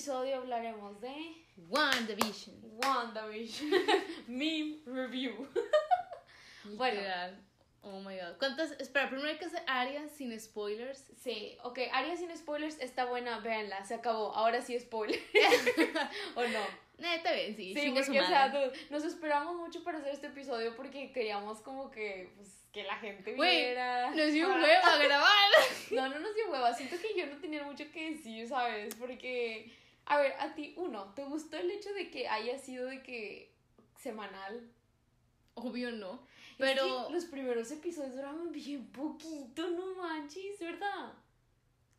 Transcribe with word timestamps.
episodio 0.00 0.36
hablaremos 0.36 0.98
de 1.02 1.14
WandaVision. 1.68 2.56
WandaVision. 2.82 3.70
Meme 4.28 4.78
review. 4.86 5.46
bueno. 6.74 7.02
Oh 7.82 8.00
my 8.00 8.16
god. 8.16 8.38
¿Cuántas? 8.38 8.70
Espera, 8.80 9.10
primero 9.10 9.28
hay 9.28 9.36
que 9.36 9.44
hacer 9.44 9.62
Aria 9.66 10.08
sin 10.08 10.38
spoilers. 10.40 11.04
Sí, 11.22 11.58
ok, 11.64 11.80
Aria 11.92 12.16
sin 12.16 12.34
spoilers 12.34 12.80
está 12.80 13.04
buena, 13.04 13.40
véanla, 13.40 13.84
se 13.84 13.92
acabó. 13.92 14.34
Ahora 14.34 14.62
sí 14.62 14.78
spoiler. 14.80 15.20
¿O 16.34 16.44
no? 16.44 16.90
Eh, 17.00 17.16
está 17.16 17.32
bien, 17.32 17.54
sí. 17.54 17.74
Sí, 17.74 17.92
porque, 17.94 18.20
o 18.20 18.26
sea, 18.26 18.52
nos 18.90 19.04
esperamos 19.04 19.56
mucho 19.56 19.82
para 19.84 19.98
hacer 19.98 20.14
este 20.14 20.28
episodio 20.28 20.76
porque 20.76 21.12
queríamos 21.12 21.60
como 21.60 21.90
que, 21.90 22.32
pues, 22.36 22.66
que 22.72 22.84
la 22.84 22.96
gente 22.96 23.32
viera. 23.32 24.10
nos 24.10 24.32
dio 24.32 24.48
hueva 24.48 24.96
grabar. 24.96 25.50
No, 25.90 26.08
no 26.08 26.20
nos 26.20 26.34
dio 26.34 26.50
hueva. 26.50 26.72
Siento 26.72 26.96
que 27.00 27.18
yo 27.18 27.26
no 27.26 27.38
tenía 27.38 27.64
mucho 27.64 27.84
que 27.90 28.12
decir, 28.12 28.46
¿sabes? 28.48 28.94
Porque, 28.94 29.72
a 30.10 30.18
ver, 30.18 30.32
a 30.40 30.52
ti, 30.54 30.74
uno, 30.76 31.14
¿te 31.14 31.24
gustó 31.24 31.56
el 31.56 31.70
hecho 31.70 31.92
de 31.94 32.10
que 32.10 32.26
haya 32.26 32.58
sido 32.58 32.86
de 32.86 33.00
que 33.00 33.54
semanal? 33.96 34.68
Obvio 35.54 35.92
no. 35.92 36.26
Pero. 36.58 37.08
los 37.10 37.26
primeros 37.26 37.70
episodios 37.70 38.16
duraban 38.16 38.50
bien 38.50 38.90
poquito, 38.90 39.70
no 39.70 39.94
manches, 39.94 40.58
¿verdad? 40.58 41.12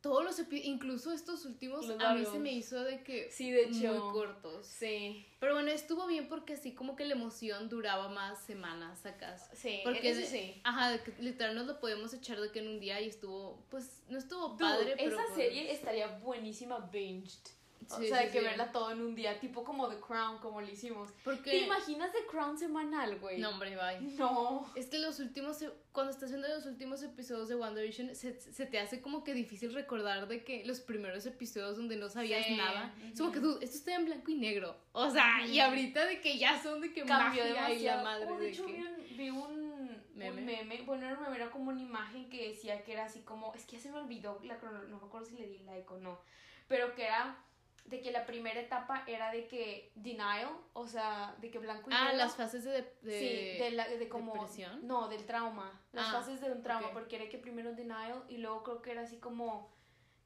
Todos 0.02 0.26
los 0.26 0.38
episodios, 0.40 0.66
incluso 0.66 1.14
estos 1.14 1.46
últimos, 1.46 1.90
a 1.90 2.14
mí 2.14 2.26
se 2.26 2.38
me 2.38 2.52
hizo 2.52 2.84
de 2.84 3.02
que. 3.02 3.32
Sí, 3.32 3.50
de 3.50 3.66
hecho. 3.66 3.94
Muy 3.94 4.12
cortos. 4.12 4.68
Sí. 4.68 5.26
Pero 5.40 5.54
bueno, 5.54 5.72
estuvo 5.72 6.06
bien 6.06 6.28
porque 6.28 6.54
así 6.54 6.74
como 6.74 6.98
que 6.98 7.06
la 7.06 7.14
emoción 7.14 7.70
duraba 7.70 8.10
más 8.10 8.44
semanas 8.44 9.06
acá. 9.06 9.38
Sí, 9.54 9.80
porque 9.86 10.10
eso 10.10 10.30
sí. 10.30 10.60
Ajá, 10.66 11.00
literal 11.20 11.56
nos 11.56 11.66
lo 11.66 11.80
podemos 11.80 12.14
echar 12.14 12.42
de 12.42 12.52
que 12.52 12.60
en 12.60 12.68
un 12.68 12.80
día 12.82 13.00
y 13.00 13.08
estuvo. 13.08 13.64
Pues 13.70 14.04
no 14.10 14.18
estuvo 14.18 14.58
padre, 14.58 14.96
pero. 14.98 15.18
Esa 15.18 15.34
serie 15.34 15.72
estaría 15.72 16.08
buenísima 16.18 16.78
binged 16.92 17.61
o 17.90 18.02
sea, 18.02 18.20
hay 18.20 18.30
que 18.30 18.42
verla 18.42 18.72
todo 18.72 18.92
en 18.92 19.02
un 19.02 19.16
día, 19.16 19.40
tipo 19.40 19.64
como 19.64 19.90
The 19.90 20.00
Crown, 20.00 20.40
como 20.40 20.62
lo 20.62 20.68
hicimos. 20.68 21.10
¿Te 21.44 21.58
imaginas 21.58 22.12
The 22.12 22.26
Crown 22.30 22.58
semanal, 22.58 23.20
güey? 23.20 23.40
No, 23.40 23.50
hombre, 23.50 23.76
bye. 23.76 24.02
No. 24.16 24.72
Es 24.76 24.88
que 24.88 25.00
los 25.00 25.20
últimos, 25.20 25.64
cuando 25.92 26.12
estás 26.12 26.30
viendo 26.30 26.48
los 26.48 26.66
últimos 26.66 27.02
episodios 27.04 27.50
de 27.50 27.56
WandaVision, 27.56 28.16
se, 28.16 28.40
se 28.40 28.66
te 28.66 28.80
hace 28.80 29.02
como 29.02 29.24
que 29.24 29.34
difícil 29.34 29.74
recordar 29.74 30.28
de 30.28 30.44
que 30.44 30.66
los 30.66 30.80
primeros 30.80 31.26
episodios 31.26 31.78
donde 31.78 31.96
no 31.98 32.10
sabías 32.10 32.50
nada, 32.52 32.94
es 33.12 33.20
como 33.20 33.32
que 33.32 33.40
tú, 33.40 33.58
esto 33.62 33.78
está 33.78 33.96
en 33.96 34.06
blanco 34.06 34.32
y 34.32 34.36
negro. 34.36 34.76
O 34.94 35.10
sea, 35.10 35.46
y 35.46 35.60
ahorita 35.60 36.06
de 36.06 36.22
que 36.22 36.38
ya 36.38 36.62
son 36.62 36.82
de 36.82 36.94
que 36.94 37.04
Cambió 37.04 37.44
magia 37.44 37.74
y 37.74 37.84
la 37.84 38.04
madre 38.04 38.28
oh, 38.30 38.38
de, 38.38 38.50
hecho, 38.50 38.66
vi 38.66 39.30
un, 39.30 40.02
¿Meme? 40.16 40.84
bueno, 40.86 41.08
era, 41.08 41.36
era 41.36 41.50
como 41.50 41.72
una 41.72 41.82
imagen 41.82 42.30
que 42.30 42.50
decía 42.50 42.84
que 42.84 42.94
era 42.94 43.06
así 43.06 43.22
como, 43.22 43.54
es 43.54 43.66
que 43.66 43.78
ya 43.78 43.84
se 43.84 43.92
me 43.92 43.98
olvidó 43.98 44.40
la 44.44 44.58
no 44.58 45.00
me 45.00 45.06
acuerdo 45.06 45.28
si 45.28 45.38
le 45.38 45.48
di 45.48 45.60
like 45.60 45.92
o 45.94 45.98
no, 45.98 46.20
pero 46.68 46.94
que 46.96 47.06
era 47.06 47.38
de 47.86 48.02
que 48.02 48.12
la 48.12 48.26
primera 48.26 48.60
etapa 48.60 49.04
era 49.08 49.32
de 49.32 49.48
que 49.48 49.92
denial, 49.96 50.50
o 50.74 50.88
sea, 50.88 51.36
de 51.42 51.52
que 51.52 51.60
blanco 51.60 51.90
y 51.90 51.94
ah, 51.94 52.06
negro. 52.06 52.14
Ah, 52.14 52.26
las 52.26 52.36
fases 52.36 52.64
de, 52.64 52.82
de 53.02 53.20
Sí, 53.20 53.64
de, 53.64 53.72
la, 53.72 53.88
de 53.88 54.08
como 54.08 54.34
depresión. 54.34 54.88
No, 54.88 55.08
del 55.10 55.26
trauma. 55.26 55.82
Las 55.92 56.08
ah, 56.10 56.12
fases 56.14 56.42
de 56.42 56.52
un 56.52 56.62
trauma, 56.62 56.92
porque 56.94 57.18
era 57.18 57.30
que 57.30 57.38
primero 57.38 57.74
denial 57.74 58.24
y 58.30 58.38
luego 58.38 58.64
creo 58.64 58.82
que 58.82 58.92
era 58.92 59.02
así 59.02 59.18
como 59.18 59.72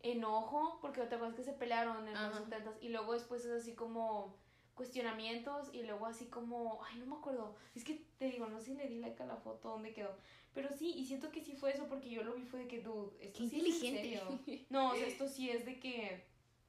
enojo, 0.03 0.77
porque 0.81 1.01
otra 1.01 1.17
cosa 1.17 1.35
que 1.35 1.43
se 1.43 1.53
pelearon 1.53 2.07
en 2.07 2.13
los 2.13 2.37
70 2.37 2.75
y 2.81 2.89
luego 2.89 3.13
después 3.13 3.43
es 3.45 3.51
así 3.51 3.73
como 3.73 4.37
cuestionamientos 4.75 5.73
y 5.73 5.83
luego 5.83 6.05
así 6.05 6.25
como, 6.25 6.83
ay, 6.83 6.99
no 6.99 7.05
me 7.07 7.15
acuerdo. 7.15 7.55
Es 7.73 7.83
que 7.83 8.05
te 8.19 8.25
digo, 8.25 8.45
no 8.47 8.59
sé 8.59 8.65
si 8.65 8.75
le 8.75 8.87
di 8.87 8.99
like 8.99 9.23
a 9.23 9.25
la 9.25 9.37
foto 9.37 9.69
dónde 9.69 9.93
quedó. 9.93 10.15
Pero 10.53 10.69
sí, 10.77 10.93
y 10.95 11.05
siento 11.05 11.31
que 11.31 11.41
sí 11.41 11.53
fue 11.53 11.73
eso 11.73 11.87
porque 11.87 12.09
yo 12.09 12.23
lo 12.23 12.33
vi 12.33 12.43
fue 12.43 12.59
de 12.59 12.67
que, 12.67 12.81
dude, 12.81 13.11
esto 13.19 13.39
sí 13.39 13.57
inteligente. 13.57 14.31
es 14.45 14.61
No, 14.69 14.91
o 14.91 14.95
sea, 14.95 15.07
esto 15.07 15.27
sí 15.27 15.49
es 15.49 15.65
de 15.65 15.79
que 15.79 16.25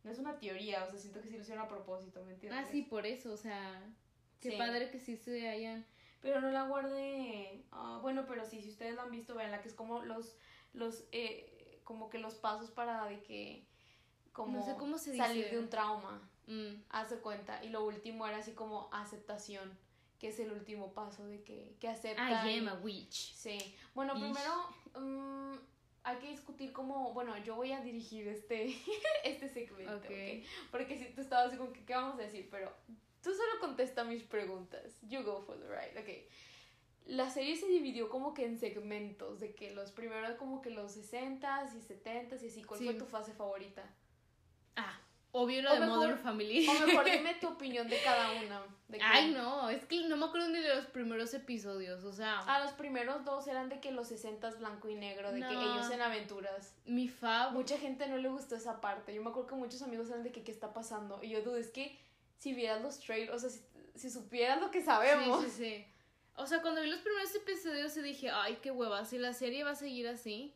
no 0.06 0.12
es 0.12 0.18
una 0.20 0.38
teoría, 0.38 0.84
o 0.84 0.90
sea, 0.90 0.98
siento 1.00 1.20
que 1.20 1.28
sí 1.28 1.36
lo 1.36 1.42
hicieron 1.42 1.64
a 1.64 1.68
propósito, 1.68 2.24
¿me 2.24 2.34
entiendes? 2.34 2.64
Ah, 2.64 2.70
sí, 2.70 2.82
por 2.82 3.04
eso, 3.06 3.32
o 3.32 3.36
sea, 3.36 3.82
qué 4.40 4.52
padre 4.52 4.88
que 4.90 5.00
sí 5.00 5.16
se 5.16 5.48
hayan... 5.48 5.84
Pero 6.22 6.40
no 6.40 6.50
la 6.50 6.62
guardé, 6.62 7.64
ah, 7.72 7.98
bueno, 8.00 8.24
pero 8.26 8.46
sí, 8.46 8.62
si 8.62 8.70
ustedes 8.70 8.94
la 8.94 9.02
han 9.02 9.10
visto, 9.10 9.34
veanla, 9.34 9.60
que 9.60 9.68
es 9.68 9.74
como 9.74 10.02
los, 10.02 10.36
los, 10.72 11.04
eh, 11.10 11.80
como 11.82 12.08
que 12.08 12.18
los 12.18 12.34
pasos 12.34 12.70
para 12.70 13.04
de 13.06 13.20
que, 13.24 13.66
como 14.32 14.58
no 14.58 14.64
sé 14.64 14.76
cómo 14.76 14.96
se 14.96 15.16
salir 15.16 15.50
de 15.50 15.58
un 15.58 15.68
trauma, 15.68 16.30
mm. 16.46 16.84
hace 16.88 17.16
cuenta, 17.18 17.62
y 17.64 17.70
lo 17.70 17.84
último 17.84 18.26
era 18.28 18.38
así 18.38 18.52
como 18.52 18.88
aceptación 18.92 19.76
que 20.20 20.28
es 20.28 20.38
el 20.38 20.50
último 20.50 20.94
paso 20.94 21.26
de 21.26 21.42
que, 21.42 21.76
que 21.78 21.88
acepta. 21.88 22.48
I 22.48 22.58
am 22.58 22.68
a 22.68 22.74
witch. 22.74 23.34
Sí. 23.34 23.58
Bueno, 23.94 24.14
primero, 24.14 24.66
um, 24.94 25.58
hay 26.06 26.18
que 26.18 26.28
discutir 26.28 26.72
cómo, 26.72 27.12
bueno, 27.12 27.36
yo 27.38 27.56
voy 27.56 27.72
a 27.72 27.80
dirigir 27.80 28.28
este, 28.28 28.76
este 29.24 29.48
segmento, 29.48 29.96
okay. 29.96 30.44
Porque 30.70 30.96
si 30.96 31.06
tú 31.06 31.20
estabas 31.20 31.48
así 31.48 31.56
como 31.56 31.72
que, 31.72 31.84
¿qué 31.84 31.94
vamos 31.94 32.14
a 32.20 32.22
decir? 32.22 32.48
Pero 32.48 32.72
tú 33.20 33.34
solo 33.34 33.58
contesta 33.60 34.04
mis 34.04 34.22
preguntas. 34.22 34.96
You 35.02 35.24
go 35.24 35.42
for 35.42 35.58
the 35.58 35.66
ride, 35.66 36.00
ok. 36.00 36.30
La 37.06 37.28
serie 37.28 37.56
se 37.56 37.66
dividió 37.66 38.08
como 38.08 38.34
que 38.34 38.44
en 38.44 38.56
segmentos, 38.56 39.40
de 39.40 39.52
que 39.56 39.72
los 39.72 39.90
primeros 39.90 40.36
como 40.36 40.62
que 40.62 40.70
los 40.70 40.96
60s 40.96 41.74
y 41.74 41.80
70s 41.80 42.40
y 42.40 42.46
así. 42.46 42.62
¿Cuál 42.62 42.80
fue 42.84 42.94
tu 42.94 43.06
fase 43.06 43.32
favorita? 43.32 43.82
Ah, 44.76 45.00
Obvio 45.38 45.60
lo 45.60 45.78
de 45.78 45.86
Modern 45.86 46.18
Family. 46.18 46.66
O 46.66 46.86
mejor 46.86 47.04
dime 47.10 47.34
tu 47.34 47.48
opinión 47.48 47.86
de 47.90 48.00
cada 48.02 48.32
una. 48.40 48.62
Ay, 49.02 49.32
no, 49.32 49.68
es 49.68 49.84
que 49.84 50.08
no 50.08 50.16
me 50.16 50.24
acuerdo 50.24 50.48
ni 50.48 50.60
de 50.60 50.74
los 50.74 50.86
primeros 50.86 51.34
episodios, 51.34 52.04
o 52.04 52.12
sea. 52.12 52.40
Ah, 52.46 52.60
los 52.60 52.72
primeros 52.72 53.22
dos 53.26 53.46
eran 53.46 53.68
de 53.68 53.78
que 53.78 53.92
los 53.92 54.08
60 54.08 54.48
blanco 54.52 54.88
y 54.88 54.94
negro, 54.94 55.32
de 55.32 55.40
que 55.40 55.52
ellos 55.52 55.90
en 55.90 56.00
aventuras. 56.00 56.74
Mi 56.86 57.08
fab. 57.08 57.52
Mucha 57.52 57.76
gente 57.78 58.08
no 58.08 58.16
le 58.16 58.30
gustó 58.30 58.56
esa 58.56 58.80
parte. 58.80 59.14
Yo 59.14 59.22
me 59.22 59.28
acuerdo 59.28 59.48
que 59.48 59.54
muchos 59.56 59.82
amigos 59.82 60.08
eran 60.08 60.22
de 60.22 60.32
que 60.32 60.42
qué 60.42 60.52
está 60.52 60.72
pasando. 60.72 61.22
Y 61.22 61.28
yo 61.28 61.42
dudo, 61.42 61.58
es 61.58 61.70
que 61.70 61.98
si 62.38 62.54
vieras 62.54 62.80
los 62.80 62.98
trailers, 63.00 63.34
o 63.34 63.38
sea, 63.38 63.50
si, 63.50 63.60
si 63.94 64.08
supieras 64.08 64.58
lo 64.58 64.70
que 64.70 64.80
sabemos. 64.80 65.44
Sí, 65.44 65.50
sí, 65.50 65.64
sí. 65.64 65.86
O 66.36 66.46
sea, 66.46 66.62
cuando 66.62 66.80
vi 66.80 66.88
los 66.88 67.00
primeros 67.00 67.34
episodios 67.34 67.92
se 67.92 68.00
dije, 68.00 68.30
ay, 68.30 68.58
qué 68.62 68.70
hueva, 68.70 69.04
si 69.04 69.18
la 69.18 69.34
serie 69.34 69.64
va 69.64 69.72
a 69.72 69.74
seguir 69.74 70.08
así, 70.08 70.54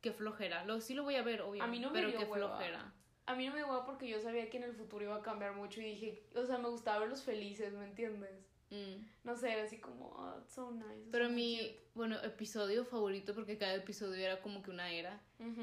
qué 0.00 0.12
flojera. 0.12 0.64
Lo, 0.66 0.80
sí 0.80 0.94
lo 0.94 1.02
voy 1.02 1.16
a 1.16 1.22
ver, 1.22 1.42
obvio. 1.42 1.64
A 1.64 1.66
mí 1.66 1.80
no 1.80 1.90
me 1.90 2.00
pero 2.00 2.16
qué 2.16 2.26
flojera 2.26 2.92
a 3.30 3.36
mí 3.36 3.46
no 3.46 3.52
me 3.52 3.58
dio 3.58 3.84
porque 3.86 4.08
yo 4.08 4.20
sabía 4.20 4.50
que 4.50 4.56
en 4.56 4.64
el 4.64 4.74
futuro 4.74 5.04
iba 5.04 5.16
a 5.16 5.22
cambiar 5.22 5.54
mucho 5.54 5.80
y 5.80 5.84
dije, 5.84 6.22
o 6.34 6.44
sea, 6.44 6.58
me 6.58 6.68
gustaba 6.68 7.00
verlos 7.00 7.22
felices, 7.22 7.72
¿me 7.72 7.84
entiendes? 7.84 8.30
Mm. 8.70 9.04
No 9.24 9.36
sé, 9.36 9.52
era 9.52 9.62
así 9.62 9.78
como, 9.78 10.06
oh, 10.06 10.40
so 10.48 10.72
nice. 10.72 11.08
Pero 11.12 11.28
mi, 11.28 11.76
bueno, 11.94 12.16
episodio 12.22 12.84
favorito, 12.84 13.34
porque 13.34 13.56
cada 13.56 13.74
episodio 13.74 14.24
era 14.24 14.40
como 14.40 14.62
que 14.62 14.70
una 14.70 14.92
era, 14.92 15.20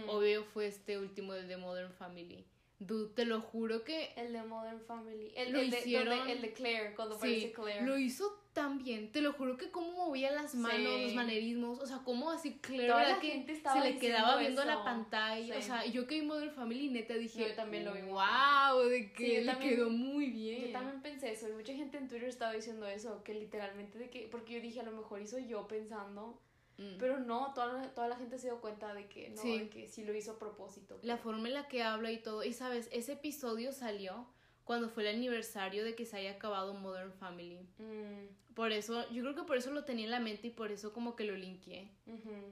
obvio 0.08 0.46
fue 0.46 0.68
este 0.68 0.98
último, 0.98 1.34
el 1.34 1.48
de 1.48 1.58
Modern 1.58 1.92
Family. 1.92 2.46
Dude, 2.80 3.12
te 3.16 3.26
lo 3.26 3.42
juro 3.42 3.84
que... 3.84 4.14
El 4.16 4.34
de 4.34 4.44
Modern 4.44 4.80
Family. 4.82 5.32
El, 5.36 5.56
el 5.56 5.72
de, 5.72 5.80
el 5.80 6.42
de 6.42 6.54
Claire, 6.54 6.94
cuando 6.96 7.16
aparece 7.16 7.52
Claire. 7.52 7.84
Lo 7.84 7.98
hizo 7.98 8.44
tan 8.54 8.78
bien. 8.78 9.12
Te 9.12 9.22
lo 9.22 9.34
juro 9.34 9.58
que 9.58 9.72
cómo 9.72 9.92
movía 9.94 10.32
las 10.32 10.54
manos, 10.54 11.02
los 11.02 11.16
manerismos. 11.16 11.80
O 11.80 11.88
sea, 11.88 12.02
cómo 12.06 12.30
así 12.30 12.60
Claire 12.60 12.86
era 12.86 13.20
que 13.20 13.46
se 13.46 13.80
le 13.82 13.98
quedaba 13.98 14.38
viendo 14.38 14.64
la 14.64 14.84
pantalla. 14.84 15.58
O 15.58 15.62
sea, 15.62 15.86
yo 15.88 16.06
que 16.06 16.20
vi 16.20 16.28
Modern 16.28 16.52
Family, 16.52 16.90
neta 16.90 17.16
dije... 17.16 17.50
yo 17.50 17.56
también 17.56 17.84
lo 17.84 17.94
vi. 17.94 18.02
¡Wow! 18.02 18.84
De 18.90 19.12
que 19.12 19.42
le 19.42 19.58
quedó 19.58 19.90
muy 19.90 20.30
bien. 20.30 20.68
Yo 20.68 20.72
también 20.72 21.02
pensé 21.02 21.32
eso. 21.32 21.50
Y 21.50 21.54
mucha 21.54 21.74
gente 21.74 21.98
en 21.98 22.08
Twitter 22.08 22.30
estaba 22.30 22.54
diciendo 22.54 22.86
eso. 22.86 23.24
Que 23.24 23.34
literalmente 23.34 23.98
de 23.98 24.12
que... 24.12 24.28
Porque 24.28 24.54
yo 24.54 24.62
dije, 24.62 24.82
a 24.82 24.84
lo 24.84 24.92
mejor 24.92 25.20
hizo 25.20 25.40
yo 25.40 25.68
pensando 25.68 26.40
Mm. 26.78 26.98
Pero 27.00 27.20
no, 27.20 27.54
toda, 27.54 27.94
toda 27.94 28.08
la 28.08 28.16
gente 28.16 28.38
se 28.38 28.48
dio 28.48 28.62
cuenta 28.62 28.94
de 28.94 29.08
que 29.08 29.30
no, 29.30 29.42
sí. 29.42 29.60
de 29.60 29.70
que 29.70 29.88
sí 29.88 30.04
lo 30.04 30.14
hizo 30.14 30.34
a 30.34 30.40
propósito. 30.40 31.00
La 31.02 31.18
forma 31.18 31.48
en 31.48 31.56
la 31.56 31.68
que 31.68 31.84
habla 31.84 32.12
y 32.12 32.20
todo. 32.20 32.44
Y 32.44 32.54
sabes, 32.54 32.88
ese 32.92 33.14
episodio 33.14 33.72
salió 33.72 34.28
cuando 34.64 34.90
fue 34.90 35.04
el 35.08 35.16
aniversario 35.16 35.84
de 35.84 35.96
que 35.96 36.06
se 36.06 36.18
haya 36.18 36.32
acabado 36.32 36.74
Modern 36.74 37.14
Family. 37.14 37.68
Mm. 37.80 38.54
Por 38.54 38.72
eso, 38.72 39.08
yo 39.12 39.22
creo 39.22 39.36
que 39.36 39.44
por 39.44 39.56
eso 39.56 39.72
lo 39.72 39.86
tenía 39.86 40.06
en 40.06 40.12
la 40.12 40.20
mente 40.20 40.48
y 40.48 40.50
por 40.50 40.72
eso 40.72 40.92
como 40.92 41.16
que 41.16 41.26
lo 41.26 41.36
linkeé. 41.36 41.92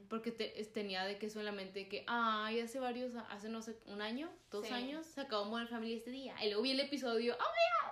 Porque 0.07 0.31
tenía 0.31 1.03
de 1.03 1.17
que 1.17 1.25
eso 1.25 1.39
en 1.39 1.45
la 1.45 1.51
mente 1.51 1.87
que, 1.89 2.03
ay, 2.05 2.59
hace 2.59 2.79
varios, 2.79 3.13
hace 3.31 3.49
no 3.49 3.63
sé, 3.63 3.79
un 3.87 4.03
año, 4.03 4.29
dos 4.51 4.71
años, 4.71 5.03
se 5.07 5.21
acabó 5.21 5.45
Modern 5.45 5.67
Family 5.67 5.95
este 5.95 6.11
día. 6.11 6.35
Y 6.43 6.49
luego 6.49 6.61
vi 6.61 6.71
el 6.71 6.79
episodio, 6.79 7.33
oh 7.33 7.37
god, 7.37 7.91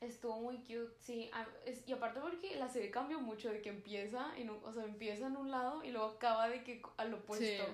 Estuvo 0.00 0.40
muy 0.40 0.58
cute, 0.58 0.94
sí. 0.98 1.30
y 1.86 1.92
aparte 1.92 2.20
porque 2.20 2.56
la 2.56 2.70
serie 2.70 2.90
cambió 2.90 3.20
mucho 3.20 3.50
de 3.50 3.60
que 3.60 3.68
empieza, 3.68 4.34
en 4.38 4.48
o 4.48 4.72
sea, 4.72 4.84
empieza 4.84 5.26
en 5.26 5.36
un 5.36 5.50
lado 5.50 5.84
y 5.84 5.90
luego 5.90 6.06
acaba 6.06 6.48
de 6.48 6.64
que 6.64 6.80
al 6.96 7.12
opuesto. 7.12 7.64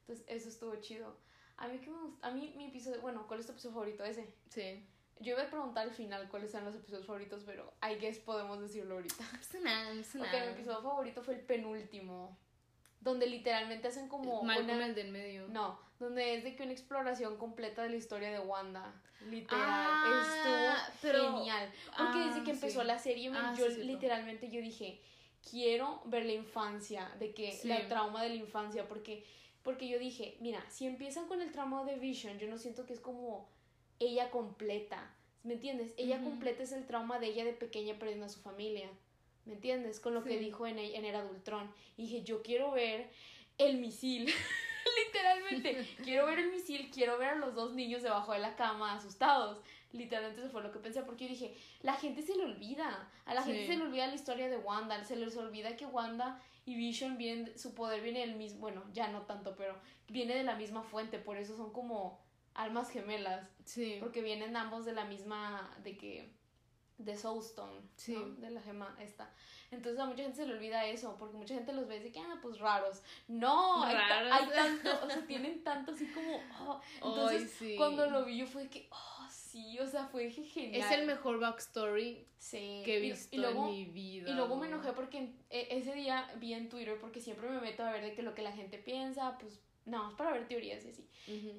Entonces, 0.00 0.24
eso 0.26 0.48
estuvo 0.48 0.74
chido. 0.76 1.18
A 1.56 1.68
mí 1.68 1.78
que 1.78 1.90
me 1.90 1.98
gusta, 1.98 2.26
a 2.26 2.30
mí 2.30 2.54
mi 2.56 2.66
episodio, 2.66 3.00
bueno, 3.02 3.26
¿cuál 3.28 3.40
es 3.40 3.46
tu 3.46 3.52
episodio 3.52 3.74
favorito 3.74 4.02
ese? 4.02 4.34
Sí. 4.48 4.88
Yo 5.20 5.34
iba 5.34 5.42
a 5.42 5.50
preguntar 5.50 5.86
al 5.86 5.94
final 5.94 6.28
cuáles 6.28 6.52
eran 6.54 6.64
los 6.64 6.74
episodios 6.74 7.06
favoritos, 7.06 7.44
pero 7.44 7.74
I 7.82 7.96
guess 8.00 8.18
podemos 8.18 8.60
decirlo 8.60 8.94
ahorita. 8.94 9.24
No 9.54 9.60
nada, 9.60 9.94
no 9.94 10.00
Ok, 10.00 10.32
mi 10.32 10.52
episodio 10.52 10.82
favorito 10.82 11.22
fue 11.22 11.34
el 11.34 11.40
penúltimo 11.40 12.38
donde 13.04 13.26
literalmente 13.26 13.86
hacen 13.86 14.08
como 14.08 14.42
Malcolm 14.42 14.80
el 14.80 14.94
del 14.94 15.12
medio. 15.12 15.46
No, 15.48 15.78
donde 16.04 16.34
es 16.34 16.44
de 16.44 16.54
que 16.54 16.62
una 16.62 16.72
exploración 16.72 17.36
completa 17.36 17.82
de 17.82 17.90
la 17.90 17.96
historia 17.96 18.30
de 18.30 18.40
Wanda. 18.40 18.94
Literal, 19.28 19.62
ah, 19.66 20.88
estuvo 20.92 21.38
genial. 21.38 21.72
Porque 21.96 22.18
desde 22.18 22.44
que 22.44 22.50
ah, 22.50 22.54
empezó 22.54 22.84
la 22.84 22.98
serie, 22.98 23.30
ah, 23.34 23.54
yo 23.56 23.68
literalmente 23.68 24.50
yo 24.50 24.60
dije, 24.60 25.00
quiero 25.50 26.02
ver 26.04 26.26
la 26.26 26.32
infancia, 26.32 27.10
de 27.18 27.32
que 27.32 27.58
la 27.64 27.88
trauma 27.88 28.22
de 28.22 28.30
la 28.30 28.36
infancia, 28.36 28.86
porque 28.86 29.24
porque 29.64 29.88
yo 29.88 29.98
dije, 29.98 30.36
mira, 30.40 30.62
si 30.68 30.86
empiezan 30.86 31.26
con 31.26 31.40
el 31.40 31.50
trauma 31.50 31.84
de 31.84 31.96
Vision, 31.96 32.38
yo 32.38 32.46
no 32.48 32.58
siento 32.58 32.84
que 32.84 32.92
es 32.92 33.00
como 33.00 33.48
ella 33.98 34.30
completa. 34.30 35.10
¿Me 35.42 35.54
entiendes? 35.54 35.94
Ella 35.96 36.22
completa 36.22 36.62
es 36.62 36.72
el 36.72 36.86
trauma 36.86 37.18
de 37.18 37.28
ella 37.28 37.44
de 37.44 37.54
pequeña 37.54 37.98
perdiendo 37.98 38.26
a 38.26 38.28
su 38.28 38.40
familia. 38.40 38.90
¿Me 39.46 39.54
entiendes? 39.54 40.00
Con 40.00 40.12
lo 40.12 40.22
que 40.22 40.38
dijo 40.38 40.66
en, 40.66 40.78
en 40.78 41.04
Era 41.04 41.20
Adultrón. 41.20 41.70
Y 41.96 42.02
dije, 42.02 42.22
yo 42.22 42.42
quiero 42.42 42.72
ver 42.72 43.08
el 43.56 43.78
misil. 43.78 44.30
Literalmente, 45.24 45.96
quiero 46.02 46.26
ver 46.26 46.38
el 46.38 46.50
misil, 46.50 46.90
quiero 46.92 47.18
ver 47.18 47.30
a 47.30 47.34
los 47.36 47.54
dos 47.54 47.74
niños 47.74 48.02
debajo 48.02 48.32
de 48.32 48.38
la 48.40 48.56
cama 48.56 48.94
asustados. 48.94 49.60
Literalmente 49.92 50.40
eso 50.40 50.50
fue 50.50 50.62
lo 50.62 50.72
que 50.72 50.80
pensé, 50.80 51.02
porque 51.02 51.24
yo 51.24 51.30
dije, 51.30 51.56
la 51.82 51.94
gente 51.94 52.22
se 52.22 52.36
le 52.36 52.44
olvida, 52.44 53.08
a 53.26 53.34
la 53.34 53.42
gente 53.42 53.66
se 53.66 53.76
le 53.76 53.84
olvida 53.84 54.06
la 54.06 54.14
historia 54.14 54.48
de 54.48 54.56
Wanda, 54.56 55.02
se 55.04 55.16
les 55.16 55.36
olvida 55.36 55.76
que 55.76 55.86
Wanda 55.86 56.42
y 56.66 56.74
Vision 56.74 57.16
vienen, 57.16 57.56
su 57.58 57.74
poder 57.74 58.02
viene 58.02 58.20
del 58.20 58.34
mismo, 58.34 58.60
bueno, 58.60 58.82
ya 58.92 59.08
no 59.08 59.22
tanto, 59.22 59.54
pero 59.56 59.76
viene 60.08 60.34
de 60.34 60.42
la 60.42 60.56
misma 60.56 60.82
fuente, 60.82 61.18
por 61.18 61.36
eso 61.36 61.56
son 61.56 61.72
como 61.72 62.20
almas 62.54 62.90
gemelas. 62.90 63.48
Sí. 63.64 63.98
Porque 64.00 64.22
vienen 64.22 64.56
ambos 64.56 64.84
de 64.84 64.92
la 64.92 65.04
misma, 65.04 65.70
de 65.82 65.96
que, 65.96 66.28
de 66.98 67.16
Soulstone, 67.16 67.80
sí. 67.96 68.16
De 68.38 68.50
la 68.50 68.60
gema 68.60 68.96
esta. 69.00 69.32
Entonces 69.70 70.00
a 70.00 70.06
mucha 70.06 70.22
gente 70.22 70.36
se 70.36 70.46
le 70.46 70.54
olvida 70.54 70.86
eso, 70.86 71.16
porque 71.18 71.36
mucha 71.36 71.54
gente 71.54 71.72
los 71.72 71.88
ve 71.88 71.96
y 71.96 71.98
dice 72.00 72.12
que, 72.12 72.20
ah, 72.20 72.38
pues 72.40 72.58
raros. 72.58 73.02
No, 73.26 73.82
hay, 73.82 73.96
tanto, 74.48 74.90
o 75.04 75.10
sea, 75.10 75.26
tienen 75.26 75.64
tanto 75.64 75.92
así 75.92 76.06
como, 76.12 76.40
oh. 76.60 76.80
entonces 76.96 77.76
cuando 77.76 78.08
lo 78.08 78.24
vi 78.24 78.38
yo 78.38 78.46
fue 78.46 78.68
que, 78.68 78.88
oh, 78.90 79.28
sí, 79.30 79.78
o 79.80 79.86
sea, 79.86 80.06
fue 80.06 80.30
genial. 80.30 80.82
Es 80.82 80.90
el 80.92 81.06
mejor 81.06 81.40
backstory 81.40 82.26
que 82.50 82.96
he 82.96 83.00
visto 83.00 83.36
en 83.36 83.64
mi 83.66 83.84
vida. 83.86 84.30
Y 84.30 84.34
luego 84.34 84.56
me 84.56 84.68
enojé 84.68 84.92
porque 84.92 85.34
e, 85.50 85.68
ese 85.70 85.94
día 85.94 86.30
vi 86.36 86.54
en 86.54 86.68
Twitter, 86.68 86.98
porque 87.00 87.20
siempre 87.20 87.48
me 87.50 87.60
meto 87.60 87.84
a 87.84 87.90
ver 87.90 88.02
de 88.04 88.14
que 88.14 88.22
lo 88.22 88.34
que 88.34 88.42
la 88.42 88.52
gente 88.52 88.78
piensa, 88.78 89.36
pues 89.38 89.60
no, 89.86 90.08
es 90.08 90.14
para 90.14 90.32
ver 90.32 90.48
teorías 90.48 90.82
y 90.86 90.88
así. 90.88 91.06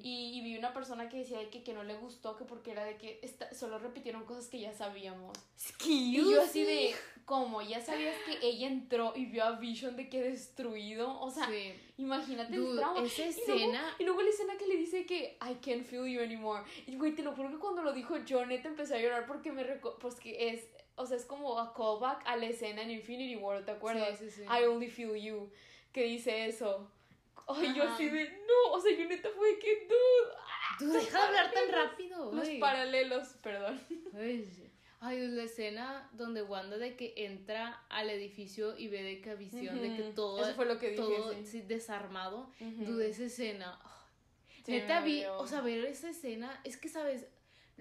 y, 0.02 0.40
vi 0.42 0.58
una 0.58 0.72
persona 0.72 1.08
que 1.08 1.18
decía 1.18 1.48
que, 1.48 1.62
que 1.62 1.72
no 1.72 1.84
le 1.84 1.94
gustó, 1.96 2.36
que 2.36 2.44
porque 2.44 2.72
era 2.72 2.84
de 2.84 2.96
que 2.96 3.20
solo 3.52 3.78
repitieron 3.78 4.24
cosas 4.24 4.48
que 4.48 4.58
ya 4.58 4.72
sabíamos. 4.72 5.36
Y 5.84 6.16
yo 6.16 6.42
así 6.42 6.64
de, 6.64 6.94
¿cómo? 7.24 7.62
¿Ya 7.62 7.80
sabías 7.80 8.16
que 8.24 8.44
ella 8.44 8.66
entró 8.66 9.12
y 9.14 9.26
vio 9.26 9.44
a 9.44 9.52
Vision 9.52 9.96
de 9.96 10.08
que 10.08 10.22
destruido? 10.22 11.20
O 11.20 11.30
sea, 11.30 11.48
imagínate 11.98 12.56
el 12.56 12.76
trauma. 12.76 13.00
Esa 13.04 13.26
escena... 13.26 13.94
Y 14.00 14.04
luego, 14.04 14.22
la 14.22 14.30
escena 14.30 14.56
que 14.56 14.66
le 14.66 14.76
dice 14.76 15.06
que 15.06 15.38
I 15.40 15.54
can't 15.64 15.84
feel 15.84 16.06
you 16.06 16.20
anymore. 16.20 16.64
Y 16.86 16.96
güey, 16.96 17.14
te 17.14 17.22
lo 17.22 17.32
juro 17.32 17.50
que 17.50 17.58
cuando 17.58 17.82
lo 17.82 17.92
dijo 17.92 18.16
yo, 18.24 18.44
neta, 18.44 18.68
empecé 18.68 18.96
a 18.96 19.00
llorar 19.00 19.26
porque 19.26 19.52
me... 19.52 19.64
Pues 19.64 20.16
que 20.16 20.50
es... 20.50 20.66
O 20.96 21.06
sea, 21.06 21.16
es 21.16 21.26
como 21.26 21.58
a 21.60 21.74
callback 21.74 22.26
a 22.26 22.36
la 22.36 22.46
escena 22.46 22.82
en 22.82 22.90
Infinity 22.90 23.36
War, 23.36 23.64
¿te 23.64 23.70
acuerdas? 23.70 24.18
Sí, 24.18 24.30
sí, 24.30 24.42
sí. 24.42 24.42
I 24.42 24.64
only 24.64 24.88
feel 24.88 25.14
you. 25.14 25.50
Que 25.92 26.04
dice 26.04 26.46
eso. 26.46 26.90
Ay, 27.48 27.74
yo 27.74 27.84
así 27.84 28.08
de, 28.08 28.24
no, 28.24 28.72
o 28.72 28.80
sea, 28.80 28.96
yo 28.96 29.04
neta 29.06 29.28
fue 29.36 29.58
que, 29.58 29.86
dude. 29.86 30.32
Tú 30.78 30.88
deja 30.88 31.18
de 31.18 31.24
hablar 31.24 31.52
tan 31.52 31.72
rápido. 31.72 32.32
Los 32.32 32.48
paralelos, 32.60 33.28
perdón. 33.42 33.80
Ay, 35.00 35.28
la 35.28 35.44
escena 35.44 36.10
donde 36.14 36.42
Wanda 36.42 36.78
de 36.78 36.96
que 36.96 37.14
entra 37.16 37.84
al 37.90 38.10
edificio 38.10 38.76
y 38.76 38.88
ve 38.88 39.02
de 39.02 39.20
que 39.20 39.34
visión, 39.34 39.80
de 39.80 39.94
que 39.94 40.02
todo, 40.14 40.42
Eso 40.42 40.54
fue 40.54 40.64
lo 40.64 40.78
que 40.78 40.90
dije, 40.90 41.02
todo 41.02 41.34
sí. 41.44 41.60
desarmado. 41.62 42.50
Dude, 42.58 43.08
esa 43.10 43.24
escena. 43.24 43.78
neta 44.66 45.00
vi, 45.02 45.24
o 45.24 45.46
sea, 45.46 45.60
ver 45.60 45.84
esa 45.84 46.10
escena, 46.10 46.60
es 46.64 46.76
que, 46.76 46.88
¿sabes? 46.88 47.26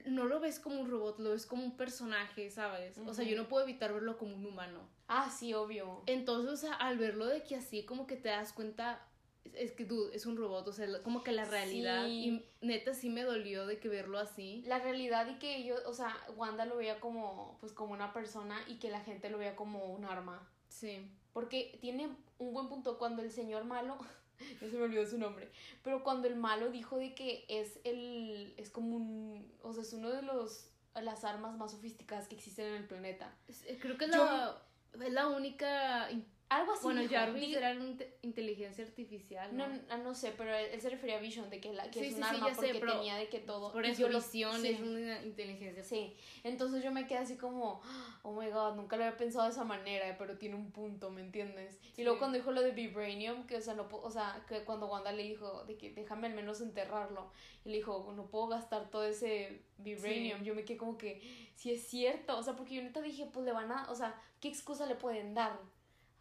No 0.06 0.26
lo 0.26 0.42
ves 0.42 0.60
como 0.60 0.82
un 0.82 0.90
robot, 0.90 1.20
lo 1.20 1.32
ves 1.32 1.46
como 1.46 1.64
un 1.64 1.78
personaje, 1.78 2.52
¿sabes? 2.52 2.98
O 3.00 3.14
sea, 3.14 3.24
yo 3.26 3.38
no 3.38 3.48
puedo 3.48 3.64
evitar 3.64 3.94
verlo 3.94 4.18
como 4.18 4.36
un 4.36 4.46
humano. 4.46 4.88
Ah, 5.08 5.32
sí, 5.32 5.54
obvio. 5.54 6.04
Entonces, 6.06 6.52
o 6.52 6.58
sea, 6.58 6.74
al 6.74 6.98
verlo 6.98 7.28
de 7.28 7.44
que 7.44 7.56
así 7.56 7.86
como 7.86 8.08
que 8.08 8.18
te 8.18 8.30
das 8.30 8.52
cuenta, 8.52 9.08
es 9.54 9.72
que 9.72 9.86
tú 9.86 10.10
es 10.14 10.26
un 10.26 10.38
robot, 10.38 10.68
o 10.68 10.74
sea, 10.74 10.88
como 11.04 11.24
que 11.24 11.32
la 11.32 11.46
realidad 11.46 12.08
y 12.08 12.44
neta 12.62 12.94
sí 12.94 13.10
me 13.10 13.24
dolió 13.24 13.66
de 13.66 13.80
que 13.80 13.88
verlo 13.88 14.18
así. 14.18 14.64
La 14.66 14.80
realidad 14.80 15.28
y 15.28 15.40
que 15.40 15.64
yo, 15.64 15.76
o 15.86 15.94
sea, 15.94 16.16
Wanda 16.36 16.66
lo 16.66 16.78
veía 16.78 17.00
como 17.00 17.58
pues 17.60 17.72
como 17.74 17.94
una 17.94 18.14
persona 18.14 18.60
y 18.68 18.76
que 18.76 18.90
la 18.90 19.02
gente 19.02 19.30
lo 19.30 19.38
veía 19.38 19.56
como 19.56 19.86
un 19.86 20.06
arma. 20.06 20.48
Sí. 20.68 21.10
Porque 21.34 21.78
tiene 21.82 22.10
un 22.38 22.54
buen 22.54 22.68
punto 22.68 22.98
cuando 22.98 23.22
el 23.22 23.32
señor 23.32 23.66
malo, 23.66 23.98
ya 24.62 24.70
se 24.70 24.78
me 24.78 24.84
olvidó 24.84 25.06
su 25.06 25.18
nombre, 25.18 25.52
pero 25.84 26.04
cuando 26.04 26.28
el 26.28 26.36
malo 26.36 26.72
dijo 26.72 26.98
de 26.98 27.14
que 27.14 27.46
es 27.48 27.80
el 27.84 28.54
es 28.58 28.70
como 28.70 28.96
un, 28.96 29.52
o 29.62 29.74
sea, 29.74 29.84
es 29.84 29.94
uno 29.94 30.10
de 30.10 30.22
los 30.22 30.72
las 30.96 31.26
armas 31.26 31.58
más 31.58 31.72
sofisticadas 31.72 32.28
que 32.28 32.36
existen 32.36 32.68
en 32.68 32.76
el 32.76 32.88
planeta. 32.88 33.36
Eh, 33.66 33.78
creo 33.82 33.98
que 33.98 34.06
es 34.06 34.12
la, 34.12 34.62
es 34.94 35.12
la 35.12 35.28
única 35.28 36.10
algo 36.50 36.74
así. 36.74 36.84
Bueno, 36.84 37.02
Jarvis 37.10 37.58
era 37.58 37.72
una 37.72 37.96
inteligencia 38.22 38.86
artificial. 38.86 39.56
¿no? 39.56 39.68
No, 39.68 39.98
no, 39.98 40.14
sé, 40.14 40.32
pero 40.38 40.54
él, 40.54 40.80
se 40.80 40.90
refería 40.90 41.18
a 41.18 41.20
Vision, 41.20 41.50
de 41.50 41.60
que, 41.60 41.74
la, 41.74 41.90
que 41.90 42.08
es 42.08 42.16
un 42.16 42.24
arma 42.24 42.50
porque 42.56 42.74
tenía 42.74 43.16
de 43.16 43.30
que 43.30 43.40
todo. 43.40 43.72
Por 43.72 43.86
eso 43.86 44.08
Vision 44.08 44.66
es 44.66 44.80
una 44.80 45.24
inteligencia. 45.24 45.84
Sí, 45.84 46.16
entonces 46.44 46.84
yo 46.84 46.92
me 46.92 47.08
quedé 47.08 47.20
así 47.20 47.36
como, 47.36 47.82
oh 48.22 48.40
my 48.40 48.50
god, 48.52 48.76
nunca 48.76 48.96
lo 48.96 49.06
había 49.06 49.18
pensado 49.18 49.46
de 49.46 49.52
esa 49.52 49.64
manera, 49.64 50.16
pero 50.20 50.38
tiene 50.38 50.56
un 50.56 50.72
punto, 50.72 51.10
¿me 51.10 51.22
entiendes? 51.22 51.80
Y 51.98 52.04
luego 52.04 52.20
cuando 52.20 52.38
dijo 52.38 52.52
lo 52.52 52.62
de 52.62 52.72
Vibranium, 52.72 53.48
que 53.48 53.58
o 53.58 53.62
sea, 53.62 53.74
no, 53.74 53.88
o 53.92 54.12
sea, 54.12 54.46
que 54.48 54.64
cuando 54.64 54.88
Wanda 54.88 55.12
le 55.12 55.24
dijo 55.24 55.64
de 55.66 55.78
que 55.78 55.92
déjame 55.94 56.28
al 56.28 56.36
menos 56.36 56.62
enterrarlo, 56.62 57.32
y 57.64 57.70
le 57.70 57.78
dijo, 57.78 58.14
no 58.16 58.28
puedo 58.28 58.48
gastar 58.48 58.92
todo 58.92 59.04
ese 59.04 59.64
Vibranium, 59.80 60.44
yo 60.44 60.54
me 60.54 60.64
quedé 60.64 60.78
como 60.78 60.98
que, 60.98 61.22
si 61.56 61.72
es 61.72 61.88
cierto, 61.88 62.38
o 62.38 62.44
sea, 62.44 62.56
porque 62.56 62.76
yo 62.76 62.84
neta 62.84 63.02
dije, 63.02 63.26
pues 63.26 63.46
le 63.46 63.52
van 63.52 63.72
a, 63.72 63.90
o 63.90 63.96
sea, 63.96 64.22
¿qué 64.40 64.48
excusa 64.48 64.86
le 64.86 64.96
pueden 64.96 65.34
dar? 65.34 65.60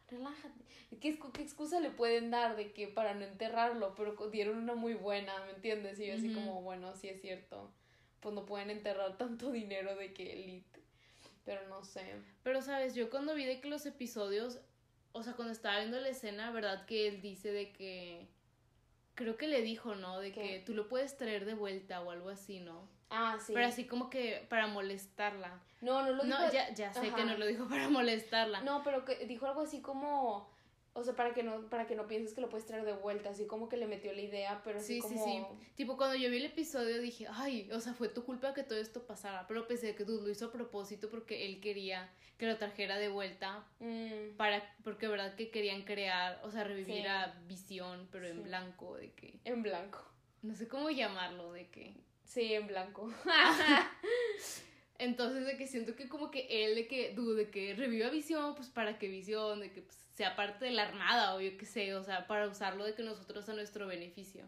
Relájate. 0.09 0.65
¿Qué, 1.01 1.19
¿Qué, 1.33 1.43
excusa 1.43 1.81
le 1.81 1.91
pueden 1.91 2.31
dar 2.31 2.57
de 2.57 2.73
que 2.73 2.89
para 2.89 3.15
no 3.15 3.25
enterrarlo? 3.25 3.95
Pero 3.95 4.15
dieron 4.31 4.59
una 4.59 4.75
muy 4.75 4.95
buena, 4.95 5.33
¿me 5.47 5.53
entiendes? 5.53 5.99
Y 5.99 6.07
yo 6.07 6.15
así 6.15 6.33
como, 6.33 6.63
bueno, 6.63 6.95
sí 6.95 7.09
es 7.09 7.21
cierto. 7.21 7.73
Pues 8.21 8.35
no 8.35 8.47
pueden 8.47 8.71
enterrar 8.71 9.17
tanto 9.19 9.51
dinero 9.51 9.97
de 9.97 10.13
que 10.13 10.33
Elite. 10.33 10.81
Pero 11.45 11.69
no 11.69 11.85
sé. 11.85 12.05
Pero, 12.43 12.63
¿sabes? 12.63 12.95
Yo 12.95 13.11
cuando 13.11 13.35
vi 13.35 13.45
de 13.45 13.61
que 13.61 13.69
los 13.69 13.85
episodios, 13.87 14.61
o 15.13 15.23
sea, 15.23 15.35
cuando 15.35 15.53
estaba 15.53 15.79
viendo 15.79 16.01
la 16.01 16.09
escena, 16.09 16.51
¿verdad? 16.51 16.87
Que 16.87 17.09
él 17.09 17.21
dice 17.21 17.53
de 17.53 17.73
que... 17.73 18.27
Creo 19.15 19.37
que 19.37 19.47
le 19.47 19.63
dijo, 19.63 19.95
¿no? 19.95 20.19
De 20.19 20.33
que 20.33 20.61
tú 20.67 20.75
lo 20.75 20.89
puedes 20.89 21.17
traer 21.17 21.45
de 21.45 21.55
vuelta 21.55 22.01
o 22.01 22.11
algo 22.11 22.31
así, 22.31 22.59
¿no? 22.59 22.89
Ah, 23.15 23.39
sí. 23.39 23.53
Pero 23.55 23.67
así 23.67 23.87
como 23.87 24.11
que 24.11 24.45
para 24.49 24.67
molestarla. 24.67 25.61
No, 25.81 26.03
no 26.03 26.13
lo 26.13 26.25
dijo. 26.25 26.39
No, 26.39 26.53
ya, 26.53 26.75
ya 26.75 26.93
sé 26.93 27.13
que 27.13 27.25
no 27.25 27.37
lo 27.39 27.47
dijo 27.47 27.69
para 27.69 27.89
molestarla. 27.89 28.63
No, 28.63 28.83
pero 28.83 29.05
que 29.05 29.27
dijo 29.27 29.47
algo 29.47 29.61
así 29.61 29.81
como. 29.81 30.53
O 30.97 31.03
sea, 31.03 31.15
para 31.17 31.35
que 31.35 31.43
no, 31.43 31.69
para 31.71 31.89
que 31.89 31.97
no 31.97 32.07
pienses 32.07 32.35
que 32.35 32.41
lo 32.41 32.49
puedes 32.49 32.67
traer 32.67 32.85
de 32.85 32.93
vuelta, 32.93 33.31
así 33.31 33.47
como 33.47 33.69
que 33.69 33.77
le 33.77 33.89
metió 33.89 34.13
la 34.13 34.21
idea, 34.21 34.63
pero 34.63 34.79
así 34.79 34.95
sí, 34.95 35.01
como... 35.01 35.25
Sí, 35.25 35.33
sí, 35.41 35.73
Tipo, 35.75 35.97
cuando 35.97 36.15
yo 36.15 36.31
vi 36.31 36.37
el 36.37 36.45
episodio 36.45 37.01
dije, 37.01 37.27
ay, 37.33 37.69
o 37.73 37.81
sea, 37.81 37.95
fue 37.95 38.09
tu 38.09 38.25
culpa 38.25 38.55
que 38.55 38.63
todo 38.63 38.79
esto 38.79 39.05
pasara, 39.05 39.45
pero 39.49 39.67
pensé 39.67 39.97
que 39.97 40.05
tú 40.05 40.21
lo 40.23 40.31
hizo 40.31 40.47
a 40.47 40.53
propósito 40.53 41.11
porque 41.11 41.47
él 41.47 41.61
quería 41.61 42.09
que 42.39 42.47
lo 42.47 42.59
trajera 42.59 42.97
de 42.97 43.09
vuelta, 43.09 43.65
mm. 43.81 44.37
para, 44.37 44.63
porque 44.85 45.09
verdad 45.09 45.35
que 45.35 45.51
querían 45.51 45.83
crear, 45.83 46.41
o 46.45 46.53
sea, 46.53 46.63
revivir 46.63 47.09
a 47.09 47.41
Visión, 47.49 48.07
pero 48.13 48.29
en 48.29 48.45
blanco, 48.45 48.97
de 48.97 49.11
que... 49.15 49.41
En 49.45 49.65
blanco. 49.65 49.99
No 50.43 50.55
sé 50.55 50.69
cómo 50.69 50.91
llamarlo, 50.91 51.53
de 51.53 51.69
que... 51.71 51.97
Sí, 52.25 52.53
en 52.55 52.67
blanco. 52.67 53.13
Entonces, 54.99 55.47
de 55.47 55.57
que 55.57 55.67
siento 55.67 55.97
que 55.97 56.09
como 56.09 56.31
que 56.31 56.47
él, 56.65 56.75
de 56.77 56.87
que, 56.87 57.15
dude, 57.15 57.45
de 57.45 57.51
que 57.51 57.75
reviva 57.75 58.09
Visión, 58.11 58.55
pues 58.55 58.69
para 58.69 58.99
que 58.99 59.09
Visión, 59.09 59.61
de 59.61 59.73
que 59.73 59.83
pues, 59.83 59.97
sea 60.15 60.37
parte 60.37 60.65
de 60.65 60.71
la 60.71 60.85
armada 60.85 61.35
o 61.35 61.41
yo 61.41 61.57
qué 61.59 61.67
sé, 61.67 61.95
o 61.95 62.05
sea, 62.05 62.27
para 62.27 62.47
usarlo 62.47 62.85
de 62.85 62.95
que 62.95 63.03
nosotros 63.03 63.49
a 63.49 63.55
nuestro 63.55 63.87
beneficio. 63.87 64.45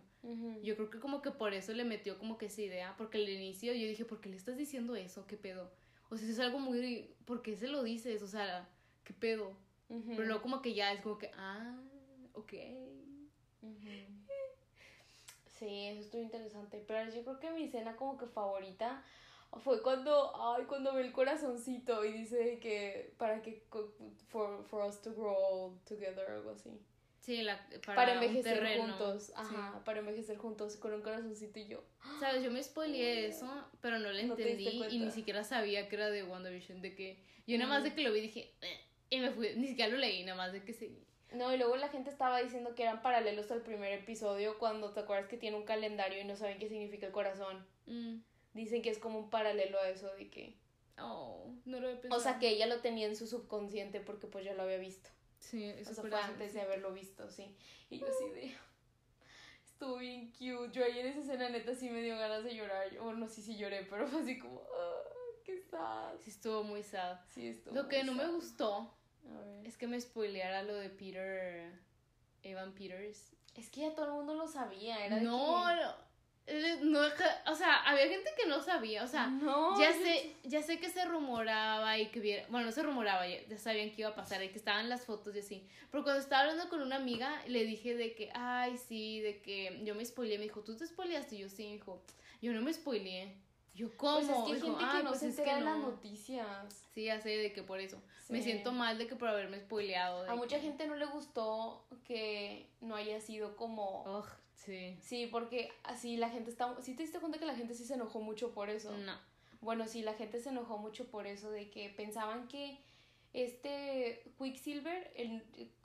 Yo 0.62 0.74
creo 0.74 0.90
que 0.90 0.98
como 0.98 1.22
que 1.22 1.30
por 1.30 1.54
eso 1.54 1.72
le 1.72 1.84
metió 1.84 2.18
como 2.18 2.36
que 2.36 2.46
esa 2.46 2.60
idea, 2.62 2.94
porque 2.98 3.18
al 3.18 3.28
inicio 3.28 3.72
yo 3.72 3.86
dije, 3.86 4.04
¿por 4.04 4.20
qué 4.20 4.28
le 4.28 4.36
estás 4.36 4.56
diciendo 4.56 4.96
eso? 4.96 5.24
¿Qué 5.26 5.36
pedo? 5.36 5.70
O 6.08 6.16
sea, 6.16 6.28
es 6.28 6.38
algo 6.40 6.58
muy... 6.58 7.14
¿Por 7.24 7.42
qué 7.42 7.56
se 7.56 7.68
lo 7.68 7.84
dices? 7.84 8.22
O 8.22 8.26
sea, 8.26 8.68
¿qué 9.04 9.12
pedo? 9.12 9.56
Pero 9.88 10.24
luego 10.24 10.42
como 10.42 10.62
que 10.62 10.74
ya 10.74 10.92
es 10.92 11.00
como 11.00 11.16
que, 11.16 11.30
ah, 11.36 11.80
ok. 12.32 12.52
Sí, 15.58 15.86
eso 15.86 16.00
estuvo 16.00 16.22
interesante. 16.22 16.84
Pero 16.86 17.10
yo 17.10 17.22
creo 17.22 17.40
que 17.40 17.50
mi 17.50 17.64
escena 17.64 17.96
como 17.96 18.16
que 18.18 18.26
favorita 18.26 19.02
fue 19.62 19.82
cuando, 19.82 20.32
ay, 20.36 20.64
cuando 20.64 20.94
ve 20.94 21.02
el 21.02 21.12
corazoncito 21.12 22.04
y 22.04 22.12
dice 22.12 22.58
que 22.60 23.14
para 23.18 23.42
que, 23.42 23.66
for, 24.28 24.64
for 24.64 24.84
us 24.84 25.00
to 25.00 25.14
grow 25.14 25.78
together, 25.86 26.28
algo 26.30 26.50
así. 26.50 26.70
Sí, 27.20 27.42
la, 27.42 27.58
para, 27.84 28.14
envejecer 28.14 28.78
juntos, 28.78 29.32
ajá, 29.34 29.82
para 29.84 30.00
envejecer 30.00 30.36
juntos 30.36 30.76
con 30.76 30.92
un 30.92 31.02
corazoncito 31.02 31.58
y 31.58 31.66
yo. 31.66 31.82
Sabes, 32.20 32.44
yo 32.44 32.50
me 32.50 32.62
spoileé 32.62 33.26
eso, 33.28 33.48
pero 33.80 33.98
no 33.98 34.12
lo 34.12 34.18
entendí 34.18 34.84
y 34.90 34.98
ni 34.98 35.10
siquiera 35.10 35.42
sabía 35.42 35.88
que 35.88 35.96
era 35.96 36.10
de 36.10 36.22
WandaVision, 36.22 36.82
de 36.82 36.94
que 36.94 37.18
yo 37.46 37.58
nada 37.58 37.70
más 37.70 37.84
de 37.84 37.94
que 37.94 38.02
lo 38.02 38.12
vi 38.12 38.20
dije, 38.20 38.54
eh", 38.60 38.80
y 39.10 39.18
me 39.18 39.30
fui, 39.30 39.54
ni 39.56 39.68
siquiera 39.68 39.90
lo 39.90 39.98
leí, 39.98 40.22
nada 40.24 40.36
más 40.36 40.52
de 40.52 40.62
que 40.62 40.72
seguí. 40.72 41.05
No, 41.32 41.52
y 41.52 41.58
luego 41.58 41.76
la 41.76 41.88
gente 41.88 42.10
estaba 42.10 42.40
diciendo 42.40 42.74
que 42.74 42.84
eran 42.84 43.02
paralelos 43.02 43.50
al 43.50 43.62
primer 43.62 43.92
episodio 43.92 44.58
cuando 44.58 44.92
te 44.92 45.00
acuerdas 45.00 45.28
que 45.28 45.36
tiene 45.36 45.56
un 45.56 45.64
calendario 45.64 46.20
y 46.20 46.24
no 46.24 46.36
saben 46.36 46.58
qué 46.58 46.68
significa 46.68 47.06
el 47.06 47.12
corazón. 47.12 47.66
Mm. 47.86 48.18
Dicen 48.54 48.80
que 48.80 48.90
es 48.90 48.98
como 48.98 49.18
un 49.18 49.30
paralelo 49.30 49.78
a 49.80 49.88
eso 49.88 50.14
de 50.14 50.30
que... 50.30 50.56
Oh, 50.98 51.52
no 51.66 51.80
lo 51.80 51.90
he 51.90 51.96
pensado. 51.96 52.20
O 52.20 52.22
sea, 52.22 52.38
que 52.38 52.48
ella 52.48 52.66
lo 52.66 52.80
tenía 52.80 53.06
en 53.06 53.16
su 53.16 53.26
subconsciente 53.26 54.00
porque 54.00 54.26
pues 54.28 54.44
ya 54.44 54.54
lo 54.54 54.62
había 54.62 54.78
visto. 54.78 55.10
Sí, 55.40 55.64
eso 55.64 55.90
o 55.90 55.94
sea, 55.94 56.04
fue 56.04 56.14
antes 56.14 56.54
de 56.54 56.62
haberlo 56.62 56.92
visto, 56.92 57.28
sí. 57.30 57.54
Y 57.90 57.98
yo 57.98 58.06
así 58.06 58.30
de... 58.30 58.54
Estuvo 59.66 59.98
bien 59.98 60.30
cute. 60.30 60.70
Yo 60.72 60.84
ahí 60.84 61.00
en 61.00 61.06
esa 61.06 61.20
escena 61.20 61.50
neta 61.50 61.74
sí 61.74 61.90
me 61.90 62.00
dio 62.00 62.16
ganas 62.16 62.44
de 62.44 62.54
llorar. 62.54 62.96
O 63.00 63.12
no 63.12 63.28
sé 63.28 63.42
si 63.42 63.58
lloré, 63.58 63.84
pero 63.90 64.06
fue 64.06 64.22
así 64.22 64.38
como, 64.38 64.62
ah, 64.74 65.02
qué 65.44 65.58
sad. 65.58 66.14
Sí, 66.20 66.30
estuvo 66.30 66.62
muy 66.62 66.82
sad. 66.82 67.18
Sí, 67.28 67.48
estuvo 67.48 67.74
Lo 67.74 67.88
que 67.88 68.02
no 68.02 68.14
me 68.14 68.26
gustó 68.28 68.96
es 69.64 69.76
que 69.76 69.86
me 69.86 70.00
spoileara 70.00 70.62
lo 70.62 70.74
de 70.74 70.90
Peter, 70.90 71.72
Evan 72.42 72.72
Peters. 72.72 73.32
Es 73.54 73.70
que 73.70 73.80
ya 73.80 73.94
todo 73.94 74.06
el 74.06 74.12
mundo 74.12 74.34
lo 74.34 74.46
sabía, 74.46 75.04
era 75.04 75.20
no, 75.20 75.74
no, 75.74 76.06
no, 76.82 77.00
o 77.46 77.54
sea, 77.56 77.82
había 77.82 78.08
gente 78.08 78.30
que 78.36 78.48
no 78.48 78.62
sabía, 78.62 79.02
o 79.02 79.08
sea, 79.08 79.32
ya 79.78 79.92
sé, 79.92 80.36
ya 80.44 80.62
sé 80.62 80.78
que 80.78 80.88
se 80.90 81.04
rumoraba 81.04 81.98
y 81.98 82.06
que 82.06 82.46
bueno, 82.50 82.66
no 82.66 82.72
se 82.72 82.84
rumoraba, 82.84 83.26
ya, 83.26 83.58
sabían 83.58 83.90
que 83.90 84.02
iba 84.02 84.10
a 84.10 84.14
pasar 84.14 84.42
y 84.44 84.50
que 84.50 84.58
estaban 84.58 84.88
las 84.88 85.04
fotos 85.04 85.34
y 85.34 85.40
así. 85.40 85.66
Pero 85.90 86.04
cuando 86.04 86.20
estaba 86.20 86.42
hablando 86.42 86.68
con 86.68 86.82
una 86.82 86.96
amiga, 86.96 87.42
le 87.48 87.64
dije 87.64 87.96
de 87.96 88.14
que, 88.14 88.30
ay, 88.34 88.78
sí, 88.78 89.20
de 89.20 89.42
que 89.42 89.80
yo 89.84 89.94
me 89.96 90.04
spoileé, 90.04 90.38
me 90.38 90.44
dijo, 90.44 90.62
¿tú 90.62 90.76
te 90.76 90.86
spoileaste? 90.86 91.34
Y 91.34 91.38
yo 91.38 91.48
sí, 91.48 91.64
me 91.64 91.72
dijo, 91.72 92.00
yo 92.40 92.52
no 92.52 92.62
me 92.62 92.72
spoileé. 92.72 93.34
Yo, 93.76 93.94
¿cómo? 93.98 94.44
Pues 94.44 94.56
es 94.56 94.62
que 94.62 94.68
hay 94.68 94.74
gente 94.74 94.84
que 94.96 95.02
no 95.02 95.10
pues 95.10 95.20
se 95.20 95.26
entera 95.26 95.56
de 95.56 95.60
las 95.60 95.78
noticias. 95.78 96.88
Sí, 96.94 97.04
ya 97.04 97.20
sé 97.20 97.28
de 97.28 97.52
que 97.52 97.62
por 97.62 97.78
eso. 97.78 98.00
Me 98.30 98.42
siento 98.42 98.72
mal 98.72 98.96
de 98.96 99.06
que 99.06 99.16
por 99.16 99.28
haberme 99.28 99.60
spoileado. 99.60 100.28
A 100.28 100.34
mucha 100.34 100.58
gente 100.58 100.86
no 100.86 100.96
le 100.96 101.04
gustó 101.04 101.84
que 102.04 102.66
no 102.80 102.96
haya 102.96 103.20
sido 103.20 103.54
como... 103.54 104.24
Sí. 104.54 104.96
Sí, 105.02 105.28
porque 105.30 105.70
así 105.84 106.16
la 106.16 106.30
gente 106.30 106.50
está... 106.50 106.74
¿Sí 106.80 106.94
te 106.94 107.02
diste 107.02 107.20
cuenta 107.20 107.38
que 107.38 107.44
la 107.44 107.54
gente 107.54 107.74
sí 107.74 107.84
se 107.84 107.94
enojó 107.94 108.20
mucho 108.20 108.52
por 108.52 108.70
eso? 108.70 108.96
No. 108.96 109.12
Bueno, 109.60 109.86
sí, 109.86 110.02
la 110.02 110.14
gente 110.14 110.40
se 110.40 110.48
enojó 110.48 110.78
mucho 110.78 111.04
por 111.04 111.26
eso, 111.26 111.50
de 111.50 111.70
que 111.70 111.90
pensaban 111.90 112.48
que 112.48 112.78
este 113.34 114.22
Quicksilver, 114.38 115.12
en 115.14 115.42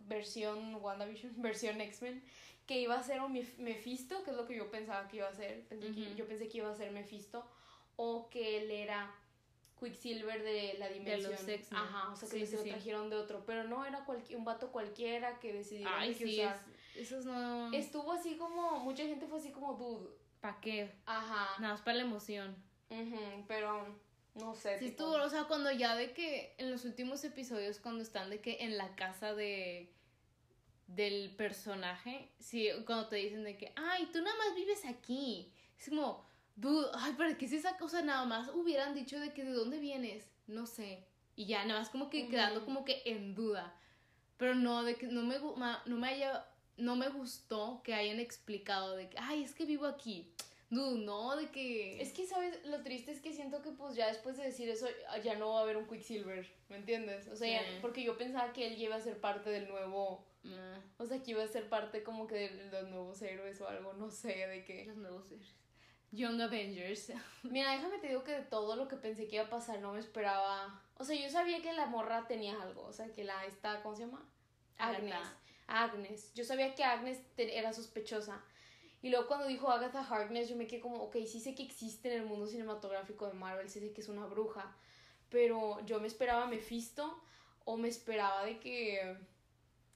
versión 0.07 0.75
WandaVision, 0.75 1.33
versión 1.41 1.81
X-Men, 1.81 2.23
que 2.65 2.79
iba 2.79 2.95
a 2.95 3.03
ser 3.03 3.19
un 3.21 3.33
Mephisto, 3.33 4.23
que 4.23 4.31
es 4.31 4.37
lo 4.37 4.47
que 4.47 4.55
yo 4.55 4.71
pensaba 4.71 5.07
que 5.09 5.17
iba 5.17 5.27
a 5.27 5.33
ser. 5.33 5.65
yo 6.15 6.25
pensé 6.25 6.47
que 6.47 6.59
iba 6.59 6.71
a 6.71 6.75
ser 6.75 6.91
Mephisto, 6.91 7.45
o 7.95 8.29
que 8.29 8.57
él 8.61 8.71
era 8.71 9.13
Quicksilver 9.79 10.43
de 10.43 10.75
la 10.77 10.89
dimensión. 10.89 11.45
De 11.45 11.57
los 11.57 11.73
Ajá, 11.73 12.11
o 12.11 12.15
sea 12.15 12.29
que 12.29 12.45
se 12.45 12.57
lo 12.57 12.63
trajeron 12.63 13.09
de 13.09 13.15
otro, 13.15 13.43
pero 13.45 13.63
no 13.63 13.85
era 13.85 14.05
un 14.35 14.45
vato 14.45 14.71
cualquiera 14.71 15.39
que 15.39 15.53
decidieron 15.53 15.93
Ay, 15.95 16.13
que 16.13 16.25
sí, 16.25 16.41
esos 16.95 17.25
no. 17.25 17.73
Estuvo 17.73 18.11
así 18.11 18.35
como, 18.37 18.79
mucha 18.79 19.03
gente 19.03 19.25
fue 19.27 19.39
así 19.39 19.51
como, 19.51 19.73
dude. 19.73 20.09
¿Para 20.39 20.59
qué? 20.59 20.91
Ajá. 21.05 21.59
Nada 21.59 21.73
más 21.73 21.81
para 21.81 21.97
la 21.97 22.03
emoción. 22.03 22.55
pero 23.47 23.87
no 24.35 24.55
sé. 24.55 24.79
Sí, 24.79 24.87
estuvo, 24.87 25.11
o 25.13 25.29
sea, 25.29 25.45
cuando 25.45 25.71
ya 25.71 25.95
de 25.95 26.13
que 26.13 26.55
en 26.57 26.71
los 26.71 26.85
últimos 26.85 27.23
episodios, 27.23 27.79
cuando 27.79 28.01
están 28.01 28.29
de 28.29 28.39
que 28.39 28.57
en 28.61 28.77
la 28.77 28.95
casa 28.95 29.33
de 29.33 29.93
del 30.87 31.33
personaje, 31.37 32.29
sí, 32.39 32.67
cuando 32.85 33.07
te 33.07 33.15
dicen 33.15 33.43
de 33.45 33.57
que, 33.57 33.71
ay, 33.75 34.09
tú 34.11 34.21
nada 34.21 34.35
más 34.37 34.55
vives 34.55 34.83
aquí. 34.85 35.53
Es 35.79 35.89
como, 35.89 36.25
dude, 36.55 36.87
ay, 36.93 37.13
¿para 37.13 37.37
qué 37.37 37.45
es 37.45 37.53
esa 37.53 37.77
cosa? 37.77 38.01
Nada 38.01 38.25
más 38.25 38.49
hubieran 38.53 38.93
dicho 38.93 39.19
de 39.19 39.33
que 39.33 39.43
de 39.43 39.53
dónde 39.53 39.79
vienes, 39.79 40.29
no 40.47 40.65
sé. 40.65 41.05
Y 41.35 41.45
ya, 41.45 41.65
nada 41.65 41.79
más 41.79 41.89
como 41.89 42.09
que 42.09 42.27
quedando 42.27 42.65
como 42.65 42.85
que 42.85 43.01
en 43.05 43.35
duda. 43.35 43.75
Pero 44.37 44.55
no, 44.55 44.83
de 44.83 44.95
que 44.95 45.07
no 45.07 45.23
me, 45.23 45.37
no 45.39 45.97
me 45.97 46.07
haya 46.07 46.45
no 46.77 46.95
me 46.95 47.09
gustó 47.09 47.81
que 47.83 47.93
hayan 47.93 48.19
explicado 48.19 48.95
de 48.95 49.09
que, 49.09 49.17
ay, 49.19 49.43
es 49.43 49.53
que 49.53 49.65
vivo 49.65 49.85
aquí. 49.85 50.33
Dude, 50.69 51.03
no, 51.03 51.35
de 51.35 51.51
que... 51.51 52.01
Es 52.01 52.13
que, 52.13 52.25
¿sabes? 52.25 52.65
Lo 52.65 52.81
triste 52.81 53.11
es 53.11 53.19
que 53.19 53.33
siento 53.33 53.61
que 53.61 53.71
pues 53.71 53.95
ya 53.95 54.07
después 54.07 54.37
de 54.37 54.43
decir 54.43 54.69
eso 54.69 54.87
ya 55.21 55.35
no 55.35 55.49
va 55.49 55.59
a 55.59 55.63
haber 55.63 55.75
un 55.75 55.85
Quicksilver, 55.85 56.49
¿me 56.69 56.77
entiendes? 56.77 57.27
O 57.27 57.35
sea, 57.35 57.61
porque 57.81 58.03
yo 58.03 58.17
pensaba 58.17 58.53
que 58.53 58.67
él 58.67 58.81
iba 58.81 58.95
a 58.95 59.01
ser 59.01 59.19
parte 59.19 59.49
del 59.49 59.67
nuevo... 59.67 60.25
O 60.97 61.05
sea, 61.05 61.21
que 61.21 61.31
iba 61.31 61.43
a 61.43 61.47
ser 61.47 61.69
parte 61.69 62.03
como 62.03 62.25
que 62.25 62.49
de 62.49 62.71
los 62.71 62.89
nuevos 62.89 63.21
héroes 63.21 63.59
o 63.61 63.67
algo, 63.67 63.93
no 63.93 64.09
sé, 64.09 64.47
de 64.47 64.63
qué. 64.63 64.85
Los 64.85 64.97
nuevos 64.97 65.29
héroes. 65.29 65.53
Young 66.11 66.41
Avengers. 66.41 67.11
Mira, 67.43 67.71
déjame 67.71 67.99
te 67.99 68.07
digo 68.07 68.23
que 68.23 68.33
de 68.33 68.41
todo 68.41 68.75
lo 68.75 68.87
que 68.87 68.97
pensé 68.97 69.27
que 69.27 69.35
iba 69.35 69.45
a 69.45 69.49
pasar 69.49 69.79
no 69.79 69.93
me 69.93 69.99
esperaba... 69.99 70.81
O 70.97 71.03
sea, 71.03 71.15
yo 71.15 71.29
sabía 71.29 71.61
que 71.61 71.73
la 71.73 71.87
morra 71.87 72.27
tenía 72.27 72.61
algo, 72.61 72.83
o 72.83 72.93
sea, 72.93 73.11
que 73.11 73.23
la 73.23 73.45
esta, 73.45 73.81
¿cómo 73.81 73.95
se 73.95 74.05
llama? 74.05 74.23
Agnes. 74.77 75.15
Agnes. 75.67 76.33
Yo 76.33 76.43
sabía 76.43 76.75
que 76.75 76.83
Agnes 76.83 77.21
era 77.37 77.73
sospechosa. 77.73 78.43
Y 79.01 79.09
luego 79.09 79.27
cuando 79.27 79.47
dijo 79.47 79.71
Agatha 79.71 80.05
Harkness, 80.07 80.49
yo 80.49 80.55
me 80.55 80.67
quedé 80.67 80.79
como, 80.79 80.97
ok, 81.03 81.15
sí 81.25 81.39
sé 81.39 81.55
que 81.55 81.63
existe 81.63 82.13
en 82.13 82.21
el 82.21 82.27
mundo 82.27 82.45
cinematográfico 82.45 83.27
de 83.27 83.33
Marvel, 83.33 83.67
sí 83.69 83.79
sé 83.79 83.93
que 83.93 84.01
es 84.01 84.09
una 84.09 84.27
bruja, 84.27 84.75
pero 85.29 85.83
yo 85.85 85.99
me 85.99 86.07
esperaba 86.07 86.43
a 86.43 86.47
Mephisto 86.47 87.19
o 87.65 87.77
me 87.77 87.87
esperaba 87.87 88.45
de 88.45 88.59
que... 88.59 89.17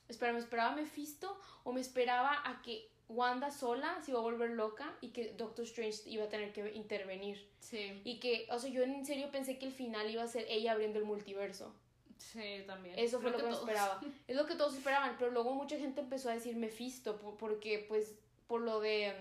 Espera, 0.08 0.34
me 0.34 0.40
esperaba 0.40 0.72
a 0.72 0.76
Mephisto 0.76 1.40
o 1.64 1.74
me 1.74 1.82
esperaba 1.82 2.42
a 2.46 2.62
que 2.62 2.90
Wanda 3.08 3.52
sola 3.52 4.02
se 4.02 4.12
iba 4.12 4.20
a 4.20 4.24
volver 4.24 4.52
loca 4.52 4.96
y 5.02 5.10
que 5.10 5.34
Doctor 5.34 5.66
Strange 5.66 6.02
iba 6.08 6.26
a 6.26 6.30
tener 6.30 6.52
que 6.54 6.74
intervenir. 6.74 7.48
Sí. 7.60 8.02
Y 8.04 8.20
que, 8.20 8.48
o 8.50 8.58
sea, 8.58 8.70
yo 8.72 8.84
en 8.84 9.06
serio 9.06 9.30
pensé 9.32 9.58
que 9.58 9.66
el 9.66 9.72
final 9.72 10.10
iba 10.10 10.24
a 10.24 10.28
ser 10.28 10.46
ella 10.50 10.72
abriendo 10.72 11.00
el 11.00 11.06
multiverso. 11.06 11.74
Sí, 12.18 12.64
también. 12.66 12.98
Eso 12.98 13.20
fue 13.20 13.32
lo 13.32 13.38
que, 13.38 13.50
esperaba. 13.50 14.02
Es 14.28 14.36
lo 14.36 14.46
que 14.46 14.56
todos 14.56 14.76
esperaban, 14.76 15.16
pero 15.20 15.32
luego 15.32 15.54
mucha 15.54 15.78
gente 15.78 16.02
empezó 16.02 16.30
a 16.30 16.34
decir 16.34 16.56
Mephisto, 16.56 17.18
porque 17.38 17.86
pues 17.88 18.16
por 18.48 18.62
lo 18.62 18.80
de... 18.80 19.14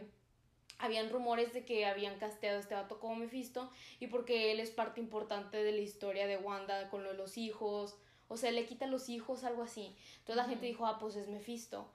Habían 0.79 1.09
rumores 1.09 1.53
de 1.53 1.65
que 1.65 1.87
habían 1.87 2.19
casteado 2.19 2.57
a 2.57 2.61
este 2.61 2.75
vato 2.75 2.99
como 2.99 3.15
Mephisto 3.15 3.71
y 4.01 4.09
porque 4.09 4.51
él 4.51 4.59
es 4.59 4.71
parte 4.71 5.01
importante 5.01 5.63
de 5.63 5.71
la 5.71 5.79
historia 5.79 6.27
de 6.27 6.37
Wanda 6.37 6.91
con 6.91 7.05
lo 7.05 7.11
de 7.11 7.17
los 7.17 7.39
hijos. 7.39 7.97
O 8.27 8.37
sea, 8.37 8.51
le 8.51 8.67
quita 8.67 8.89
los 8.89 9.09
hijos, 9.09 9.45
algo 9.45 9.63
así. 9.63 9.95
Entonces 10.19 10.37
la 10.37 10.45
gente 10.47 10.67
dijo, 10.67 10.85
ah, 10.87 10.99
pues 10.99 11.15
es 11.15 11.29
Mephisto. 11.29 11.89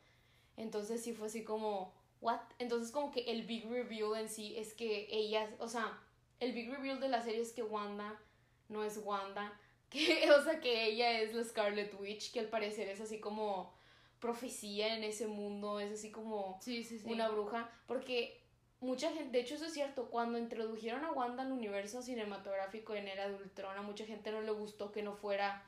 Entonces 0.59 1.01
sí 1.01 1.13
fue 1.13 1.27
así 1.27 1.43
como, 1.43 1.93
¿what? 2.21 2.41
Entonces 2.59 2.91
como 2.91 3.11
que 3.11 3.21
el 3.31 3.43
big 3.43 3.67
reveal 3.69 4.15
en 4.19 4.27
sí 4.27 4.57
es 4.57 4.73
que 4.73 5.07
ella, 5.09 5.49
o 5.59 5.69
sea, 5.69 5.97
el 6.41 6.51
big 6.51 6.69
reveal 6.69 6.99
de 6.99 7.07
la 7.07 7.21
serie 7.21 7.41
es 7.41 7.53
que 7.53 7.63
Wanda 7.63 8.19
no 8.67 8.83
es 8.83 8.99
Wanda 9.03 9.57
que, 9.89 10.29
o 10.31 10.43
sea, 10.43 10.59
que 10.59 10.85
ella 10.85 11.19
es 11.21 11.33
la 11.33 11.43
Scarlet 11.43 11.99
Witch, 11.99 12.31
que 12.31 12.41
al 12.41 12.49
parecer 12.49 12.89
es 12.89 13.01
así 13.01 13.19
como 13.19 13.73
profecía 14.19 14.95
en 14.95 15.03
ese 15.03 15.27
mundo, 15.27 15.79
es 15.79 15.93
así 15.93 16.11
como 16.11 16.59
una 17.05 17.29
bruja, 17.29 17.71
porque 17.87 18.39
mucha 18.81 19.11
gente, 19.11 19.31
de 19.31 19.39
hecho 19.39 19.55
eso 19.55 19.65
es 19.65 19.73
cierto, 19.73 20.09
cuando 20.09 20.37
introdujeron 20.37 21.05
a 21.05 21.11
Wanda 21.11 21.43
al 21.43 21.53
universo 21.53 22.01
cinematográfico 22.01 22.93
en 22.93 23.07
Era 23.07 23.29
de 23.29 23.35
Ultron, 23.35 23.77
a 23.77 23.81
mucha 23.81 24.05
gente 24.05 24.31
no 24.31 24.41
le 24.41 24.51
gustó 24.51 24.91
que 24.91 25.01
no 25.01 25.15
fuera 25.15 25.65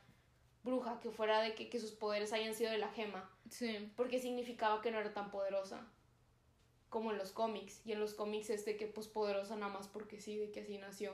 bruja, 0.64 1.00
que 1.00 1.12
fuera 1.12 1.42
de 1.42 1.56
que, 1.56 1.70
que 1.70 1.80
sus 1.80 1.92
poderes 1.92 2.34
hayan 2.34 2.54
sido 2.54 2.72
de 2.72 2.78
la 2.78 2.90
gema, 2.90 3.30
sí. 3.50 3.92
porque 3.96 4.20
significaba 4.20 4.82
que 4.82 4.92
no 4.92 5.00
era 5.00 5.14
tan 5.14 5.32
poderosa 5.32 5.88
como 6.90 7.12
en 7.12 7.18
los 7.18 7.32
cómics, 7.32 7.82
y 7.86 7.94
en 7.94 8.00
los 8.00 8.14
cómics 8.14 8.50
es 8.50 8.66
de 8.66 8.76
que 8.76 8.86
pues 8.86 9.08
poderosa 9.08 9.56
nada 9.56 9.72
más 9.72 9.88
porque 9.88 10.20
sí, 10.20 10.38
de 10.38 10.52
que 10.52 10.62
así 10.62 10.78
nació. 10.78 11.14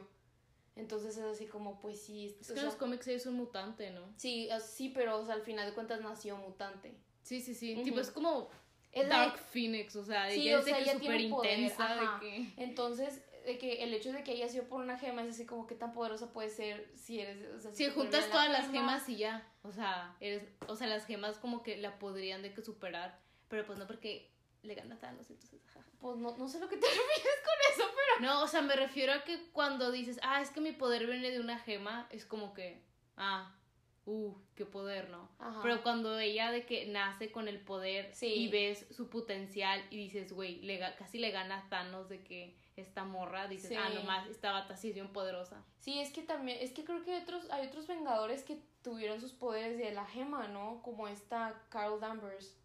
Entonces 0.75 1.17
es 1.17 1.23
así 1.23 1.45
como, 1.45 1.79
pues 1.79 2.01
sí. 2.01 2.35
Es 2.39 2.51
que 2.51 2.59
en 2.59 2.65
los 2.65 2.75
cómics 2.75 3.07
es 3.07 3.25
un 3.25 3.35
mutante, 3.35 3.91
¿no? 3.91 4.01
Sí, 4.17 4.49
sí, 4.63 4.89
pero 4.89 5.29
al 5.29 5.41
final 5.41 5.67
de 5.67 5.73
cuentas 5.73 6.01
nació 6.01 6.37
mutante. 6.37 6.95
Sí, 7.23 7.41
sí, 7.41 7.53
sí. 7.53 7.79
Tipo, 7.83 7.99
es 7.99 8.11
como 8.11 8.49
Dark 8.93 9.37
Phoenix, 9.37 9.95
o 9.95 10.03
sea, 10.03 10.29
sí, 10.29 10.53
o 10.53 10.61
sea, 10.61 10.79
ella 10.79 10.93
súper 10.93 11.21
intensa. 11.21 11.95
De 11.95 12.19
que... 12.19 12.53
Entonces, 12.57 13.21
de 13.47 13.57
que 13.57 13.81
el 13.81 13.93
hecho 13.93 14.11
de 14.11 14.25
que 14.25 14.33
ella 14.33 14.49
sido 14.49 14.65
por 14.65 14.81
una 14.81 14.99
gema 14.99 15.23
es 15.23 15.29
así 15.29 15.45
como 15.45 15.67
que 15.67 15.73
tan 15.73 15.93
poderosa 15.93 16.33
puede 16.33 16.49
ser 16.49 16.91
si 16.95 17.21
eres. 17.21 17.47
O 17.55 17.59
sea, 17.61 17.73
si, 17.73 17.89
juntas 17.89 18.29
todas 18.29 18.49
las 18.51 18.69
gemas 18.69 19.07
y 19.07 19.15
ya. 19.15 19.49
O 19.63 19.71
sea, 19.71 20.17
eres, 20.19 20.43
o 20.67 20.75
sea, 20.75 20.87
las 20.87 21.05
gemas 21.05 21.37
como 21.37 21.63
que 21.63 21.77
la 21.77 21.97
podrían 21.97 22.41
de 22.41 22.53
que 22.53 22.61
superar. 22.61 23.17
Pero 23.47 23.65
pues 23.65 23.79
no 23.79 23.87
porque 23.87 24.29
le 24.63 24.75
gana 24.75 24.99
Thanos, 24.99 25.29
entonces, 25.29 25.61
Pues 26.01 26.17
no, 26.17 26.35
no 26.35 26.49
sé 26.49 26.59
lo 26.59 26.67
que 26.67 26.75
te 26.75 26.87
refieres 26.87 27.39
con 27.45 27.73
eso, 27.73 27.91
pero... 27.95 28.27
No, 28.27 28.43
o 28.43 28.47
sea, 28.49 28.61
me 28.61 28.75
refiero 28.75 29.13
a 29.13 29.23
que 29.23 29.49
cuando 29.53 29.91
dices, 29.91 30.19
ah, 30.23 30.41
es 30.41 30.49
que 30.49 30.59
mi 30.59 30.73
poder 30.73 31.07
viene 31.07 31.31
de 31.31 31.39
una 31.39 31.57
gema, 31.57 32.05
es 32.11 32.25
como 32.25 32.53
que, 32.53 32.83
ah, 33.15 33.55
uh, 34.03 34.35
qué 34.55 34.65
poder, 34.65 35.09
¿no? 35.09 35.29
Pero 35.63 35.81
cuando 35.83 36.19
ella 36.19 36.51
de 36.51 36.65
que 36.65 36.85
nace 36.87 37.31
con 37.31 37.47
el 37.47 37.61
poder 37.61 38.11
y 38.21 38.49
ves 38.49 38.87
su 38.91 39.09
potencial 39.09 39.81
y 39.89 39.95
dices, 39.95 40.33
güey, 40.33 40.59
le, 40.63 40.79
casi 40.97 41.17
le 41.17 41.31
gana 41.31 41.59
a 41.59 41.69
Thanos 41.69 42.09
de 42.09 42.21
que 42.25 42.66
esta 42.77 43.03
morra, 43.03 43.47
dices, 43.47 43.75
ah, 43.77 43.89
nomás, 43.89 44.27
esta 44.29 44.51
bata 44.51 44.77
sí 44.77 44.89
es 44.89 44.95
bien 44.95 45.11
poderosa. 45.11 45.63
Sí, 45.79 45.99
es 45.99 46.11
que 46.11 46.21
también, 46.21 46.59
es 46.61 46.71
que 46.71 46.85
creo 46.85 47.03
que 47.03 47.13
hay 47.13 47.23
otros, 47.23 47.49
hay 47.49 47.67
otros 47.67 47.87
vengadores 47.87 48.43
que 48.43 48.61
tuvieron 48.83 49.19
sus 49.19 49.33
poderes 49.33 49.77
de 49.77 49.91
la 49.91 50.05
gema, 50.05 50.47
¿no? 50.47 50.81
Como 50.83 51.07
esta 51.07 51.61
Carl 51.69 51.99
Danvers. 51.99 52.55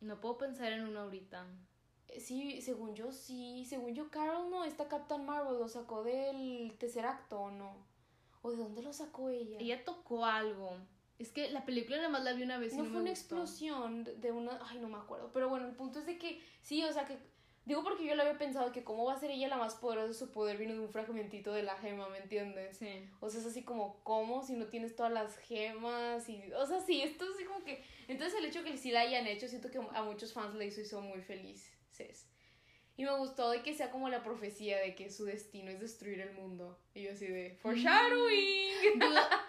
No 0.00 0.20
puedo 0.20 0.36
pensar 0.36 0.72
en 0.72 0.84
uno 0.84 1.00
ahorita. 1.00 1.46
Eh, 2.08 2.20
sí, 2.20 2.60
según 2.60 2.94
yo 2.94 3.10
sí. 3.10 3.64
Según 3.64 3.94
yo, 3.94 4.10
Carol 4.10 4.50
no, 4.50 4.64
esta 4.64 4.88
Captain 4.88 5.24
Marvel 5.24 5.58
lo 5.58 5.68
sacó 5.68 6.02
del 6.02 6.76
tercer 6.78 7.06
acto 7.06 7.40
o 7.40 7.50
no. 7.50 7.86
¿O 8.42 8.50
de 8.50 8.56
dónde 8.56 8.82
lo 8.82 8.92
sacó 8.92 9.30
ella? 9.30 9.58
Ella 9.60 9.84
tocó 9.84 10.24
algo. 10.24 10.76
Es 11.18 11.30
que 11.30 11.50
la 11.50 11.64
película 11.64 11.98
nada 11.98 12.08
más 12.08 12.24
la 12.24 12.32
vi 12.32 12.42
una 12.42 12.58
vez. 12.58 12.74
No, 12.74 12.80
y 12.80 12.86
no 12.86 12.92
fue 12.92 13.00
una 13.02 13.10
explosión 13.10 14.04
de 14.04 14.32
una. 14.32 14.58
Ay, 14.68 14.78
no 14.78 14.88
me 14.88 14.98
acuerdo. 14.98 15.30
Pero 15.32 15.48
bueno, 15.48 15.68
el 15.68 15.76
punto 15.76 16.00
es 16.00 16.06
de 16.06 16.18
que 16.18 16.42
sí, 16.62 16.82
o 16.82 16.92
sea 16.92 17.04
que 17.04 17.16
Digo 17.64 17.84
porque 17.84 18.04
yo 18.04 18.16
lo 18.16 18.22
había 18.22 18.38
pensado 18.38 18.72
que 18.72 18.82
cómo 18.82 19.04
va 19.04 19.14
a 19.14 19.20
ser 19.20 19.30
ella 19.30 19.46
la 19.46 19.56
más 19.56 19.76
poderosa, 19.76 20.12
su 20.12 20.32
poder 20.32 20.56
vino 20.56 20.74
de 20.74 20.80
un 20.80 20.90
fragmentito 20.90 21.52
de 21.52 21.62
la 21.62 21.76
gema, 21.76 22.08
¿me 22.08 22.18
entiendes? 22.18 22.78
Sí. 22.78 23.08
O 23.20 23.30
sea, 23.30 23.40
es 23.40 23.46
así 23.46 23.62
como, 23.62 24.02
¿cómo? 24.02 24.42
Si 24.42 24.54
no 24.54 24.66
tienes 24.66 24.96
todas 24.96 25.12
las 25.12 25.36
gemas 25.38 26.28
y... 26.28 26.52
O 26.54 26.66
sea, 26.66 26.80
sí, 26.80 27.02
esto 27.02 27.24
es 27.24 27.36
así 27.36 27.44
como 27.44 27.64
que... 27.64 27.84
Entonces 28.08 28.38
el 28.38 28.46
hecho 28.46 28.64
que 28.64 28.76
sí 28.76 28.90
la 28.90 29.02
hayan 29.02 29.28
hecho, 29.28 29.46
siento 29.46 29.70
que 29.70 29.78
a 29.78 30.02
muchos 30.02 30.32
fans 30.32 30.56
le 30.56 30.66
hizo, 30.66 30.80
hizo 30.80 31.00
muy 31.00 31.20
felices. 31.20 32.26
Y 32.96 33.04
me 33.04 33.16
gustó 33.16 33.50
de 33.50 33.62
que 33.62 33.74
sea 33.74 33.90
como 33.90 34.08
la 34.08 34.22
profecía 34.22 34.78
de 34.78 34.94
que 34.94 35.10
su 35.10 35.24
destino 35.24 35.70
es 35.70 35.80
destruir 35.80 36.20
el 36.20 36.32
mundo. 36.34 36.78
Y 36.94 37.02
yo 37.04 37.12
así 37.12 37.26
de, 37.26 37.56
foreshadowing. 37.62 38.98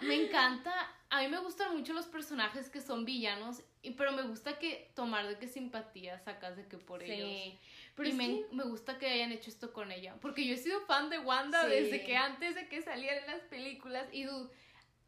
me 0.00 0.14
encanta, 0.24 0.72
a 1.10 1.20
mí 1.20 1.28
me 1.28 1.38
gustan 1.40 1.76
mucho 1.76 1.92
los 1.92 2.06
personajes 2.06 2.70
que 2.70 2.80
son 2.80 3.04
villanos, 3.04 3.62
pero 3.96 4.12
me 4.12 4.22
gusta 4.22 4.58
que 4.58 4.90
tomar 4.94 5.28
de 5.28 5.38
qué 5.38 5.46
simpatía 5.46 6.18
sacas 6.20 6.56
de 6.56 6.66
que 6.66 6.78
por 6.78 7.02
sí. 7.02 7.12
ellos. 7.12 7.60
Pero 7.94 8.08
y 8.08 8.12
me, 8.12 8.42
me, 8.50 8.64
gusta 8.64 8.98
que 8.98 9.06
hayan 9.06 9.30
hecho 9.32 9.50
esto 9.50 9.72
con 9.72 9.92
ella. 9.92 10.16
Porque 10.20 10.46
yo 10.46 10.54
he 10.54 10.58
sido 10.58 10.80
fan 10.80 11.10
de 11.10 11.18
Wanda 11.18 11.66
desde 11.66 12.04
que 12.04 12.16
antes 12.16 12.54
de 12.54 12.68
que 12.68 12.82
salieran 12.82 13.26
las 13.26 13.42
películas. 13.42 14.08
Y 14.12 14.26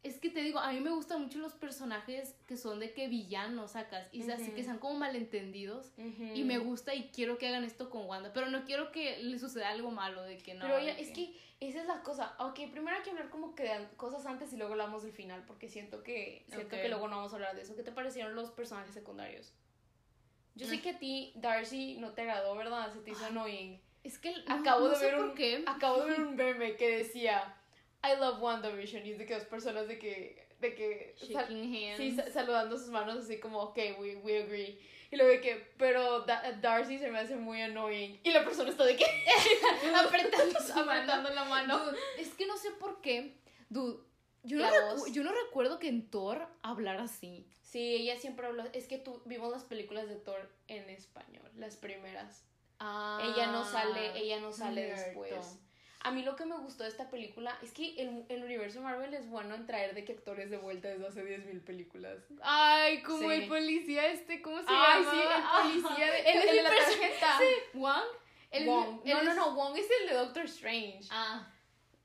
es 0.03 0.19
que 0.19 0.29
te 0.29 0.41
digo, 0.41 0.59
a 0.59 0.71
mí 0.71 0.79
me 0.79 0.91
gustan 0.91 1.21
mucho 1.21 1.39
los 1.39 1.53
personajes 1.53 2.35
que 2.47 2.55
son 2.55 2.79
de 2.79 2.93
que 2.93 3.09
villanos 3.09 3.71
sacas. 3.71 4.07
Y 4.13 4.29
así 4.31 4.51
que 4.51 4.63
sean 4.63 4.79
como 4.79 4.97
malentendidos. 4.97 5.91
Y 6.33 6.43
me 6.43 6.59
gusta 6.59 6.95
y 6.95 7.09
quiero 7.09 7.37
que 7.37 7.47
hagan 7.47 7.65
esto 7.65 7.89
con 7.89 8.05
Wanda. 8.05 8.31
Pero 8.31 8.49
no 8.49 8.63
quiero 8.63 8.91
que 8.91 9.21
le 9.21 9.37
suceda 9.37 9.69
algo 9.69 9.91
malo 9.91 10.23
de 10.23 10.37
que 10.37 10.53
no. 10.53 10.61
Pero 10.61 10.77
es 10.77 11.11
que 11.11 11.35
esa 11.59 11.81
es 11.81 11.87
la 11.87 12.03
cosa. 12.03 12.35
Ok, 12.39 12.59
primero 12.71 12.95
hay 12.95 13.03
que 13.03 13.09
hablar 13.09 13.29
como 13.29 13.53
que 13.53 13.63
de 13.63 13.87
cosas 13.97 14.25
antes 14.25 14.53
y 14.53 14.57
luego 14.57 14.73
hablamos 14.73 15.03
del 15.03 15.11
final. 15.11 15.43
Porque 15.45 15.67
siento 15.67 16.03
que, 16.03 16.45
siento 16.47 16.77
que 16.77 16.87
luego 16.87 17.09
no 17.09 17.17
vamos 17.17 17.33
a 17.33 17.35
hablar 17.35 17.55
de 17.55 17.63
eso. 17.63 17.75
¿Qué 17.75 17.83
te 17.83 17.91
parecieron 17.91 18.33
los 18.33 18.51
personajes 18.51 18.93
secundarios? 18.93 19.53
Yo 20.57 20.67
sé 20.67 20.81
que 20.81 20.91
a 20.91 20.99
ti 20.99 21.31
Darcy 21.35 21.97
no 21.99 22.11
te 22.11 22.21
agradó, 22.21 22.55
¿verdad? 22.55 22.91
Se 22.91 22.99
te 22.99 23.11
hizo 23.11 23.25
annoying. 23.25 23.79
Es 24.03 24.17
que 24.17 24.33
acabo 24.47 24.89
de 24.89 24.99
ver 24.99 25.19
un 25.19 25.35
qué. 25.35 25.63
acabo 25.65 26.03
de 26.03 26.11
ver 26.11 26.21
un 26.21 26.35
meme 26.37 26.75
que 26.75 26.97
decía 26.97 27.55
I 28.03 28.19
love 28.19 28.41
WandaVision 28.41 29.05
y 29.05 29.11
es 29.11 29.17
de 29.17 29.25
que 29.25 29.35
dos 29.35 29.45
personas 29.45 29.87
de 29.87 29.99
que 29.99 30.47
de 30.59 30.73
que 30.73 31.15
sí, 31.97 32.17
saludando 32.31 32.77
sus 32.77 32.89
manos 32.89 33.17
así 33.17 33.39
como 33.39 33.59
ok, 33.59 33.77
we, 33.99 34.15
we 34.17 34.41
agree. 34.41 34.79
Y 35.09 35.15
luego 35.15 35.31
de 35.31 35.41
que, 35.41 35.73
pero 35.77 36.25
Darcy 36.61 36.97
se 36.97 37.09
me 37.09 37.19
hace 37.19 37.35
muy 37.37 37.61
annoying. 37.61 38.19
Y 38.23 38.31
la 38.31 38.43
persona 38.43 38.69
está 38.69 38.83
de 38.83 38.97
que 38.97 39.05
apretando, 39.95 40.59
apretando 40.75 41.29
la 41.29 41.45
mano. 41.45 41.81
es 42.17 42.33
que 42.33 42.45
no 42.45 42.57
sé 42.57 42.71
por 42.71 42.99
qué. 43.01 43.37
Dude, 43.69 43.99
yo 44.43 44.57
no, 44.57 45.07
yo 45.07 45.23
no 45.23 45.31
recuerdo 45.31 45.79
que 45.79 45.87
en 45.87 46.09
Thor 46.09 46.47
hablara 46.61 47.03
así. 47.03 47.45
Sí, 47.67 47.95
ella 47.95 48.17
siempre 48.17 48.47
habló. 48.47 48.63
Es 48.71 48.87
que 48.87 48.97
tú 48.97 49.21
vimos 49.25 49.51
las 49.51 49.65
películas 49.65 50.07
de 50.07 50.15
Thor 50.15 50.49
en 50.69 50.89
español, 50.89 51.51
las 51.57 51.75
primeras. 51.75 52.45
Ah, 52.79 53.19
ella 53.21 53.47
no 53.47 53.65
sale, 53.65 54.17
ella 54.17 54.39
no 54.39 54.53
sale 54.53 54.85
después. 54.85 55.59
A 55.99 56.11
mí 56.11 56.23
lo 56.23 56.37
que 56.37 56.45
me 56.45 56.55
gustó 56.57 56.83
de 56.83 56.89
esta 56.89 57.09
película 57.09 57.57
es 57.61 57.73
que 57.73 57.95
el, 58.01 58.23
el, 58.29 58.43
universo 58.43 58.81
Marvel 58.81 59.13
es 59.13 59.27
bueno 59.27 59.55
en 59.55 59.65
traer 59.65 59.93
de 59.95 60.05
que 60.05 60.13
actores 60.13 60.49
de 60.49 60.55
vuelta 60.55 60.87
desde 60.87 61.07
hace 61.07 61.25
10.000 61.25 61.61
películas. 61.65 62.23
Ay, 62.41 63.01
como 63.01 63.29
el 63.31 63.49
policía 63.49 64.07
este, 64.07 64.41
¿cómo 64.41 64.59
se 64.59 64.71
llama? 64.71 64.85
Ay, 64.87 65.03
sí, 65.03 65.81
el 65.81 65.81
policía 65.81 66.11
de, 66.11 66.19
el, 66.31 66.55
de 66.55 66.63
la 66.63 66.69
tarjeta. 66.69 67.37
Sí, 67.37 67.77
Wong. 67.77 69.01
no, 69.03 69.23
no, 69.23 69.33
no, 69.33 69.55
Wong 69.55 69.75
es 69.75 69.87
el 70.01 70.07
de 70.07 70.13
Doctor 70.13 70.45
Strange. 70.45 71.09
Ah. 71.11 71.51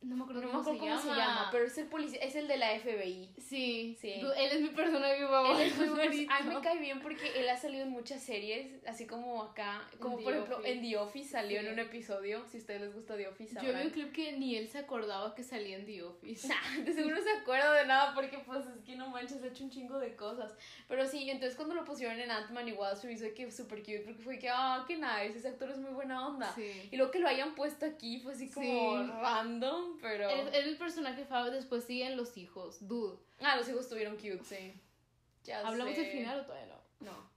No 0.02 0.16
me 0.16 0.24
acuerdo, 0.24 0.42
cómo, 0.50 0.64
se, 0.64 1.08
llama. 1.08 1.48
pero 1.52 1.64
es 1.64 1.78
el 1.78 1.86
policía, 1.86 2.18
es 2.22 2.34
el 2.34 2.48
de 2.48 2.56
la 2.56 2.76
FBI. 2.76 3.30
Sí, 3.38 3.96
sí. 4.00 4.14
Él 4.14 4.50
es 4.50 4.60
mi 4.60 4.70
personaje 4.70 5.24
favorito. 5.24 5.82
A 6.28 6.42
mí 6.42 6.54
me 6.54 6.60
cae 6.60 6.78
bien 6.78 7.00
porque 7.00 7.38
él 7.38 7.48
ha 7.48 7.56
salido 7.56 7.84
en 7.84 7.90
muchas 7.90 8.20
series, 8.20 8.84
así 8.86 9.06
como 9.06 9.42
acá, 9.42 9.88
como 10.00 10.18
por 10.18 10.32
ejemplo 10.32 10.60
en 10.64 10.82
The 10.82 10.96
Office 10.96 11.30
salió 11.30 11.60
en 11.60 11.72
un 11.72 11.78
episodio, 11.78 12.44
si 12.48 12.56
a 12.56 12.60
ustedes 12.60 12.80
les 12.80 12.94
gusta 12.94 13.16
The 13.16 13.28
Office. 13.28 13.54
Yo 13.62 13.72
vi 13.72 13.82
un 13.82 13.90
clip 13.90 14.12
que 14.12 14.32
ni 14.32 14.56
él 14.56 14.68
se 14.68 14.78
acordaba 14.78 15.34
que 15.36 15.44
salía 15.44 15.76
en 15.76 15.86
The 15.86 16.02
Office. 16.02 16.48
de 16.84 16.92
seguro 16.92 17.22
se 17.22 17.30
acuerda 17.30 17.72
de 17.74 17.86
nada 17.86 18.12
porque 18.12 18.38
pues 18.38 18.66
es 18.66 18.84
que 18.84 18.96
no 18.96 19.08
manches, 19.08 19.40
ha 19.42 19.46
hecho 19.46 19.62
un 19.62 19.70
chingo 19.70 19.98
de 19.98 20.16
cosas. 20.16 20.52
Pero 20.88 21.06
sí, 21.06 21.30
entonces 21.30 21.56
cuando 21.56 21.76
lo 21.76 21.84
pusieron 21.84 22.18
en 22.18 22.30
Ant-Man 22.30 22.66
igual 22.66 22.96
se 22.96 23.06
me 23.06 23.12
hizo 23.12 23.26
que 23.34 23.50
súper 23.52 23.80
cute 23.80 24.00
porque 24.00 24.22
fue 24.22 24.38
que, 24.38 24.48
ah, 24.48 24.84
qué 24.88 24.96
nice, 24.96 25.38
ese 25.38 25.48
actor 25.48 25.70
es 25.70 25.78
muy 25.78 25.92
buena 25.92 26.26
onda. 26.26 26.52
Y 26.90 26.96
luego 26.96 27.12
que 27.12 27.20
lo 27.20 27.28
hayan 27.28 27.54
puesto 27.54 27.86
aquí 27.86 28.18
fue 28.18 28.32
así 28.32 28.50
como 28.50 29.06
random 29.20 29.91
pero... 30.00 30.28
Es, 30.28 30.54
el 30.54 30.76
personaje 30.76 31.24
favorito, 31.24 31.56
después 31.56 31.84
siguen 31.84 32.16
los 32.16 32.36
hijos, 32.36 32.86
dude. 32.86 33.18
Ah, 33.40 33.56
los 33.56 33.68
hijos 33.68 33.82
estuvieron 33.82 34.16
cute, 34.16 34.42
sí. 34.44 35.52
¿Hablamos 35.52 35.96
del 35.96 36.06
final 36.06 36.40
o 36.40 36.44
todavía 36.44 36.66
no? 36.66 37.06
No. 37.06 37.30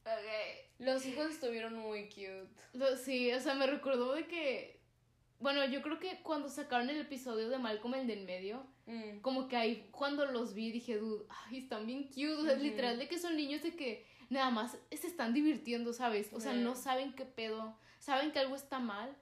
okay. 0.00 0.70
Los 0.78 1.04
hijos 1.06 1.30
estuvieron 1.30 1.74
muy 1.74 2.08
cute. 2.08 2.48
Sí, 2.96 3.32
o 3.32 3.40
sea, 3.40 3.54
me 3.54 3.66
recordó 3.66 4.14
de 4.14 4.26
que... 4.26 4.80
Bueno, 5.38 5.64
yo 5.66 5.80
creo 5.80 5.98
que 5.98 6.20
cuando 6.22 6.48
sacaron 6.50 6.90
el 6.90 7.00
episodio 7.00 7.48
de 7.48 7.58
Malcolm 7.58 7.94
el 7.94 8.06
del 8.06 8.24
medio, 8.24 8.66
mm. 8.86 9.20
como 9.20 9.48
que 9.48 9.56
ahí 9.56 9.88
cuando 9.90 10.26
los 10.26 10.52
vi 10.52 10.70
dije, 10.70 10.98
dude, 10.98 11.24
ay, 11.28 11.58
están 11.60 11.86
bien 11.86 12.08
cute. 12.08 12.32
O 12.32 12.44
sea, 12.44 12.56
literal 12.56 12.98
de 12.98 13.08
que 13.08 13.18
son 13.18 13.36
niños 13.36 13.62
de 13.62 13.74
que 13.74 14.06
nada 14.30 14.50
más 14.50 14.78
se 14.90 15.06
están 15.06 15.34
divirtiendo, 15.34 15.92
¿sabes? 15.92 16.32
O 16.32 16.40
sea, 16.40 16.52
no 16.52 16.76
saben 16.76 17.14
qué 17.14 17.24
pedo, 17.24 17.76
saben 17.98 18.32
que 18.32 18.38
algo 18.38 18.54
está 18.54 18.78
mal, 18.78 19.14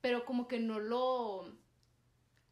pero 0.00 0.24
como 0.24 0.48
que 0.48 0.60
no 0.60 0.78
lo 0.78 1.56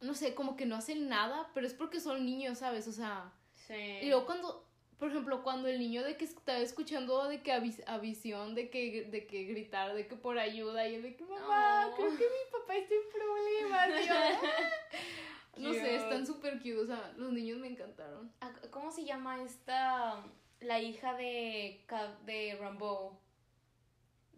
no 0.01 0.13
sé, 0.13 0.33
como 0.33 0.55
que 0.55 0.65
no 0.65 0.75
hacen 0.75 1.09
nada, 1.09 1.49
pero 1.53 1.67
es 1.67 1.73
porque 1.73 1.99
son 1.99 2.25
niños, 2.25 2.59
¿sabes? 2.59 2.87
O 2.87 2.91
sea, 2.91 3.31
sí. 3.55 3.99
Y 4.01 4.07
luego 4.07 4.25
cuando, 4.25 4.65
por 4.97 5.09
ejemplo, 5.09 5.43
cuando 5.43 5.67
el 5.67 5.79
niño 5.79 6.03
de 6.03 6.15
que 6.15 6.25
estaba 6.25 6.59
escuchando 6.59 7.27
de 7.27 7.41
que 7.41 7.51
a, 7.51 7.59
visión, 7.59 8.55
de 8.55 8.69
que, 8.69 9.05
de 9.11 9.27
que 9.27 9.43
gritar, 9.43 9.93
de 9.93 10.07
que 10.07 10.15
por 10.15 10.39
ayuda, 10.39 10.87
y 10.87 10.95
él 10.95 11.03
de 11.03 11.15
que 11.15 11.25
mamá, 11.25 11.91
creo 11.95 12.09
que 12.09 12.23
mi 12.23 12.51
papá 12.51 12.75
está 12.75 12.95
en 12.95 13.01
problemas. 13.11 13.89
no 15.57 15.73
sé, 15.73 15.95
están 15.95 16.25
súper 16.25 16.57
cute, 16.57 16.77
o 16.77 16.85
sea, 16.85 17.13
los 17.17 17.31
niños 17.31 17.59
me 17.59 17.67
encantaron. 17.67 18.31
Ah, 18.41 18.53
¿Cómo 18.71 18.91
se 18.91 19.03
llama 19.03 19.43
esta, 19.43 20.23
la 20.61 20.79
hija 20.79 21.13
de, 21.15 21.85
de 22.25 22.57
Rambo? 22.59 23.19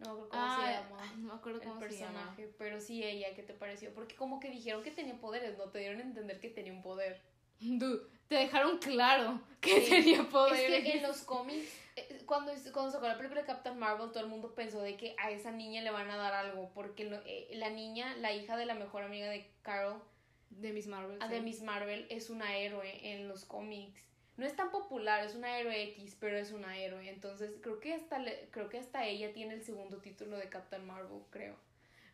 No 0.02 0.14
me 0.14 0.22
acuerdo 0.22 0.30
cómo 0.30 0.56
se 0.56 0.72
llama. 0.72 1.12
no 1.16 1.28
me 1.28 1.34
acuerdo 1.34 1.60
cómo 1.60 1.74
el 1.74 1.80
personaje, 1.80 2.54
pero 2.58 2.80
sí 2.80 3.02
ella, 3.02 3.34
¿qué 3.34 3.42
te 3.42 3.54
pareció? 3.54 3.92
Porque 3.94 4.14
como 4.16 4.40
que 4.40 4.50
dijeron 4.50 4.82
que 4.82 4.90
tenía 4.90 5.18
poderes, 5.20 5.56
no 5.58 5.70
te 5.70 5.78
dieron 5.78 6.00
a 6.00 6.02
entender 6.02 6.40
que 6.40 6.48
tenía 6.48 6.72
un 6.72 6.82
poder. 6.82 7.20
Dude, 7.60 8.06
te 8.28 8.34
dejaron 8.34 8.78
claro 8.78 9.40
que 9.60 9.80
tenía 9.80 10.28
poderes. 10.28 10.84
Es 10.84 10.84
que 10.84 10.98
en 10.98 11.02
los 11.02 11.22
cómics, 11.22 11.72
eh, 11.96 12.22
cuando, 12.26 12.52
cuando 12.72 12.90
sacó 12.90 13.06
la 13.06 13.16
película 13.16 13.42
de 13.42 13.46
Captain 13.46 13.78
Marvel, 13.78 14.10
todo 14.10 14.24
el 14.24 14.28
mundo 14.28 14.54
pensó 14.54 14.80
de 14.80 14.96
que 14.96 15.14
a 15.18 15.30
esa 15.30 15.52
niña 15.52 15.82
le 15.82 15.90
van 15.90 16.10
a 16.10 16.16
dar 16.16 16.34
algo, 16.34 16.70
porque 16.74 17.20
eh, 17.26 17.48
la 17.54 17.70
niña, 17.70 18.16
la 18.16 18.32
hija 18.32 18.56
de 18.56 18.66
la 18.66 18.74
mejor 18.74 19.04
amiga 19.04 19.28
de 19.28 19.48
Carol, 19.62 20.02
de 20.50 20.72
Miss 20.72 20.86
Marvel, 20.86 21.18
ah, 21.20 21.28
de 21.28 21.40
Miss 21.40 21.62
Marvel, 21.62 22.06
es 22.10 22.30
una 22.30 22.56
héroe 22.56 23.12
en 23.12 23.28
los 23.28 23.44
cómics 23.44 24.02
no 24.36 24.46
es 24.46 24.56
tan 24.56 24.70
popular, 24.70 25.24
es 25.24 25.34
una 25.34 25.58
héroe 25.58 25.82
X, 25.90 26.16
pero 26.18 26.36
es 26.38 26.52
una 26.52 26.78
héroe. 26.78 27.08
Entonces, 27.08 27.54
creo 27.60 27.80
que 27.80 27.94
hasta, 27.94 28.18
creo 28.50 28.68
que 28.68 28.78
hasta 28.78 29.06
ella 29.06 29.32
tiene 29.32 29.54
el 29.54 29.62
segundo 29.62 29.98
título 29.98 30.36
de 30.36 30.48
Captain 30.48 30.84
Marvel, 30.86 31.20
creo. 31.30 31.56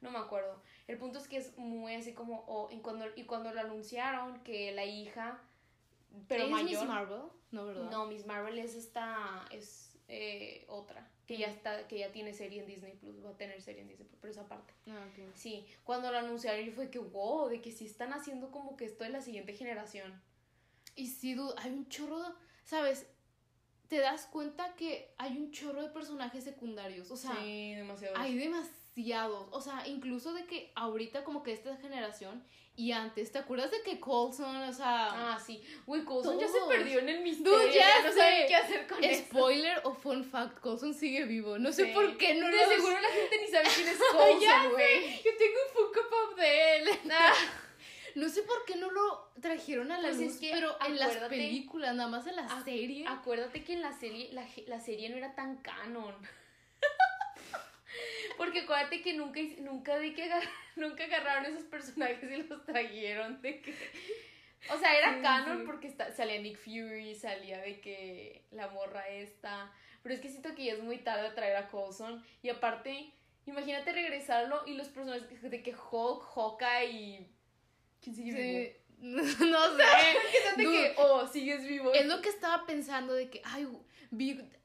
No 0.01 0.11
me 0.11 0.19
acuerdo. 0.19 0.61
El 0.87 0.99
punto 0.99 1.19
es 1.19 1.29
que 1.29 1.39
es 1.39 1.57
muy 1.59 1.95
así 1.95 2.13
como. 2.13 2.45
Oh, 2.47 2.69
y, 2.71 2.79
cuando, 2.79 3.07
y 3.17 3.25
cuando 3.25 3.53
lo 3.53 3.61
anunciaron 3.61 4.41
que 4.41 4.73
la 4.73 4.85
hija. 4.85 5.41
Pero 6.29 6.45
¿Es 6.45 6.65
Miss 6.65 6.85
Marvel? 6.85 7.23
No, 7.51 7.67
¿verdad? 7.67 7.91
No, 7.91 8.07
Miss 8.07 8.27
Marvel 8.27 8.59
es 8.59 8.75
esta. 8.75 9.45
Es 9.51 9.97
eh, 10.09 10.65
otra. 10.69 11.09
Que 11.27 11.37
ya 11.37 11.49
está, 11.49 11.87
que 11.87 11.99
ya 11.99 12.11
tiene 12.11 12.33
serie 12.33 12.61
en 12.61 12.67
Disney 12.67 12.95
Plus. 12.95 13.25
Va 13.25 13.31
a 13.31 13.37
tener 13.37 13.61
serie 13.61 13.83
en 13.83 13.89
Disney 13.89 14.07
Plus, 14.07 14.19
pero 14.21 14.33
esa 14.33 14.49
parte. 14.49 14.73
Ah, 14.89 15.07
Sí. 15.35 15.67
Cuando 15.85 16.11
lo 16.11 16.19
anunciaron 16.19 16.73
fue 16.73 16.91
que 16.91 16.99
wow, 16.99 17.49
de 17.49 17.61
que 17.61 17.71
sí 17.71 17.85
están 17.85 18.13
haciendo 18.13 18.51
como 18.51 18.77
que 18.77 18.87
esto 18.87 19.05
es 19.05 19.11
la 19.11 19.21
siguiente 19.21 19.53
generación. 19.53 20.21
Y 20.99 21.07
sí, 21.07 21.37
hay 21.59 21.71
un 21.71 21.89
chorro, 21.89 22.21
¿sabes? 22.65 23.07
Te 23.89 23.99
das 23.99 24.27
cuenta 24.27 24.75
que 24.75 25.15
hay 25.17 25.37
un 25.37 25.53
chorro 25.53 25.81
de 25.81 25.91
personajes 25.91 26.43
secundarios. 26.43 27.11
O 27.13 27.17
sea, 27.17 27.37
sí, 27.41 27.75
demasiados. 27.75 28.19
Hay 28.19 28.37
demasiados. 28.37 29.47
O 29.53 29.61
sea, 29.61 29.87
incluso 29.87 30.35
de 30.35 30.45
que 30.45 30.73
ahorita 30.75 31.23
como 31.23 31.45
que 31.45 31.53
esta 31.53 31.77
generación 31.77 32.43
y 32.75 32.91
antes, 32.91 33.31
¿te 33.31 33.39
acuerdas 33.39 33.71
de 33.71 33.83
que 33.83 34.01
Colson, 34.01 34.57
o 34.57 34.73
sea... 34.73 35.33
Ah, 35.35 35.41
sí. 35.45 35.63
Uy, 35.87 36.05
Colson 36.05 36.39
ya 36.39 36.49
se 36.49 36.59
perdió 36.69 36.99
en 36.99 37.09
el 37.09 37.23
misterio. 37.23 37.73
ya, 37.73 38.03
no 38.05 38.13
sé 38.13 38.45
qué 38.49 38.57
hacer 38.57 38.87
con 38.89 38.99
Spoiler 39.03 39.81
o 39.85 39.95
fun 39.95 40.25
fact, 40.25 40.59
Colson 40.59 40.95
sigue 40.95 41.25
vivo. 41.25 41.59
No 41.59 41.73
sé 41.73 41.87
por 41.87 42.17
qué 42.17 42.35
no 42.35 42.49
De 42.49 42.59
seguro 42.77 43.01
la 43.01 43.09
gente 43.09 43.39
ni 43.41 43.47
sabe 43.47 43.69
quién 43.75 43.89
es 43.89 43.99
Colson, 44.13 44.73
güey. 44.73 45.23
Yo 45.23 45.31
tengo 45.37 45.59
un 45.67 45.75
Funko 45.75 46.09
Pop 46.11 46.39
de 46.39 46.77
él. 46.77 46.89
Ah. 47.13 47.33
No 48.19 48.29
sé 48.29 48.43
por 48.43 48.65
qué 48.65 48.75
no 48.75 48.91
lo 48.91 49.31
trajeron 49.41 49.93
a 49.93 49.99
la 50.01 50.09
pues 50.09 50.21
luz, 50.21 50.39
pero 50.41 50.77
en 50.85 50.99
las 50.99 51.17
películas, 51.29 51.95
nada 51.95 52.09
más 52.09 52.27
en 52.27 52.35
la 52.35 52.65
serie. 52.65 53.05
Acuérdate 53.07 53.63
que 53.63 53.75
en 53.75 53.81
la 53.81 53.93
serie, 53.93 54.31
la, 54.33 54.81
serie 54.81 55.09
no 55.09 55.17
era 55.17 55.37
tan 55.37 55.59
canon. 55.59 56.17
Porque 58.37 58.63
acuérdate 58.63 59.03
que 59.03 59.15
nunca, 59.15 59.41
nunca, 59.61 59.97
de 60.01 60.15
que 60.15 60.29
nunca 60.77 61.05
agarraron 61.05 61.47
esos 61.47 61.63
personajes 61.65 62.29
y 62.29 62.43
los 62.43 62.65
trajeron 62.65 63.41
de 63.41 63.61
que... 63.63 63.75
O 64.75 64.79
sea, 64.79 64.99
era 64.99 65.23
canon 65.23 65.65
porque 65.65 65.89
salía 65.91 66.41
Nick 66.41 66.59
Fury, 66.59 67.15
salía 67.15 67.59
de 67.59 67.81
que 67.81 68.45
la 68.51 68.67
morra 68.69 69.09
esta. 69.09 69.73
Pero 70.03 70.17
es 70.17 70.21
que 70.21 70.29
siento 70.29 70.55
que 70.57 70.65
ya 70.65 70.73
es 70.73 70.83
muy 70.83 70.99
tarde 70.99 71.31
traer 71.31 71.57
a 71.57 71.69
Coulson. 71.69 72.25
Y 72.43 72.49
aparte, 72.49 73.13
Imagínate 73.49 73.93
regresarlo 73.93 74.63
y 74.67 74.75
los 74.75 74.89
personajes 74.89 75.41
de 75.41 75.63
que 75.63 75.75
Hulk, 75.75 76.23
Hawkeye 76.35 76.91
y... 76.91 77.35
¿Quién 78.01 78.15
sigue 78.15 78.33
vivo? 78.33 78.79
No, 79.01 79.23
sé. 79.23 79.85
que, 80.57 80.95
oh, 80.97 81.27
sigues 81.29 81.65
vivo. 81.65 81.93
Es 81.93 82.07
lo 82.07 82.21
que 82.21 82.29
estaba 82.29 82.67
pensando 82.67 83.13
de 83.13 83.31
que, 83.31 83.41
ay, 83.45 83.69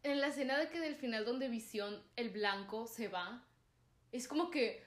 en 0.04 0.22
la 0.22 0.28
escena 0.28 0.58
de 0.58 0.69
que 0.69 0.80
del 0.80 0.96
final 0.96 1.26
donde 1.26 1.50
Visión, 1.50 2.02
el 2.15 2.30
blanco, 2.30 2.88
se 2.88 3.08
va, 3.10 3.46
es 4.12 4.28
como 4.28 4.50
que, 4.50 4.84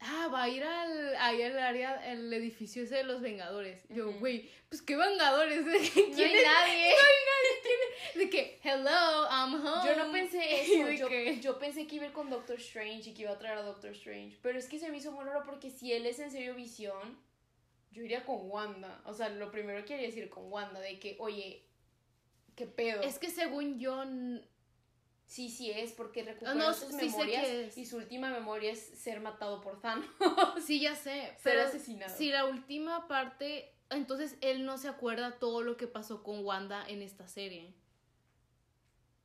ah, 0.00 0.28
va 0.32 0.44
a 0.44 0.48
ir 0.48 0.62
al, 0.62 1.16
ahí 1.16 1.42
al 1.42 1.58
área, 1.58 2.10
el 2.10 2.32
edificio 2.32 2.84
ese 2.84 2.96
de 2.96 3.04
los 3.04 3.20
Vengadores. 3.20 3.84
Yo, 3.88 4.12
güey, 4.12 4.48
pues 4.68 4.82
qué 4.82 4.96
Vengadores, 4.96 5.64
¿de 5.64 5.78
¿quién 5.78 6.10
no 6.10 6.16
hay 6.16 6.34
nadie. 6.34 6.42
No 6.42 6.56
hay 6.56 7.16
nadie. 7.26 8.24
De 8.24 8.30
que, 8.30 8.60
hello, 8.62 9.28
I'm 9.30 9.54
home. 9.54 9.88
Yo 9.88 9.96
no 9.96 10.12
pensé 10.12 10.62
eso. 10.62 10.90
Yo, 10.90 11.08
yo, 11.40 11.58
pensé 11.58 11.86
que 11.86 11.96
iba 11.96 12.04
a 12.04 12.08
ir 12.08 12.12
con 12.12 12.30
Doctor 12.30 12.56
Strange 12.56 13.10
y 13.10 13.14
que 13.14 13.22
iba 13.22 13.32
a 13.32 13.38
traer 13.38 13.58
a 13.58 13.62
Doctor 13.62 13.90
Strange. 13.90 14.38
Pero 14.42 14.58
es 14.58 14.68
que 14.68 14.78
se 14.78 14.90
me 14.90 14.98
hizo 14.98 15.12
muy 15.12 15.24
raro 15.24 15.42
porque 15.44 15.70
si 15.70 15.92
él 15.92 16.06
es 16.06 16.18
en 16.18 16.30
serio 16.30 16.54
visión, 16.54 17.18
yo 17.96 18.04
iría 18.04 18.26
con 18.26 18.50
Wanda. 18.50 19.00
O 19.06 19.14
sea, 19.14 19.30
lo 19.30 19.50
primero 19.50 19.80
que 19.80 19.86
quería 19.86 20.06
decir 20.06 20.28
con 20.28 20.52
Wanda, 20.52 20.80
de 20.80 20.98
que, 20.98 21.16
oye, 21.18 21.64
¿qué 22.54 22.66
pedo? 22.66 23.00
Es 23.00 23.18
que 23.18 23.30
según 23.30 23.78
yo 23.78 24.04
Sí, 25.24 25.48
sí 25.48 25.72
es, 25.72 25.90
porque 25.90 26.22
recupera 26.22 26.72
sus 26.72 26.92
memorias 26.92 27.76
y 27.76 27.84
su 27.84 27.96
última 27.96 28.30
memoria 28.30 28.70
es 28.70 28.78
ser 28.78 29.20
matado 29.20 29.60
por 29.60 29.80
Thanos. 29.80 30.08
sí, 30.64 30.78
ya 30.78 30.94
sé. 30.94 31.34
ser 31.42 31.58
asesinado. 31.58 32.16
Si 32.16 32.30
la 32.30 32.44
última 32.44 33.08
parte, 33.08 33.74
entonces 33.90 34.36
él 34.40 34.64
no 34.64 34.78
se 34.78 34.86
acuerda 34.86 35.40
todo 35.40 35.62
lo 35.62 35.76
que 35.76 35.88
pasó 35.88 36.22
con 36.22 36.44
Wanda 36.44 36.86
en 36.86 37.02
esta 37.02 37.26
serie. 37.26 37.74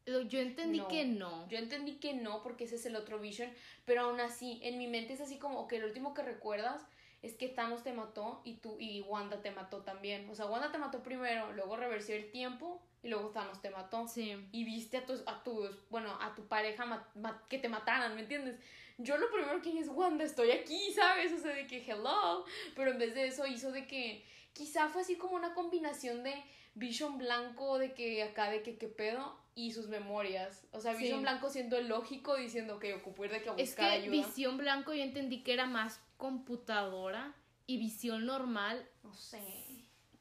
Yo 0.07 0.39
entendí 0.39 0.81
que 0.89 1.05
no. 1.05 1.47
Yo 1.49 1.59
entendí 1.59 1.97
que 1.99 2.15
no, 2.15 2.41
porque 2.41 2.63
ese 2.63 2.77
es 2.77 2.85
el 2.87 2.95
otro 2.95 3.19
Vision, 3.19 3.51
pero 3.85 4.01
aún 4.01 4.19
así, 4.19 4.59
en 4.63 4.79
mi 4.79 4.87
mente 4.87 5.13
es 5.13 5.21
así 5.21 5.37
como 5.37 5.67
que 5.67 5.75
el 5.75 5.83
último 5.83 6.15
que 6.15 6.23
recuerdas 6.23 6.81
es 7.21 7.33
que 7.33 7.47
Thanos 7.47 7.83
te 7.83 7.93
mató 7.93 8.41
y 8.43 8.55
tú 8.55 8.77
y 8.79 9.01
Wanda 9.01 9.41
te 9.41 9.51
mató 9.51 9.81
también. 9.81 10.27
O 10.29 10.35
sea, 10.35 10.47
Wanda 10.47 10.71
te 10.71 10.77
mató 10.77 11.03
primero, 11.03 11.51
luego 11.53 11.77
reversió 11.77 12.15
el 12.15 12.31
tiempo 12.31 12.81
y 13.03 13.09
luego 13.09 13.29
Thanos 13.29 13.61
te 13.61 13.69
mató. 13.69 14.07
Sí. 14.07 14.35
Y 14.51 14.63
viste 14.63 14.97
a 14.97 15.05
tus, 15.05 15.21
a 15.27 15.43
tus 15.43 15.87
bueno, 15.89 16.17
a 16.21 16.33
tu 16.33 16.47
pareja 16.47 17.07
que 17.47 17.59
te 17.59 17.69
mataran, 17.69 18.15
¿me 18.15 18.21
entiendes? 18.21 18.57
Yo 18.97 19.17
lo 19.17 19.31
primero 19.31 19.61
que 19.61 19.77
es, 19.79 19.87
Wanda, 19.87 20.23
estoy 20.23 20.51
aquí, 20.51 20.91
¿sabes? 20.95 21.31
O 21.33 21.37
sea, 21.37 21.53
de 21.53 21.67
que 21.67 21.83
hello. 21.83 22.45
Pero 22.75 22.91
en 22.91 22.97
vez 22.97 23.13
de 23.13 23.27
eso 23.27 23.45
hizo 23.45 23.71
de 23.71 23.85
que 23.85 24.25
quizá 24.53 24.89
fue 24.89 25.01
así 25.03 25.15
como 25.15 25.35
una 25.35 25.53
combinación 25.53 26.23
de 26.23 26.43
Vision 26.73 27.17
Blanco, 27.17 27.77
de 27.77 27.93
que 27.93 28.23
acá, 28.23 28.49
de 28.49 28.63
que 28.63 28.77
qué 28.77 28.87
pedo, 28.87 29.37
y 29.53 29.73
sus 29.73 29.87
memorias. 29.87 30.63
O 30.71 30.79
sea, 30.79 30.93
Vision 30.93 31.21
Blanco 31.21 31.49
siendo 31.49 31.77
el 31.77 31.87
lógico, 31.87 32.35
diciendo 32.35 32.79
que 32.79 32.93
ocupó 32.93 33.25
ir 33.25 33.31
de 33.31 33.41
que 33.41 33.49
buscar 33.49 33.93
es 33.93 34.03
que 34.03 34.09
Visión 34.09 34.57
Blanco 34.57 34.93
yo 34.93 35.03
entendí 35.03 35.43
que 35.43 35.53
era 35.53 35.65
más 35.65 35.99
computadora 36.21 37.35
y 37.65 37.77
visión 37.77 38.27
normal. 38.27 38.87
No 39.03 39.11
sé. 39.15 39.41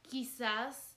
Quizás 0.00 0.96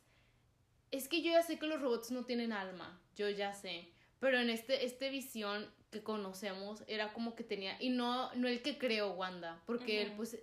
es 0.91 1.09
que 1.09 1.21
yo 1.21 1.31
ya 1.31 1.43
sé 1.43 1.59
que 1.59 1.67
los 1.67 1.81
robots 1.81 2.09
no 2.11 2.23
tienen 2.23 2.53
alma, 2.53 3.01
yo 3.15 3.29
ya 3.29 3.53
sé. 3.53 3.89
Pero 4.19 4.39
en 4.39 4.49
este, 4.49 4.85
este 4.85 5.09
visión 5.09 5.69
que 5.91 6.01
conocemos 6.03 6.85
era 6.87 7.11
como 7.11 7.35
que 7.35 7.43
tenía. 7.43 7.75
Y 7.81 7.89
no, 7.89 8.33
no 8.35 8.47
el 8.47 8.61
que 8.61 8.77
creó 8.77 9.11
Wanda, 9.11 9.61
porque 9.65 10.03
él, 10.03 10.13
pues. 10.15 10.39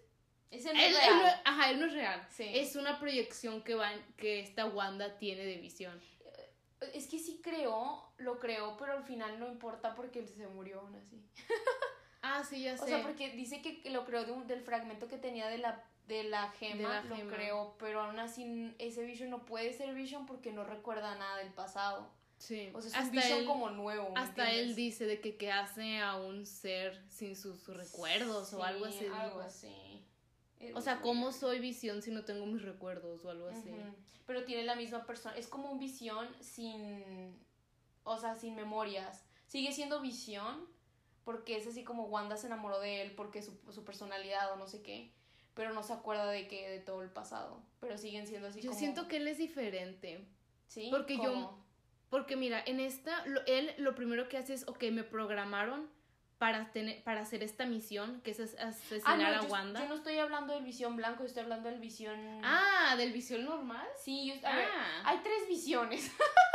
Es 0.50 0.66
él, 0.66 0.76
real. 0.76 1.40
ajá, 1.44 1.70
él 1.70 1.80
no 1.80 1.86
es 1.86 1.94
real. 1.94 2.28
Es 2.38 2.76
una 2.76 3.00
proyección 3.00 3.62
que, 3.62 3.74
va, 3.74 3.90
que 4.18 4.40
esta 4.40 4.66
Wanda 4.66 5.16
tiene 5.16 5.46
de 5.46 5.56
visión. 5.56 5.98
Es 6.92 7.06
que 7.06 7.18
sí 7.18 7.40
creó, 7.42 8.12
lo 8.18 8.38
creó, 8.38 8.76
pero 8.76 8.92
al 8.92 9.04
final 9.04 9.38
no 9.38 9.48
importa 9.48 9.94
porque 9.94 10.18
él 10.18 10.28
se 10.28 10.46
murió 10.48 10.80
aún 10.80 10.96
así. 10.96 11.24
ah, 12.38 12.44
sí, 12.44 12.62
ya 12.62 12.76
sé. 12.76 12.84
O 12.84 12.86
sea, 12.86 13.02
porque 13.02 13.30
dice 13.30 13.62
que 13.62 13.88
lo 13.90 14.04
creó 14.04 14.24
del 14.44 14.62
fragmento 14.62 15.08
que 15.08 15.18
tenía 15.18 15.48
de 15.48 15.58
la 15.58 15.84
de 16.10 16.24
la 16.24 16.50
gema, 16.50 17.02
lo 17.04 17.16
creo, 17.28 17.76
pero 17.78 18.02
aún 18.02 18.18
así 18.18 18.74
ese 18.78 19.04
Vision 19.04 19.30
no 19.30 19.46
puede 19.46 19.72
ser 19.72 19.94
Vision 19.94 20.26
porque 20.26 20.52
no 20.52 20.64
recuerda 20.64 21.14
nada 21.14 21.38
del 21.38 21.52
pasado. 21.52 22.10
Sí. 22.36 22.70
O 22.74 22.82
sea, 22.82 23.00
es 23.00 23.06
un 23.06 23.12
Vision 23.12 23.46
como 23.46 23.70
nuevo. 23.70 24.12
Hasta 24.16 24.50
él 24.50 24.74
dice 24.74 25.06
de 25.06 25.20
que 25.20 25.36
qué 25.36 25.52
hace 25.52 25.98
a 25.98 26.16
un 26.16 26.46
ser 26.46 27.00
sin 27.08 27.36
sus 27.36 27.66
recuerdos 27.68 28.52
o 28.52 28.64
algo 28.64 28.86
así. 28.86 29.06
Algo 29.06 29.40
así. 29.40 30.04
O 30.74 30.80
sea, 30.80 31.00
¿cómo 31.00 31.32
soy 31.32 31.60
visión 31.60 32.02
si 32.02 32.10
no 32.10 32.24
tengo 32.24 32.44
mis 32.44 32.62
recuerdos 32.62 33.24
o 33.24 33.30
algo 33.30 33.46
así? 33.48 33.70
Pero 34.26 34.44
tiene 34.44 34.64
la 34.64 34.74
misma 34.74 35.06
persona. 35.06 35.36
Es 35.36 35.46
como 35.46 35.70
un 35.70 35.78
visión 35.78 36.28
sin. 36.40 37.38
O 38.02 38.18
sea, 38.18 38.34
sin 38.34 38.56
memorias. 38.56 39.24
Sigue 39.46 39.72
siendo 39.72 40.00
visión 40.00 40.66
porque 41.30 41.56
es 41.56 41.66
así 41.68 41.84
como 41.84 42.06
Wanda 42.06 42.36
se 42.36 42.48
enamoró 42.48 42.80
de 42.80 43.02
él 43.02 43.12
porque 43.12 43.40
su, 43.40 43.56
su 43.70 43.84
personalidad 43.84 44.52
o 44.52 44.56
no 44.56 44.66
sé 44.66 44.82
qué 44.82 45.12
pero 45.54 45.72
no 45.72 45.82
se 45.82 45.92
acuerda 45.92 46.30
de 46.30 46.48
que 46.48 46.68
de 46.70 46.78
todo 46.78 47.02
el 47.02 47.10
pasado, 47.10 47.62
pero 47.80 47.98
siguen 47.98 48.26
siendo 48.26 48.48
así 48.48 48.60
yo 48.60 48.72
siento 48.72 49.08
que 49.08 49.18
él 49.18 49.28
es 49.28 49.38
diferente. 49.38 50.24
¿Sí? 50.66 50.88
Porque 50.90 51.16
yo 51.16 51.58
porque 52.08 52.34
mira, 52.34 52.62
en 52.64 52.80
esta 52.80 53.24
él 53.46 53.74
lo 53.78 53.94
primero 53.94 54.28
que 54.28 54.36
hace 54.36 54.54
es, 54.54 54.66
ok, 54.66 54.84
me 54.90 55.04
programaron 55.04 55.88
para 56.38 56.72
tener 56.72 57.04
para 57.04 57.20
hacer 57.20 57.42
esta 57.42 57.66
misión, 57.66 58.20
que 58.22 58.30
es 58.30 58.40
asesinar 58.40 59.34
ah, 59.34 59.38
a 59.40 59.42
Wanda. 59.42 59.80
Yo 59.82 59.88
no 59.88 59.96
estoy 59.96 60.18
hablando 60.18 60.54
del 60.54 60.64
visión 60.64 60.96
blanco, 60.96 61.24
estoy 61.24 61.42
hablando 61.42 61.68
del 61.68 61.78
visión 61.78 62.40
Ah, 62.42 62.94
del 62.96 63.12
visión 63.12 63.44
normal? 63.44 63.86
Sí, 64.02 64.26
yo, 64.26 64.34
ah. 64.48 65.02
hay 65.04 65.18
tres 65.18 65.46
visiones. 65.46 66.10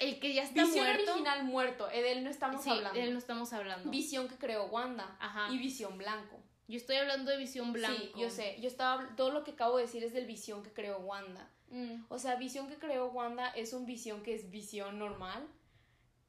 El 0.00 0.18
que 0.18 0.34
ya 0.34 0.42
está 0.42 0.64
visión 0.64 0.86
original 0.86 1.44
muerto, 1.44 1.86
de 1.86 2.12
él 2.12 2.24
no 2.24 2.30
estamos 2.30 2.66
hablando. 2.66 2.98
De 2.98 3.04
él 3.04 3.12
no 3.12 3.18
estamos 3.18 3.52
hablando. 3.52 3.90
Visión 3.90 4.28
que 4.28 4.36
creó 4.36 4.66
Wanda 4.66 5.16
Ajá. 5.20 5.52
y 5.52 5.58
visión 5.58 5.96
blanco. 5.98 6.42
Yo 6.68 6.76
estoy 6.76 6.96
hablando 6.96 7.30
de 7.30 7.36
visión 7.36 7.72
blanco. 7.72 7.98
Sí, 7.98 8.12
yo 8.16 8.30
sé. 8.30 8.56
Yo 8.60 8.68
estaba. 8.68 9.14
Todo 9.16 9.30
lo 9.30 9.44
que 9.44 9.52
acabo 9.52 9.76
de 9.76 9.84
decir 9.84 10.02
es 10.02 10.12
del 10.12 10.26
visión 10.26 10.62
que 10.62 10.72
creó 10.72 10.98
Wanda. 10.98 11.48
Mm. 11.70 12.04
O 12.08 12.18
sea, 12.18 12.36
visión 12.36 12.68
que 12.68 12.76
creó 12.76 13.06
Wanda 13.08 13.48
es 13.50 13.72
un 13.72 13.86
visión 13.86 14.22
que 14.22 14.34
es 14.34 14.50
visión 14.50 14.98
normal, 14.98 15.46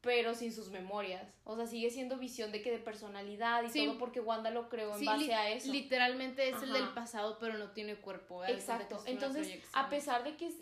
pero 0.01 0.35
sin 0.35 0.53
sus 0.53 0.69
memorias. 0.69 1.27
O 1.43 1.55
sea, 1.55 1.65
sigue 1.65 1.89
siendo 1.89 2.17
visión 2.17 2.51
de 2.51 2.61
que 2.61 2.71
de 2.71 2.79
personalidad 2.79 3.63
y 3.63 3.85
todo 3.85 3.97
porque 3.97 4.19
Wanda 4.19 4.51
lo 4.51 4.69
creó 4.69 4.95
en 4.95 5.05
base 5.05 5.33
a 5.33 5.49
eso. 5.49 5.71
Literalmente 5.71 6.49
es 6.49 6.61
el 6.61 6.71
del 6.71 6.89
pasado, 6.93 7.37
pero 7.39 7.57
no 7.57 7.71
tiene 7.71 7.95
cuerpo. 7.95 8.45
Exacto. 8.45 9.01
Entonces, 9.05 9.61
a 9.73 9.89
pesar 9.89 10.23
de 10.23 10.37
que 10.37 10.47
es 10.47 10.55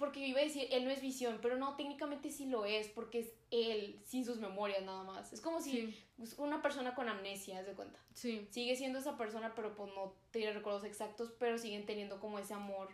porque 0.00 0.20
yo 0.20 0.26
iba 0.26 0.40
a 0.40 0.44
decir, 0.44 0.66
él 0.72 0.84
no 0.84 0.90
es 0.90 1.00
visión, 1.00 1.38
pero 1.40 1.56
no, 1.56 1.76
técnicamente 1.76 2.30
sí 2.30 2.46
lo 2.46 2.64
es, 2.64 2.88
porque 2.88 3.20
es 3.20 3.32
él, 3.52 4.00
sin 4.04 4.24
sus 4.24 4.38
memorias 4.38 4.82
nada 4.82 5.04
más. 5.04 5.32
Es 5.32 5.40
como 5.40 5.60
si 5.60 5.94
una 6.38 6.62
persona 6.62 6.94
con 6.96 7.08
amnesia, 7.08 7.62
de 7.62 7.74
cuenta. 7.74 8.00
Sí. 8.14 8.48
Sigue 8.50 8.74
siendo 8.74 8.98
esa 8.98 9.16
persona, 9.16 9.54
pero 9.54 9.76
pues 9.76 9.92
no 9.94 10.14
tiene 10.32 10.52
recuerdos 10.52 10.82
exactos, 10.84 11.32
pero 11.38 11.58
siguen 11.58 11.86
teniendo 11.86 12.18
como 12.18 12.40
ese 12.40 12.54
amor, 12.54 12.88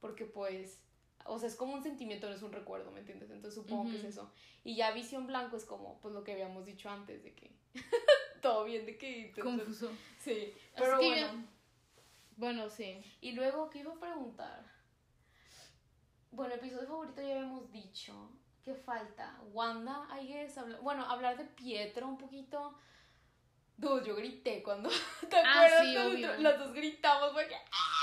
porque 0.00 0.26
pues, 0.26 0.80
o 1.24 1.38
sea, 1.38 1.48
es 1.48 1.54
como 1.54 1.72
un 1.72 1.82
sentimiento, 1.82 2.28
no 2.28 2.34
es 2.34 2.42
un 2.42 2.52
recuerdo, 2.52 2.90
¿me 2.90 3.00
entiendes? 3.00 3.30
Entonces 3.30 3.54
supongo 3.62 3.90
que 3.90 3.96
es 3.96 4.04
eso. 4.04 4.30
Y 4.64 4.74
ya 4.76 4.90
visión 4.92 5.26
blanco 5.26 5.56
es 5.56 5.64
como, 5.64 5.98
pues 6.00 6.12
lo 6.12 6.24
que 6.24 6.32
habíamos 6.32 6.66
dicho 6.66 6.90
antes, 6.90 7.22
de 7.22 7.32
que 7.32 7.50
todo 8.42 8.64
bien, 8.64 8.84
de 8.84 8.98
que... 8.98 9.32
Confuso. 9.40 9.90
Sí, 10.18 10.52
pero 10.76 10.96
bueno. 10.96 11.46
Bueno, 12.36 12.70
sí. 12.70 13.02
Y 13.20 13.32
luego, 13.32 13.68
¿qué 13.68 13.80
iba 13.80 13.92
a 13.92 14.00
preguntar? 14.00 14.69
Bueno, 16.30 16.54
episodio 16.54 16.86
favorito 16.86 17.20
ya 17.22 17.34
habíamos 17.36 17.70
dicho. 17.72 18.30
¿Qué 18.64 18.74
falta? 18.74 19.40
Wanda, 19.52 20.06
hay 20.10 20.28
que 20.28 20.58
hablar. 20.58 20.80
Bueno, 20.80 21.04
hablar 21.04 21.36
de 21.36 21.44
Pietro 21.44 22.06
un 22.06 22.18
poquito. 22.18 22.78
Dude, 23.76 24.06
yo 24.06 24.14
grité 24.14 24.62
cuando. 24.62 24.90
¿Te 25.30 25.36
ah, 25.36 25.52
acuerdas? 25.52 25.86
Sí, 25.86 25.96
obvio. 25.96 26.38
Los 26.38 26.58
dos 26.58 26.72
gritamos 26.74 27.30
porque. 27.30 27.54
¡ah! 27.54 28.00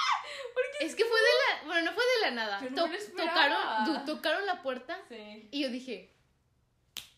porque 0.54 0.86
es 0.86 0.96
que 0.96 1.06
fue 1.06 1.20
de 1.20 1.28
la. 1.28 1.68
Bueno, 1.68 1.92
no 1.92 1.96
fue 1.96 2.04
de 2.04 2.22
la 2.22 2.32
nada. 2.32 2.60
tocaron, 3.16 4.06
tocaron 4.06 4.46
la 4.46 4.62
puerta. 4.62 5.00
Sí. 5.08 5.48
Y 5.52 5.62
yo 5.62 5.70
dije, 5.70 6.18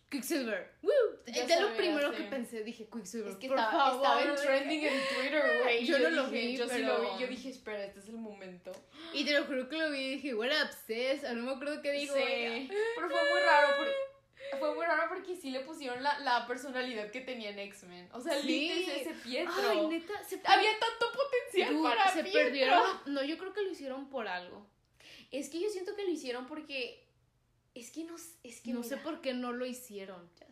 Quicksilver. 0.10 0.74
¡Woo! 0.82 0.92
Es 1.28 1.62
lo 1.62 1.76
primero 1.76 2.12
que 2.12 2.24
pensé. 2.24 2.64
Dije, 2.64 2.90
Quicksilver. 2.92 3.32
Es 3.32 3.38
que 3.38 3.48
por 3.48 3.58
estaba, 3.58 3.92
favor. 3.92 4.06
estaba 4.06 4.24
en 4.24 4.36
trending 4.36 4.84
en 4.86 5.02
Twitter, 5.08 5.62
güey. 5.64 5.86
Yo, 5.86 6.00
no 6.00 6.10
lo 6.10 6.28
vi. 6.30 6.58
Yo 6.58 6.68
sí 6.68 6.82
lo 6.82 7.02
vi. 7.02 7.22
Yo 7.22 7.28
dije, 7.28 7.50
espera, 7.50 7.84
este 7.84 8.00
es 8.00 8.10
el 8.10 8.18
momento. 8.18 8.72
Y 9.14 9.26
te 9.26 9.34
lo 9.34 9.46
juro 9.46 9.70
que 9.70 9.78
lo 9.78 9.92
vi 9.92 10.00
y 10.00 10.10
dije, 10.16 10.36
what 10.36 10.48
up, 10.48 10.70
sis? 10.86 11.24
No 11.24 11.44
me 11.44 11.52
acuerdo 11.52 11.82
qué 11.82 11.92
dijo. 11.92 12.16
Sí. 12.16 12.70
Pero 12.96 13.10
fue 13.10 13.30
muy 13.32 13.40
raro. 13.42 13.68
Porque, 13.78 14.58
fue 14.60 14.76
muy 14.76 14.86
raro 14.86 15.04
porque 15.10 15.36
sí 15.36 15.52
le 15.52 15.62
pusieron 15.62 16.02
la, 16.02 16.20
la 16.20 16.48
personalidad 16.48 17.12
que 17.12 17.22
tenía 17.22 17.50
en 17.50 17.60
X-Men. 17.60 18.10
O 18.14 18.22
sea, 18.22 18.40
sí. 18.42 18.72
ese 18.72 19.14
Pietro. 19.24 19.70
Ay, 19.70 19.88
neta. 19.88 20.14
Había 20.46 20.72
tanto 20.80 21.12
potencial 21.14 21.82
para 21.84 22.14
se 22.14 22.24
perdieron. 22.24 22.84
No, 23.06 23.24
yo 23.24 23.38
creo 23.38 23.54
que 23.54 23.62
lo 23.62 23.70
hicieron 23.70 24.10
por 24.10 24.28
algo. 24.28 24.66
Es 25.32 25.50
que 25.50 25.60
yo 25.60 25.70
siento 25.70 25.96
que 25.96 26.04
lo 26.04 26.10
hicieron 26.10 26.48
porque 26.48 27.06
es 27.76 27.88
es 27.88 27.92
que 27.92 28.04
no, 28.04 28.16
es 28.44 28.62
que 28.62 28.74
no 28.74 28.84
sé 28.84 28.98
por 28.98 29.22
qué 29.22 29.34
no 29.34 29.54
lo 29.54 29.66
hicieron. 29.66 30.30
Ya 30.40 30.49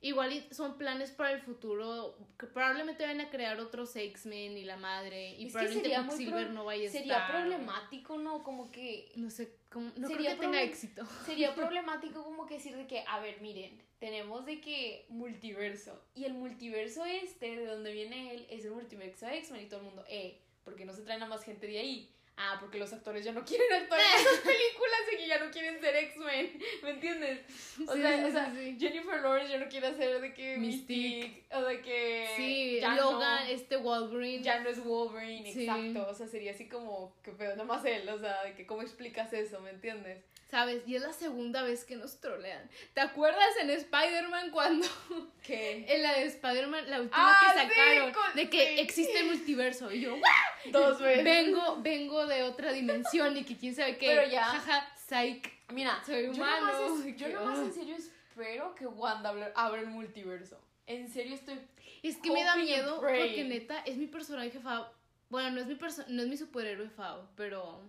Igual 0.00 0.46
son 0.50 0.78
planes 0.78 1.10
para 1.10 1.32
el 1.32 1.40
futuro, 1.40 2.16
que 2.38 2.46
probablemente 2.46 3.04
van 3.04 3.20
a 3.20 3.30
crear 3.30 3.58
otros 3.60 3.94
X-Men 3.96 4.56
y 4.56 4.64
la 4.64 4.76
madre, 4.76 5.30
y 5.38 5.50
probablemente 5.50 5.90
Quicksilver 5.90 6.50
no 6.50 6.64
vaya 6.64 6.84
a 6.84 6.86
estar. 6.86 7.02
Sería 7.02 7.28
problemático, 7.28 8.18
¿no? 8.18 8.42
Como 8.42 8.70
que... 8.70 9.12
No 9.16 9.30
sé, 9.30 9.54
como, 9.70 9.90
no 9.96 10.08
creo 10.08 10.34
que 10.34 10.40
tenga 10.40 10.62
éxito. 10.62 11.04
Sería 11.24 11.54
problemático 11.56 12.22
como 12.22 12.46
que 12.46 12.54
decir 12.54 12.76
de 12.76 12.86
que, 12.86 13.04
a 13.06 13.20
ver, 13.20 13.40
miren, 13.40 13.80
tenemos 13.98 14.44
de 14.46 14.60
que 14.60 15.06
multiverso, 15.08 16.00
y 16.14 16.24
el 16.24 16.34
multiverso 16.34 17.04
este, 17.04 17.56
de 17.56 17.66
donde 17.66 17.92
viene 17.92 18.34
él, 18.34 18.46
es 18.50 18.64
el 18.64 18.72
multiverso 18.72 19.26
de 19.26 19.38
X-Men, 19.38 19.62
y 19.62 19.68
todo 19.68 19.80
el 19.80 19.86
mundo, 19.86 20.04
eh, 20.08 20.40
porque 20.64 20.84
no 20.84 20.92
se 20.92 21.02
traen 21.02 21.22
a 21.22 21.26
más 21.26 21.44
gente 21.44 21.66
de 21.66 21.78
ahí 21.78 22.15
ah, 22.36 22.56
porque 22.60 22.78
los 22.78 22.92
actores 22.92 23.24
ya 23.24 23.32
no 23.32 23.44
quieren 23.44 23.72
actuar 23.72 24.00
en 24.00 24.20
esas 24.20 24.38
películas 24.40 25.00
y 25.12 25.16
que 25.16 25.26
ya 25.26 25.38
no 25.38 25.50
quieren 25.50 25.80
ser 25.80 25.96
X-Men, 25.96 26.58
¿me 26.82 26.90
entiendes? 26.90 27.40
O 27.88 27.94
sea, 27.94 28.26
o 28.26 28.30
sea 28.30 28.52
Jennifer 28.78 29.20
Lawrence 29.20 29.52
ya 29.52 29.58
no 29.58 29.68
quiere 29.68 29.86
hacer 29.88 30.20
de 30.20 30.34
que 30.34 30.56
Mystique, 30.58 31.44
o 31.52 31.62
de 31.62 31.80
que 31.80 32.28
sí, 32.36 32.80
Logan, 32.80 33.46
este 33.48 33.76
Wolverine. 33.76 34.42
Ya 34.42 34.60
no 34.60 34.68
es 34.68 34.82
Wolverine, 34.84 35.48
exacto, 35.48 36.06
o 36.08 36.14
sea, 36.14 36.26
sería 36.26 36.52
así 36.52 36.68
como 36.68 37.14
que 37.22 37.32
pedo 37.32 37.52
nada 37.52 37.64
más 37.64 37.84
él, 37.84 38.08
o 38.08 38.18
sea, 38.18 38.44
de 38.44 38.54
que 38.54 38.66
cómo 38.66 38.82
explicas 38.82 39.32
eso, 39.32 39.60
¿me 39.60 39.70
entiendes? 39.70 40.24
¿Sabes? 40.50 40.86
Y 40.86 40.94
es 40.94 41.02
la 41.02 41.12
segunda 41.12 41.62
vez 41.62 41.84
que 41.84 41.96
nos 41.96 42.20
trolean. 42.20 42.70
¿Te 42.94 43.00
acuerdas 43.00 43.48
en 43.60 43.70
Spider-Man 43.70 44.50
cuando... 44.50 44.86
¿Qué? 45.42 45.84
En 45.88 46.02
la 46.02 46.12
de 46.12 46.26
Spider-Man, 46.26 46.88
la 46.88 47.00
última 47.00 47.36
que 47.40 47.46
ah, 47.46 47.68
sacaron, 47.68 48.12
de 48.34 48.48
que 48.48 48.80
existe 48.80 49.18
el 49.18 49.26
multiverso. 49.26 49.90
Y 49.90 50.02
yo, 50.02 50.16
Dos 50.70 51.00
veces. 51.00 51.24
Vengo, 51.24 51.78
vengo 51.80 52.26
de 52.26 52.42
otra 52.44 52.72
dimensión 52.72 53.36
y 53.36 53.44
que 53.44 53.56
quién 53.56 53.74
sabe 53.74 53.96
qué. 53.96 54.06
Pero 54.06 54.28
ya. 54.28 54.44
Jaja, 54.44 54.88
psych. 55.08 55.52
Mira, 55.72 56.02
soy 56.04 56.28
humano. 56.28 57.04
Yo 57.16 57.28
nomás, 57.28 57.58
en 57.58 57.72
serio 57.72 57.96
espero 57.96 58.74
que 58.74 58.86
Wanda 58.86 59.52
abra 59.54 59.80
el 59.80 59.88
multiverso. 59.88 60.60
En 60.86 61.10
serio 61.10 61.34
estoy... 61.34 61.58
Es 62.02 62.18
que 62.18 62.30
me 62.30 62.44
da 62.44 62.56
miedo 62.56 63.00
porque 63.00 63.44
neta 63.44 63.80
es 63.80 63.96
mi 63.96 64.06
personaje 64.06 64.60
fav. 64.60 64.86
Bueno, 65.28 65.50
no 65.50 65.60
es 65.60 65.66
mi, 65.66 65.76
no 66.08 66.22
es 66.22 66.28
mi 66.28 66.36
superhéroe 66.36 66.88
fav, 66.88 67.26
pero 67.34 67.82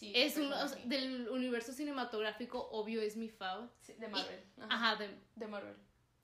es 0.00 0.36
uno 0.36 0.56
del 0.84 1.28
universo 1.28 1.72
cinematográfico, 1.72 2.68
obvio, 2.70 3.00
es 3.00 3.16
mi 3.16 3.28
fav. 3.28 3.70
de 3.98 4.08
Marvel. 4.08 4.40
ajá, 4.68 4.96
de, 4.96 5.10
de, 5.36 5.46
Marvel. 5.46 5.76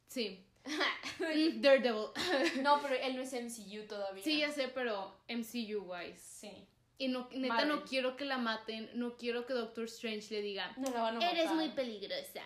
Sí. 0.09 0.44
Mm, 1.18 1.61
Daredevil. 1.61 2.07
no, 2.62 2.81
pero 2.81 2.94
él 2.94 3.16
no 3.16 3.22
es 3.22 3.33
MCU 3.33 3.88
todavía. 3.88 4.22
Sí, 4.22 4.38
ya 4.38 4.52
sé, 4.52 4.68
pero 4.68 5.20
MCU 5.28 5.81
wise. 5.81 6.16
Sí. 6.16 6.68
Y 6.96 7.09
no, 7.09 7.28
neta, 7.33 7.64
no 7.64 7.85
quiero 7.85 8.16
que 8.16 8.24
la 8.24 8.38
maten. 8.38 8.90
No 8.94 9.16
quiero 9.16 9.46
que 9.46 9.52
Doctor 9.52 9.85
Strange 9.85 10.35
le 10.35 10.42
diga. 10.42 10.72
No 10.76 10.90
la 10.90 11.02
van 11.02 11.16
a 11.16 11.20
matar. 11.20 11.37
Eres 11.37 11.52
muy 11.52 11.70
peligrosa. 11.70 12.42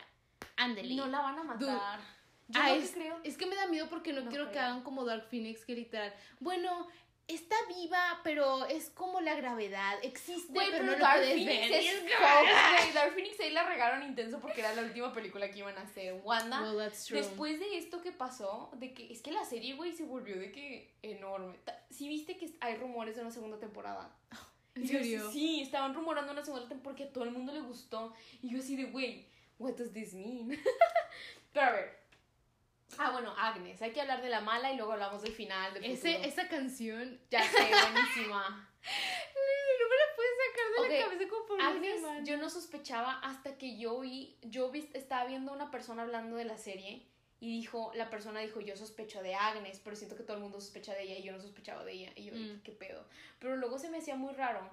Ándale. 0.56 0.94
No 0.94 1.06
la 1.06 1.20
van 1.20 1.38
a 1.38 1.42
matar. 1.42 2.00
Yo 2.48 2.60
ah, 2.60 2.74
es, 2.74 2.90
creo. 2.90 3.18
Es 3.24 3.38
que 3.38 3.46
me 3.46 3.56
da 3.56 3.66
miedo 3.66 3.88
porque 3.88 4.12
no, 4.12 4.28
quiero 4.28 4.50
que 4.50 4.58
hagan 4.58 4.82
como 4.82 5.04
Dark 5.04 5.26
Phoenix, 5.30 5.64
que 5.64 5.74
literal. 5.74 6.12
Bueno, 6.40 6.86
está 7.34 7.56
viva, 7.68 8.20
pero 8.24 8.66
es 8.66 8.90
como 8.90 9.20
la 9.20 9.34
gravedad. 9.34 9.98
Existe, 10.02 10.52
pero, 10.54 10.84
no 10.84 10.96
Dark 10.96 11.20
lo 11.20 11.26
Phoenix 11.26 11.70
Es 11.70 12.94
Dark 12.94 13.14
Phoenix 13.14 13.40
ahí 13.40 13.50
la 13.50 13.64
regaron 13.68 14.02
intenso 14.02 14.40
porque 14.40 14.60
era 14.60 14.74
la 14.74 14.82
última 14.82 15.12
película 15.12 15.50
que 15.50 15.60
iban 15.60 15.76
a 15.78 15.82
hacer. 15.82 16.20
Wanda, 16.24 16.72
después 17.10 17.58
de 17.60 17.78
esto 17.78 18.02
que 18.02 18.12
pasó, 18.12 18.70
de 18.74 18.92
que 18.92 19.12
es 19.12 19.22
que 19.22 19.32
la 19.32 19.44
serie, 19.44 19.74
güey, 19.74 19.92
se 19.92 20.04
volvió 20.04 20.38
de 20.38 20.52
que 20.52 20.94
enorme. 21.02 21.58
Si 21.90 22.08
viste 22.08 22.36
que 22.36 22.54
hay 22.60 22.76
rumores 22.76 23.16
de 23.16 23.22
una 23.22 23.30
segunda 23.30 23.58
temporada. 23.58 24.14
¿En 24.74 24.88
serio? 24.88 25.30
sí, 25.30 25.60
estaban 25.60 25.94
rumorando 25.94 26.32
una 26.32 26.42
segunda 26.42 26.66
temporada 26.66 26.82
porque 26.82 27.04
a 27.04 27.12
todo 27.12 27.24
el 27.24 27.30
mundo 27.30 27.52
le 27.52 27.60
gustó. 27.60 28.14
Y 28.40 28.50
yo 28.50 28.58
así 28.58 28.76
de, 28.76 28.84
güey, 28.84 29.26
what 29.58 29.74
does 29.74 29.92
this 29.92 30.14
mean? 30.14 30.58
pero 31.52 31.66
a 31.66 31.70
ver, 31.72 32.01
Ah, 32.98 33.10
bueno, 33.10 33.34
Agnes. 33.36 33.80
Hay 33.82 33.92
que 33.92 34.00
hablar 34.00 34.22
de 34.22 34.28
la 34.28 34.40
mala 34.40 34.72
y 34.72 34.76
luego 34.76 34.92
hablamos 34.92 35.22
del 35.22 35.32
final. 35.32 35.74
Del 35.74 35.84
Ese, 35.84 36.26
esa 36.26 36.48
canción. 36.48 37.18
Ya 37.30 37.42
sé, 37.42 37.58
buenísima. 37.92 38.48
no 38.48 39.88
me 39.88 39.96
la 39.96 40.16
puedes 40.16 40.32
sacar 40.46 40.88
de 40.88 40.98
la 40.98 41.04
cabeza 41.04 41.28
como 41.28 41.46
por 41.46 41.60
Agnes, 41.60 42.02
yo 42.24 42.36
no 42.36 42.50
sospechaba 42.50 43.18
hasta 43.20 43.56
que 43.56 43.78
yo 43.78 44.00
vi, 44.00 44.36
yo 44.42 44.70
vi, 44.70 44.90
estaba 44.94 45.24
viendo 45.26 45.52
a 45.52 45.54
una 45.54 45.70
persona 45.70 46.02
hablando 46.02 46.36
de 46.36 46.44
la 46.44 46.58
serie 46.58 47.06
y 47.40 47.48
dijo, 47.48 47.90
la 47.94 48.08
persona 48.08 48.40
dijo, 48.40 48.60
yo 48.60 48.76
sospecho 48.76 49.22
de 49.22 49.34
Agnes, 49.34 49.80
pero 49.82 49.96
siento 49.96 50.16
que 50.16 50.22
todo 50.22 50.36
el 50.36 50.42
mundo 50.42 50.60
sospecha 50.60 50.94
de 50.94 51.02
ella 51.02 51.18
y 51.18 51.22
yo 51.22 51.32
no 51.32 51.40
sospechaba 51.40 51.84
de 51.84 51.92
ella. 51.92 52.12
Y 52.14 52.24
yo, 52.24 52.34
mm. 52.34 52.62
¿qué 52.62 52.72
pedo? 52.72 53.04
Pero 53.40 53.56
luego 53.56 53.78
se 53.78 53.90
me 53.90 53.98
hacía 53.98 54.14
muy 54.14 54.32
raro 54.32 54.70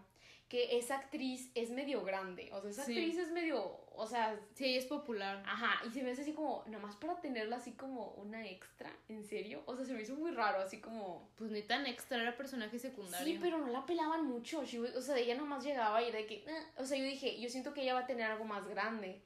que 0.49 0.79
esa 0.79 0.95
actriz 0.95 1.51
es 1.53 1.69
medio 1.69 2.03
grande. 2.03 2.49
O 2.51 2.59
sea, 2.59 2.71
esa 2.71 2.81
actriz 2.81 3.17
es 3.17 3.31
medio. 3.31 3.79
O 3.95 4.07
sea. 4.07 4.37
Sí, 4.55 4.75
es 4.75 4.85
popular. 4.85 5.43
Ajá. 5.45 5.79
Y 5.87 5.91
se 5.91 6.01
me 6.01 6.11
hace 6.11 6.23
así 6.23 6.33
como. 6.33 6.63
Nomás 6.67 6.95
para 6.95 7.21
tenerla 7.21 7.57
así 7.57 7.73
como 7.73 8.13
una 8.13 8.45
extra. 8.47 8.91
¿En 9.07 9.23
serio? 9.23 9.61
O 9.67 9.75
sea, 9.75 9.85
se 9.85 9.93
me 9.93 10.01
hizo 10.01 10.15
muy 10.15 10.31
raro. 10.31 10.59
Así 10.59 10.79
como. 10.79 11.29
Pues 11.37 11.51
ni 11.51 11.61
tan 11.61 11.85
extra, 11.85 12.19
era 12.19 12.35
personaje 12.35 12.79
secundario. 12.79 13.25
Sí, 13.25 13.39
pero 13.39 13.59
no 13.59 13.67
la 13.67 13.85
pelaban 13.85 14.25
mucho. 14.25 14.61
o 14.61 15.01
sea, 15.01 15.17
ella 15.17 15.35
nomás 15.35 15.63
llegaba 15.63 16.01
y 16.01 16.09
era 16.09 16.17
de 16.17 16.25
que. 16.25 16.35
Eh", 16.37 16.65
o 16.77 16.85
sea, 16.85 16.97
yo 16.97 17.03
dije, 17.03 17.39
yo 17.39 17.47
siento 17.47 17.73
que 17.73 17.83
ella 17.83 17.93
va 17.93 18.01
a 18.01 18.07
tener 18.07 18.25
algo 18.31 18.45
más 18.45 18.67
grande. 18.67 19.21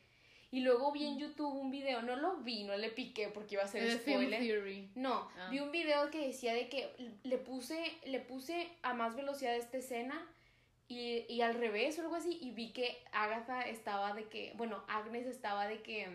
Y 0.51 0.59
luego 0.59 0.91
vi 0.91 1.07
en 1.07 1.17
YouTube 1.17 1.55
un 1.55 1.71
video, 1.71 2.03
no 2.03 2.15
lo 2.15 2.37
vi, 2.37 2.63
no 2.63 2.77
le 2.77 2.89
piqué 2.89 3.29
porque 3.29 3.55
iba 3.55 3.63
a 3.63 3.67
ser 3.67 3.91
spoiler. 3.99 4.39
Theory. 4.39 4.91
No, 4.93 5.27
ah. 5.39 5.47
vi 5.49 5.59
un 5.59 5.71
video 5.71 6.11
que 6.11 6.27
decía 6.27 6.53
de 6.53 6.69
que 6.69 6.91
le 7.23 7.39
puse, 7.39 7.97
le 8.05 8.19
puse 8.19 8.69
a 8.83 8.93
más 8.93 9.15
velocidad 9.15 9.55
esta 9.55 9.79
escena 9.79 10.23
y, 10.93 11.25
y, 11.33 11.41
al 11.41 11.55
revés 11.55 11.97
o 11.97 12.01
algo 12.01 12.15
así, 12.15 12.37
y 12.41 12.51
vi 12.51 12.71
que 12.71 13.03
Agatha 13.11 13.61
estaba 13.61 14.13
de 14.13 14.25
que, 14.25 14.53
bueno, 14.55 14.83
Agnes 14.87 15.27
estaba 15.27 15.67
de 15.67 15.81
que, 15.81 16.07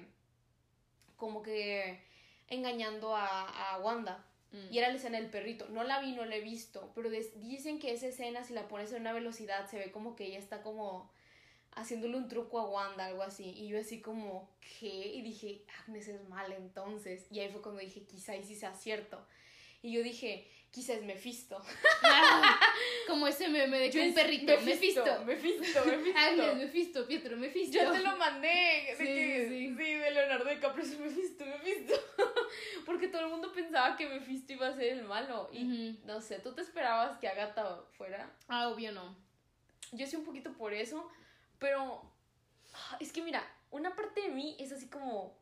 como 1.17 1.43
que 1.43 2.01
engañando 2.49 3.17
a, 3.17 3.75
a 3.75 3.79
Wanda. 3.81 4.25
Mm. 4.53 4.73
Y 4.73 4.79
era 4.79 4.89
la 4.89 4.97
escena 4.97 5.19
del 5.19 5.31
perrito. 5.31 5.69
No 5.69 5.85
la 5.85 6.01
vi, 6.01 6.13
no 6.13 6.25
la 6.25 6.37
he 6.37 6.41
visto, 6.41 6.93
pero 6.95 7.11
dicen 7.11 7.79
que 7.79 7.93
esa 7.93 8.07
escena, 8.07 8.45
si 8.45 8.55
la 8.55 8.69
pones 8.69 8.93
en 8.93 9.03
una 9.03 9.13
velocidad, 9.13 9.69
se 9.69 9.79
ve 9.79 9.91
como 9.91 10.17
que 10.17 10.27
ella 10.27 10.39
está 10.39 10.63
como 10.63 11.11
haciéndole 11.73 12.17
un 12.17 12.29
truco 12.29 12.59
a 12.59 12.69
Wanda, 12.69 13.07
algo 13.07 13.23
así. 13.23 13.51
Y 13.51 13.69
yo 13.69 13.79
así 13.79 14.01
como, 14.01 14.51
¿qué? 14.81 15.15
Y 15.15 15.23
dije, 15.23 15.65
Agnes 15.81 16.09
es 16.09 16.29
mal 16.29 16.53
entonces. 16.53 17.27
Y 17.31 17.41
ahí 17.41 17.51
fue 17.51 17.63
cuando 17.63 17.81
dije, 17.81 18.05
quizá 18.05 18.37
y 18.37 18.45
sí 18.45 18.55
sea 18.55 18.75
cierto. 18.75 19.25
Y 19.83 19.93
yo 19.93 20.03
dije, 20.03 20.49
quizás 20.71 20.97
es 20.97 21.05
Mephisto. 21.05 21.63
como 23.07 23.27
ese 23.27 23.49
meme 23.49 23.79
de 23.79 23.91
que 23.91 24.09
un 24.09 24.15
perrito. 24.15 24.53
Mephisto, 24.61 25.25
Mephisto, 25.25 25.85
Mephisto. 25.85 26.19
Agnes, 26.19 26.57
Mephisto, 26.57 27.07
Pietro, 27.07 27.37
Mephisto. 27.37 27.79
Yo 27.79 27.93
te 27.93 28.01
lo 28.01 28.17
mandé. 28.17 28.49
De 28.49 28.97
sí, 28.97 29.05
que, 29.05 29.47
sí. 29.49 29.75
sí, 29.77 29.95
de 29.95 30.11
Leonardo 30.11 30.49
DiCaprio 30.49 30.85
Mephisto, 31.01 31.45
Mephisto. 31.45 31.95
Porque 32.85 33.09
todo 33.09 33.23
el 33.23 33.29
mundo 33.29 33.53
pensaba 33.53 33.97
que 33.97 34.09
Mephisto 34.09 34.53
iba 34.53 34.69
a 34.69 34.75
ser 34.75 34.93
el 34.93 35.05
malo. 35.05 35.49
Y 35.53 35.99
no 36.05 36.21
sé, 36.21 36.39
¿tú 36.41 36.55
te 36.55 36.63
esperabas 36.63 37.19
que 37.19 37.29
Agatha 37.29 37.83
fuera? 37.97 38.31
Ah, 38.49 38.69
obvio 38.69 38.93
no. 38.93 39.17
Yo 39.93 40.07
sí 40.07 40.17
un 40.17 40.25
poquito 40.25 40.53
por 40.53 40.75
eso, 40.75 41.11
pero 41.59 42.03
ah, 42.75 42.97
es 43.01 43.13
que 43.13 43.23
mira, 43.23 43.43
una 43.71 43.95
parte 43.95 44.23
de 44.23 44.29
mí 44.29 44.57
es 44.59 44.73
así 44.73 44.89
como 44.89 45.39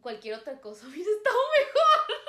cualquier 0.00 0.34
otra 0.34 0.60
cosa 0.60 0.86
hubiera 0.88 1.10
estado 1.10 1.38
mejor. 1.58 2.21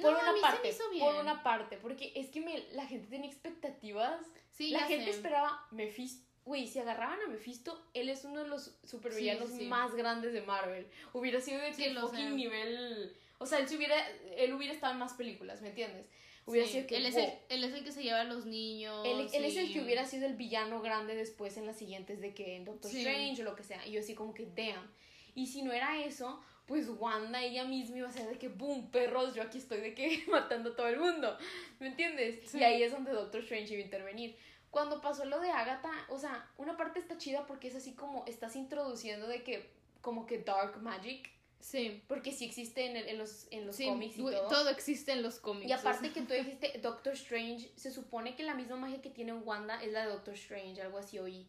Por 0.00 0.12
una 0.12 0.34
parte, 0.40 0.76
por 0.98 1.14
una 1.14 1.42
parte, 1.42 1.78
porque 1.78 2.12
es 2.14 2.28
que 2.28 2.40
me, 2.40 2.64
la 2.72 2.86
gente 2.86 3.08
tiene 3.08 3.26
expectativas. 3.26 4.20
Sí, 4.52 4.70
la 4.70 4.80
gente 4.80 5.10
esperaba 5.10 5.66
Mephisto. 5.70 6.24
Güey, 6.44 6.68
si 6.68 6.78
agarraban 6.78 7.18
a 7.26 7.28
Mephisto, 7.28 7.82
él 7.92 8.08
es 8.08 8.24
uno 8.24 8.42
de 8.42 8.48
los 8.48 8.76
supervillanos 8.84 9.50
más 9.62 9.94
grandes 9.94 10.32
de 10.32 10.42
Marvel. 10.42 10.86
Hubiera 11.12 11.40
sido 11.40 11.60
de 11.60 11.72
que 11.72 11.92
fucking 11.94 12.36
nivel. 12.36 13.16
O 13.38 13.46
sea, 13.46 13.58
él, 13.58 13.66
hubiera, 13.76 13.96
él 14.36 14.52
hubiera 14.52 14.72
estado 14.72 14.92
en 14.92 14.98
más 15.00 15.14
películas, 15.14 15.60
¿me 15.60 15.70
entiendes? 15.70 16.06
Hubiera 16.46 16.68
sido 16.68 16.86
que. 16.86 16.98
Él 16.98 17.06
es, 17.06 17.16
el, 17.16 17.32
él 17.48 17.64
es 17.64 17.74
el 17.74 17.82
que 17.82 17.90
se 17.90 18.02
lleva 18.02 18.20
a 18.20 18.24
los 18.24 18.46
niños. 18.46 19.04
Él, 19.04 19.28
él 19.32 19.44
es 19.44 19.56
el 19.56 19.72
que 19.72 19.82
hubiera 19.82 20.06
sido 20.06 20.26
el 20.26 20.34
villano 20.34 20.80
grande 20.80 21.16
después 21.16 21.56
en 21.56 21.66
las 21.66 21.76
siguientes 21.76 22.20
de 22.20 22.32
que 22.32 22.54
en 22.54 22.64
Doctor 22.64 22.92
Strange 22.94 23.42
o 23.42 23.44
lo 23.44 23.56
que 23.56 23.64
sea. 23.64 23.84
Y 23.84 23.92
yo 23.92 24.00
así 24.00 24.14
como 24.14 24.32
que, 24.32 24.46
damn. 24.46 24.88
Y 25.34 25.48
si 25.48 25.62
no 25.62 25.72
era 25.72 26.00
eso, 26.04 26.40
pues 26.66 26.88
Wanda 26.88 27.42
ella 27.42 27.64
misma 27.64 27.98
iba 27.98 28.08
a 28.08 28.12
ser 28.12 28.28
de 28.28 28.38
que, 28.38 28.48
boom, 28.48 28.90
perros, 28.90 29.34
yo 29.34 29.42
aquí 29.42 29.58
estoy 29.58 29.80
de 29.80 29.94
que 29.94 30.24
matando 30.28 30.70
a 30.70 30.76
todo 30.76 30.88
el 30.88 30.98
mundo, 30.98 31.36
¿me 31.78 31.88
entiendes? 31.88 32.54
Y 32.54 32.62
ahí 32.62 32.82
es 32.82 32.92
donde 32.92 33.12
Doctor 33.12 33.40
Strange 33.42 33.72
iba 33.72 33.82
a 33.82 33.84
intervenir. 33.84 34.36
Cuando 34.70 35.00
pasó 35.00 35.24
lo 35.24 35.40
de 35.40 35.50
Agatha, 35.50 35.92
o 36.08 36.18
sea, 36.18 36.50
una 36.58 36.76
parte 36.76 36.98
está 36.98 37.16
chida 37.16 37.46
porque 37.46 37.68
es 37.68 37.76
así 37.76 37.94
como 37.94 38.24
estás 38.26 38.56
introduciendo 38.56 39.26
de 39.26 39.42
que, 39.42 39.70
como 40.00 40.26
que 40.26 40.38
dark 40.38 40.82
magic. 40.82 41.30
Sí. 41.60 42.02
Porque 42.06 42.32
sí 42.32 42.44
existe 42.44 42.84
en, 42.84 42.96
en 42.96 43.16
los, 43.16 43.46
en 43.50 43.66
los 43.66 43.78
cómics 43.78 44.18
y 44.18 44.22
todo. 44.22 44.48
Todo 44.48 44.68
existe 44.68 45.12
en 45.12 45.22
los 45.22 45.38
cómics. 45.38 45.68
Y 45.68 45.72
aparte 45.72 46.12
que 46.12 46.22
tú 46.22 46.34
dijiste 46.34 46.78
Doctor 46.82 47.14
Strange, 47.14 47.70
se 47.76 47.90
supone 47.90 48.36
que 48.36 48.42
la 48.42 48.54
misma 48.54 48.76
magia 48.76 49.00
que 49.00 49.10
tiene 49.10 49.32
Wanda 49.32 49.82
es 49.82 49.92
la 49.92 50.04
de 50.04 50.12
Doctor 50.12 50.34
Strange, 50.34 50.82
algo 50.82 50.98
así 50.98 51.18
oí. 51.18 51.48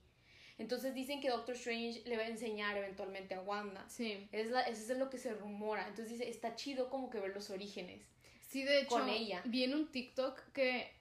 Entonces 0.58 0.93
dicen 0.93 1.22
que 1.22 1.30
Doctor 1.30 1.56
Strange 1.56 2.02
le 2.06 2.17
va 2.17 2.24
a 2.24 2.28
enseñar 2.28 2.78
eventualmente 2.78 3.36
a 3.36 3.41
Wanda. 3.41 3.88
Sí. 3.89 4.28
Es 4.32 4.50
la, 4.50 4.62
eso 4.62 4.91
es 4.91 5.00
lo 5.00 5.10
que 5.10 5.17
se 5.17 5.34
rumora. 5.34 5.88
Entonces 5.88 6.17
dice, 6.17 6.30
está 6.30 6.56
chido 6.56 6.89
como 6.89 7.10
que 7.10 7.20
ver 7.20 7.34
los 7.34 7.50
orígenes. 7.50 8.02
Sí, 8.48 8.63
de 8.63 8.82
hecho, 8.82 8.89
con 8.89 9.10
ella. 9.10 9.41
Vi 9.46 9.63
en 9.63 9.76
un 9.76 9.91
TikTok 9.91 10.52
que 10.54 10.98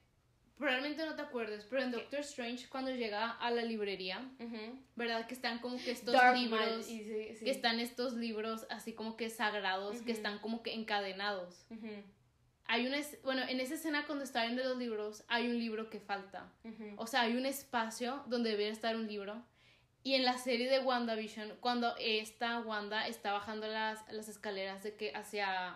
probablemente 0.59 1.05
no 1.05 1.14
te 1.14 1.23
acuerdes, 1.23 1.66
pero 1.69 1.83
en 1.83 1.92
Doctor 1.92 2.21
Strange 2.21 2.69
cuando 2.69 2.90
llega 2.90 3.31
a 3.31 3.51
la 3.51 3.62
librería, 3.62 4.29
¿verdad? 4.95 5.27
Que 5.27 5.35
están 5.35 5.59
como 5.61 5.77
que 5.77 5.90
estos 5.90 6.14
libros, 6.35 6.87
que 6.87 7.51
están 7.51 7.79
estos 7.79 8.14
libros 8.14 8.66
así 8.71 8.92
como 8.92 9.16
que 9.16 9.31
sagrados, 9.31 10.01
que 10.03 10.12
están 10.12 10.38
como 10.38 10.62
que 10.62 10.75
encadenados. 10.75 11.66
Hay 12.68 12.87
una, 12.87 12.98
bueno, 13.22 13.42
en 13.48 13.61
esa 13.61 13.74
escena 13.74 14.07
cuando 14.07 14.24
está 14.24 14.42
viendo 14.44 14.64
los 14.64 14.76
libros, 14.76 15.24
hay 15.29 15.48
un 15.48 15.59
libro 15.59 15.90
que 15.90 16.00
falta. 16.00 16.52
O 16.96 17.07
sea, 17.07 17.22
hay 17.22 17.37
un 17.37 17.46
espacio 17.46 18.24
donde 18.26 18.50
debería 18.50 18.72
estar 18.72 18.96
un 18.96 19.07
libro. 19.07 19.42
Y 20.02 20.14
en 20.14 20.24
la 20.24 20.38
serie 20.38 20.70
de 20.70 20.81
WandaVision, 20.81 21.57
cuando 21.61 21.94
esta 21.98 22.61
Wanda 22.61 23.09
está 23.09 23.33
bajando 23.33 23.66
las, 23.66 24.00
las 24.12 24.29
escaleras 24.29 24.83
de 24.85 24.94
que 24.94 25.12
hacia 25.14 25.74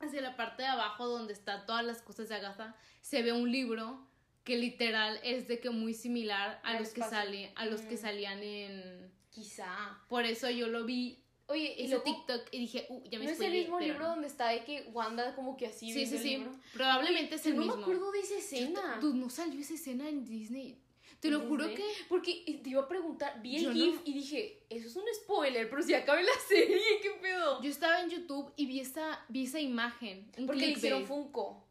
hacia 0.00 0.20
la 0.22 0.36
parte 0.36 0.62
de 0.62 0.68
abajo 0.68 1.06
donde 1.06 1.32
están 1.32 1.66
todas 1.66 1.84
las 1.84 2.02
cosas 2.02 2.28
de 2.28 2.34
Agatha, 2.36 2.74
se 3.00 3.22
ve 3.22 3.32
un 3.32 3.50
libro 3.50 4.06
que 4.44 4.56
literal 4.56 5.20
es 5.22 5.46
de 5.46 5.60
que 5.60 5.70
muy 5.70 5.94
similar 5.94 6.60
a 6.64 6.78
los 6.80 6.90
que 6.90 7.02
salen, 7.02 7.52
a 7.56 7.66
los 7.66 7.82
que 7.82 7.96
salían 7.96 8.42
en 8.42 9.12
quizá. 9.30 9.98
Por 10.08 10.24
eso 10.24 10.48
yo 10.50 10.68
lo 10.68 10.84
vi 10.84 11.22
Oye, 11.50 11.74
y 11.78 11.88
lo 11.88 12.00
TikTok 12.02 12.42
y 12.52 12.58
dije, 12.60 12.86
uh, 12.88 13.02
ya 13.10 13.18
me 13.18 13.24
¿No 13.24 13.30
es 13.32 13.40
el 13.40 13.52
mismo 13.52 13.80
libro 13.80 14.06
donde 14.06 14.28
está 14.28 14.50
de 14.50 14.64
que 14.64 14.88
Wanda 14.92 15.34
como 15.34 15.56
que 15.56 15.66
así 15.66 15.92
Sí, 15.92 16.06
sí, 16.06 16.16
sí. 16.18 16.46
Probablemente 16.72 17.34
es 17.34 17.46
el 17.46 17.54
mismo. 17.54 17.72
No 17.72 17.76
me 17.76 17.82
acuerdo 17.82 18.12
de 18.12 18.20
esa 18.20 18.36
escena. 18.36 18.98
Tú, 19.00 19.14
no 19.14 19.28
salió 19.28 19.60
esa 19.60 19.74
escena 19.74 20.08
en 20.08 20.24
Disney. 20.24 20.78
Te 21.18 21.28
lo 21.28 21.40
juro 21.40 21.66
que. 21.74 21.84
Porque 22.08 22.60
te 22.62 22.70
iba 22.70 22.82
a 22.82 22.88
preguntar, 22.88 23.42
vi 23.42 23.56
el 23.56 23.72
GIF 23.72 24.00
y 24.04 24.14
dije, 24.14 24.62
eso 24.70 24.86
es 24.86 24.96
un 24.96 25.02
spoiler, 25.14 25.68
pero 25.68 25.82
si 25.82 25.92
acaba 25.92 26.22
la 26.22 26.38
serie, 26.48 26.80
¿qué 27.02 27.10
pedo? 27.20 27.60
Yo 27.60 27.68
estaba 27.68 28.00
en 28.00 28.10
YouTube 28.10 28.52
y 28.56 28.66
vi 28.66 28.80
esa, 28.80 29.24
vi 29.28 29.44
esa 29.44 29.60
imagen. 29.60 30.30
Porque 30.46 30.66
le 30.66 30.72
hicieron 30.72 31.04
Funko. 31.04 31.66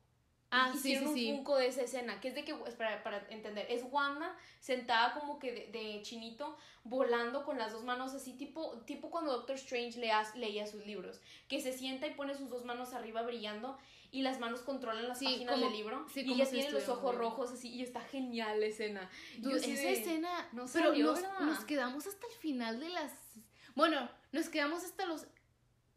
Ah, 0.51 0.71
hicieron 0.73 1.13
sí, 1.13 1.19
sí, 1.19 1.31
un 1.31 1.37
Funko 1.37 1.57
de 1.57 1.67
esa 1.67 1.83
escena, 1.83 2.19
que 2.19 2.29
es 2.29 2.35
de 2.35 2.43
que, 2.43 2.55
espera, 2.65 3.03
para 3.03 3.23
entender, 3.29 3.67
es 3.69 3.83
Wanda 3.91 4.35
sentada 4.59 5.13
como 5.13 5.37
que 5.37 5.69
de, 5.71 6.01
chinito, 6.01 6.57
volando 6.83 7.45
con 7.45 7.59
las 7.59 7.71
dos 7.71 7.83
manos 7.83 8.15
así, 8.15 8.33
tipo, 8.33 8.79
tipo 8.85 9.11
cuando 9.11 9.31
Doctor 9.31 9.57
Strange 9.57 9.99
leía 9.99 10.65
sus 10.65 10.85
libros, 10.85 11.21
que 11.47 11.61
se 11.61 11.71
sienta 11.71 12.07
y 12.07 12.15
pone 12.15 12.35
sus 12.35 12.49
dos 12.49 12.65
manos 12.65 12.93
arriba 12.93 13.21
brillando 13.21 13.77
y 14.11 14.23
las 14.23 14.39
manos 14.39 14.61
controlan 14.61 15.07
las 15.07 15.19
páginas 15.19 15.59
del 15.59 15.71
libro 15.71 16.07
y 16.15 16.33
ella 16.33 16.49
tiene 16.49 16.71
los 16.71 16.89
ojos 16.89 17.13
rojos 17.15 17.51
así 17.51 17.69
y 17.69 17.83
está 17.83 18.01
genial 18.01 18.59
la 18.59 18.65
escena. 18.65 19.09
esa 19.43 19.89
escena, 19.89 20.49
no 20.51 20.65
pero 20.73 20.95
nos, 20.95 21.21
nos, 21.41 21.63
quedamos 21.65 22.07
hasta 22.07 22.25
el 22.25 22.33
final 22.33 22.79
de 22.79 22.89
las... 22.89 23.13
Bueno, 23.75 24.09
nos 24.31 24.49
quedamos 24.49 24.83
hasta 24.83 25.05
los 25.05 25.27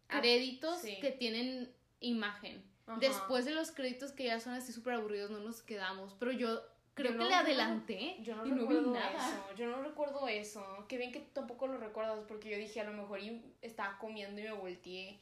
ah, 0.09 0.21
créditos 0.21 0.83
que 0.83 1.17
tienen 1.19 1.73
imagen. 2.01 2.72
Después 2.99 3.45
de 3.45 3.53
los 3.53 3.71
créditos 3.71 4.13
que 4.13 4.25
ya 4.25 4.41
son 4.41 4.55
así 4.55 4.73
súper 4.73 4.95
aburridos, 4.95 5.31
no 5.31 5.41
nos 5.41 5.63
quedamos. 5.63 6.15
Pero 6.19 6.33
yo 6.33 6.61
creo 6.95 7.17
que 7.17 7.25
le 7.25 7.35
adelanté. 7.35 8.17
Yo 8.23 8.37
no, 8.37 8.45
recuerdo 8.45 8.97
eso. 8.97 9.55
Yo 9.57 9.67
no 9.69 9.83
recuerdo 9.83 10.29
eso. 10.29 10.85
Qué 10.89 10.99
bien 10.99 11.13
que 11.13 11.21
tampoco 11.21 11.67
lo 11.67 11.79
recuerdas 11.79 12.19
porque 12.29 12.51
yo 12.51 12.57
dije 12.57 12.81
a 12.81 12.85
lo 12.85 12.93
mejor 12.93 13.21
estaba 13.61 13.99
comiendo 13.99 14.41
y 14.41 14.45
me 14.45 14.53
volteé. 14.53 15.19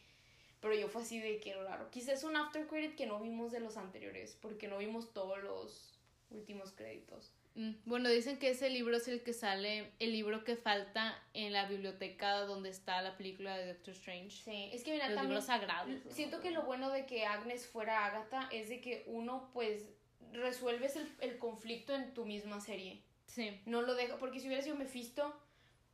Pero 0.60 0.74
yo 0.74 0.88
fue 0.88 1.02
así 1.02 1.18
de 1.18 1.38
que 1.40 1.54
raro. 1.54 1.90
Quizás 1.90 2.18
es 2.18 2.24
un 2.24 2.36
after 2.36 2.66
credit 2.66 2.94
que 2.94 3.06
no 3.06 3.18
vimos 3.20 3.50
de 3.50 3.60
los 3.60 3.76
anteriores, 3.76 4.36
porque 4.40 4.68
no 4.68 4.78
vimos 4.78 5.12
todos 5.12 5.42
los 5.42 5.98
últimos 6.30 6.72
créditos. 6.72 7.32
Mm, 7.54 7.72
bueno, 7.84 8.08
dicen 8.08 8.38
que 8.38 8.50
ese 8.50 8.70
libro 8.70 8.96
es 8.96 9.08
el 9.08 9.22
que 9.22 9.32
sale, 9.32 9.92
el 9.98 10.12
libro 10.12 10.44
que 10.44 10.56
falta 10.56 11.20
en 11.34 11.52
la 11.52 11.66
biblioteca 11.66 12.40
donde 12.42 12.70
está 12.70 13.02
la 13.02 13.16
película 13.16 13.56
de 13.56 13.74
Doctor 13.74 13.94
Strange. 13.94 14.42
Sí, 14.44 14.70
es 14.72 14.84
que 14.84 14.92
mira, 14.92 15.08
Los 15.08 15.22
libros 15.22 15.44
sagrados. 15.46 15.90
Siento 16.10 16.40
que 16.40 16.50
lo 16.50 16.62
bueno 16.62 16.90
de 16.90 17.06
que 17.06 17.26
Agnes 17.26 17.66
fuera 17.66 18.06
Agatha 18.06 18.48
es 18.52 18.68
de 18.68 18.80
que 18.80 19.04
uno, 19.06 19.50
pues, 19.52 19.90
resuelves 20.32 20.96
el, 20.96 21.12
el 21.20 21.38
conflicto 21.38 21.94
en 21.94 22.14
tu 22.14 22.24
misma 22.24 22.60
serie. 22.60 23.02
Sí. 23.26 23.60
No 23.66 23.82
lo 23.82 23.94
deja, 23.94 24.16
porque 24.18 24.40
si 24.40 24.46
hubiera 24.46 24.62
sido 24.62 24.76
Mephisto, 24.76 25.36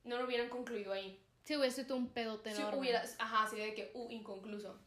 no 0.05 0.19
lo 0.19 0.27
hubieran 0.27 0.49
concluido 0.49 0.93
ahí. 0.93 1.21
Sí, 1.45 1.57
hubiera 1.57 1.73
sido 1.73 1.97
un 1.97 2.09
pedote 2.09 2.51
enorme. 2.51 2.73
Si 2.73 2.79
hubiera, 2.79 3.05
ajá, 3.19 3.49
sería 3.49 3.67
de 3.67 3.75
que, 3.75 3.91
uh, 3.95 4.11
inconcluso. 4.11 4.79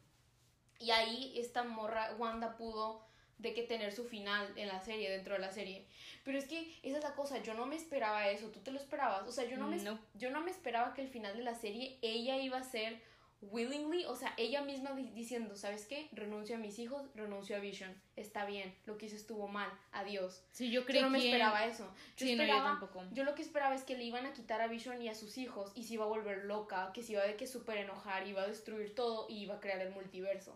Y 0.79 0.91
ahí 0.91 1.33
esta 1.37 1.63
morra, 1.63 2.15
Wanda, 2.17 2.57
pudo 2.57 3.05
de 3.37 3.53
que 3.53 3.63
tener 3.63 3.93
su 3.93 4.05
final 4.05 4.51
en 4.57 4.67
la 4.67 4.81
serie, 4.81 5.09
dentro 5.09 5.33
de 5.35 5.39
la 5.39 5.51
serie. 5.51 5.87
Pero 6.29 6.37
es 6.37 6.45
que 6.45 6.71
esa 6.83 6.99
es 6.99 7.03
la 7.03 7.15
cosa, 7.15 7.41
yo 7.41 7.55
no 7.55 7.65
me 7.65 7.75
esperaba 7.75 8.29
eso, 8.29 8.49
tú 8.49 8.59
te 8.59 8.69
lo 8.69 8.77
esperabas. 8.77 9.27
O 9.27 9.31
sea, 9.31 9.45
yo 9.45 9.57
no 9.57 9.67
me, 9.67 9.79
Yo 10.13 10.29
no 10.29 10.41
me 10.41 10.51
esperaba 10.51 10.93
que 10.93 11.01
el 11.01 11.07
final 11.07 11.35
de 11.35 11.41
la 11.41 11.55
serie 11.55 11.97
ella 12.03 12.37
iba 12.37 12.59
a 12.59 12.63
ser 12.63 13.01
willingly, 13.41 14.05
o 14.05 14.15
sea, 14.15 14.35
ella 14.37 14.61
misma 14.61 14.91
diciendo, 14.93 15.55
¿sabes 15.55 15.87
qué? 15.87 16.07
Renuncio 16.11 16.55
a 16.55 16.59
mis 16.59 16.77
hijos, 16.77 17.09
renuncio 17.15 17.55
a 17.55 17.59
Vision. 17.59 17.99
Está 18.15 18.45
bien, 18.45 18.75
lo 18.85 18.99
que 18.99 19.07
hice 19.07 19.15
estuvo 19.15 19.47
mal, 19.47 19.71
adiós. 19.91 20.43
Sí, 20.51 20.69
yo 20.69 20.85
creo 20.85 21.01
Yo 21.01 21.05
no 21.07 21.13
me 21.13 21.17
esperaba 21.17 21.65
eso. 21.65 21.91
Yo 22.15 22.27
esperaba, 22.27 22.77
tampoco. 22.77 23.05
Yo 23.11 23.23
lo 23.23 23.33
que 23.33 23.41
esperaba 23.41 23.73
es 23.73 23.81
que 23.81 23.97
le 23.97 24.03
iban 24.03 24.27
a 24.27 24.33
quitar 24.33 24.61
a 24.61 24.67
Vision 24.67 25.01
y 25.01 25.09
a 25.09 25.15
sus 25.15 25.39
hijos 25.39 25.71
y 25.73 25.85
se 25.85 25.95
iba 25.95 26.05
a 26.05 26.09
volver 26.09 26.45
loca, 26.45 26.91
que 26.93 27.01
se 27.01 27.13
iba 27.13 27.23
a 27.23 27.25
de 27.25 27.37
que 27.37 27.47
súper 27.47 27.77
enojar, 27.77 28.27
iba 28.27 28.43
a 28.43 28.47
destruir 28.47 28.93
todo 28.93 29.25
y 29.27 29.39
iba 29.39 29.55
a 29.55 29.59
crear 29.59 29.81
el 29.81 29.93
multiverso. 29.93 30.55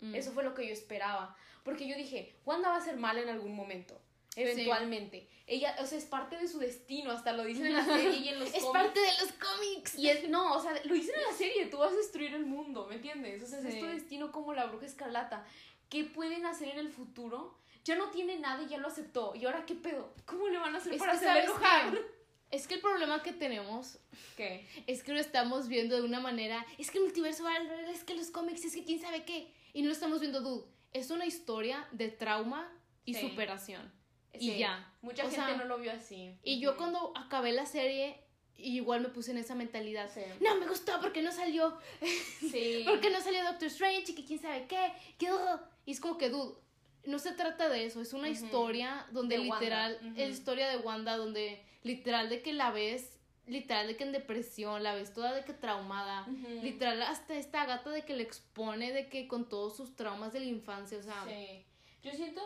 Mm. 0.00 0.16
Eso 0.16 0.32
fue 0.32 0.42
lo 0.42 0.54
que 0.54 0.66
yo 0.66 0.72
esperaba. 0.72 1.36
Porque 1.62 1.86
yo 1.86 1.96
dije, 1.96 2.34
Wanda 2.44 2.70
va 2.70 2.78
a 2.78 2.80
ser 2.80 2.96
mala 2.96 3.20
en 3.20 3.28
algún 3.28 3.54
momento. 3.54 4.00
Eventualmente. 4.36 5.28
Ella, 5.46 5.76
o 5.80 5.86
sea, 5.86 5.98
es 5.98 6.04
parte 6.04 6.36
de 6.36 6.48
su 6.48 6.58
destino, 6.58 7.10
hasta 7.10 7.32
lo 7.32 7.44
dicen 7.44 7.66
en 7.66 7.74
la 7.74 7.84
serie 7.84 8.16
y 8.16 8.28
en 8.28 8.40
los 8.40 8.54
es 8.54 8.64
parte 8.66 9.00
de 9.00 9.10
los 9.20 9.32
cómics. 9.32 9.98
Y 9.98 10.08
es, 10.08 10.28
no, 10.28 10.54
o 10.54 10.62
sea, 10.62 10.72
lo 10.84 10.94
dicen 10.94 11.14
en 11.16 11.22
la 11.22 11.36
serie, 11.36 11.66
tú 11.66 11.78
vas 11.78 11.92
a 11.92 11.96
destruir 11.96 12.34
el 12.34 12.46
mundo, 12.46 12.86
¿me 12.88 12.96
entiendes? 12.96 13.42
O 13.42 13.46
sea, 13.46 13.58
es 13.60 13.78
tu 13.78 13.86
destino 13.86 14.32
como 14.32 14.54
la 14.54 14.66
bruja 14.66 14.86
escarlata. 14.86 15.44
¿Qué 15.88 16.04
pueden 16.04 16.46
hacer 16.46 16.68
en 16.68 16.78
el 16.78 16.88
futuro? 16.88 17.58
Ya 17.84 17.96
no 17.96 18.10
tiene 18.10 18.38
nada 18.38 18.62
y 18.62 18.68
ya 18.68 18.78
lo 18.78 18.88
aceptó. 18.88 19.34
¿Y 19.34 19.44
ahora 19.44 19.66
qué 19.66 19.74
pedo? 19.74 20.14
¿Cómo 20.24 20.48
le 20.48 20.58
van 20.58 20.74
a 20.74 20.78
hacer 20.78 20.96
para 20.96 21.12
hacerle 21.12 21.42
enojar? 21.44 21.98
Es 22.50 22.66
que 22.66 22.74
el 22.74 22.80
problema 22.80 23.22
que 23.22 23.32
tenemos 23.32 23.98
¿Qué? 24.36 24.66
es 24.86 25.02
que 25.02 25.12
lo 25.12 25.18
estamos 25.18 25.68
viendo 25.68 25.96
de 25.96 26.02
una 26.02 26.20
manera, 26.20 26.64
es 26.78 26.90
que 26.90 26.98
el 26.98 27.04
multiverso 27.04 27.44
es 27.90 28.04
que 28.04 28.14
los 28.14 28.30
cómics, 28.30 28.64
es 28.64 28.74
que 28.74 28.84
quién 28.84 29.00
sabe 29.00 29.24
qué, 29.24 29.52
y 29.72 29.80
no 29.80 29.88
lo 29.88 29.94
estamos 29.94 30.20
viendo, 30.20 30.42
dude. 30.42 30.66
Es 30.92 31.10
una 31.10 31.24
historia 31.24 31.88
de 31.92 32.10
trauma 32.10 32.70
y 33.06 33.14
superación. 33.14 33.90
Y 34.38 34.58
ya. 34.58 34.92
Mucha 35.02 35.28
gente 35.28 35.56
no 35.56 35.64
lo 35.64 35.78
vio 35.78 35.92
así. 35.92 36.36
Y 36.42 36.60
yo 36.60 36.76
cuando 36.76 37.12
acabé 37.16 37.52
la 37.52 37.66
serie, 37.66 38.16
igual 38.56 39.00
me 39.00 39.08
puse 39.08 39.32
en 39.32 39.38
esa 39.38 39.54
mentalidad. 39.54 40.10
No, 40.40 40.56
me 40.56 40.66
gustó 40.66 41.00
porque 41.00 41.22
no 41.22 41.32
salió. 41.32 41.76
Sí. 42.40 42.84
porque 42.88 43.10
no 43.10 43.20
salió 43.20 43.44
Doctor 43.44 43.68
Strange 43.68 44.12
y 44.12 44.14
que 44.14 44.24
quién 44.24 44.40
sabe 44.40 44.66
qué. 44.66 44.92
Y 45.84 45.90
es 45.90 46.00
como 46.00 46.18
que, 46.18 46.30
dude, 46.30 46.54
no 47.04 47.18
se 47.18 47.32
trata 47.32 47.68
de 47.68 47.84
eso. 47.84 48.00
Es 48.00 48.12
una 48.12 48.28
historia 48.28 49.06
donde 49.12 49.38
literal, 49.38 49.98
es 50.16 50.28
la 50.28 50.34
historia 50.34 50.68
de 50.68 50.78
Wanda 50.78 51.16
donde 51.16 51.62
literal 51.82 52.28
de 52.28 52.42
que 52.42 52.52
la 52.52 52.70
ves 52.70 53.18
literal 53.46 53.88
de 53.88 53.96
que 53.96 54.04
en 54.04 54.12
depresión, 54.12 54.82
la 54.82 54.94
ves 54.94 55.12
toda 55.12 55.32
de 55.32 55.44
que 55.44 55.52
traumada, 55.52 56.26
literal 56.62 57.02
hasta 57.02 57.34
esta 57.34 57.66
gata 57.66 57.90
de 57.90 58.02
que 58.02 58.14
le 58.14 58.22
expone 58.22 58.92
de 58.92 59.08
que 59.08 59.26
con 59.26 59.48
todos 59.48 59.76
sus 59.76 59.96
traumas 59.96 60.32
de 60.32 60.40
la 60.40 60.46
infancia, 60.46 60.98
o 60.98 61.02
sea. 61.02 61.24
Sí. 61.26 61.64
Yo 62.02 62.12
siento, 62.12 62.42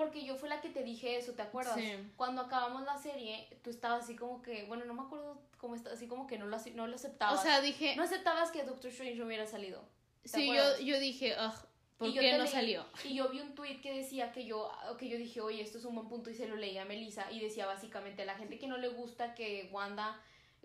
porque 0.00 0.24
yo 0.24 0.34
fui 0.34 0.48
la 0.48 0.62
que 0.62 0.70
te 0.70 0.82
dije 0.82 1.18
eso, 1.18 1.32
¿te 1.34 1.42
acuerdas? 1.42 1.74
Sí. 1.74 1.92
Cuando 2.16 2.40
acabamos 2.40 2.84
la 2.84 2.96
serie, 2.96 3.46
tú 3.62 3.68
estabas 3.68 4.04
así 4.04 4.16
como 4.16 4.40
que, 4.40 4.64
bueno, 4.64 4.86
no 4.86 4.94
me 4.94 5.02
acuerdo 5.02 5.42
cómo 5.58 5.74
estaba, 5.74 5.94
así 5.94 6.06
como 6.06 6.26
que 6.26 6.38
no 6.38 6.46
lo, 6.46 6.56
no 6.74 6.86
lo 6.86 6.94
aceptabas. 6.94 7.38
O 7.38 7.42
sea, 7.42 7.60
dije... 7.60 7.94
No 7.96 8.04
aceptabas 8.04 8.50
que 8.50 8.62
Doctor 8.62 8.90
Strange 8.90 9.22
hubiera 9.22 9.46
salido. 9.46 9.84
Sí, 10.24 10.46
yo, 10.46 10.78
yo 10.78 10.98
dije, 10.98 11.36
ugh, 11.38 11.52
¿Por 11.98 12.14
qué 12.14 12.38
no 12.38 12.46
salió? 12.46 12.86
Y 13.04 13.14
yo 13.14 13.28
vi 13.28 13.40
un 13.40 13.54
tweet 13.54 13.82
que 13.82 13.92
decía 13.92 14.32
que 14.32 14.46
yo, 14.46 14.72
que 14.98 15.06
yo 15.06 15.18
dije, 15.18 15.42
oye, 15.42 15.60
esto 15.60 15.76
es 15.76 15.84
un 15.84 15.94
buen 15.96 16.08
punto 16.08 16.30
y 16.30 16.34
se 16.34 16.48
lo 16.48 16.56
leí 16.56 16.78
a 16.78 16.86
Melissa 16.86 17.30
y 17.30 17.40
decía 17.40 17.66
básicamente, 17.66 18.24
la 18.24 18.36
gente 18.36 18.58
que 18.58 18.68
no 18.68 18.78
le 18.78 18.88
gusta 18.88 19.34
que 19.34 19.68
Wanda, 19.70 20.18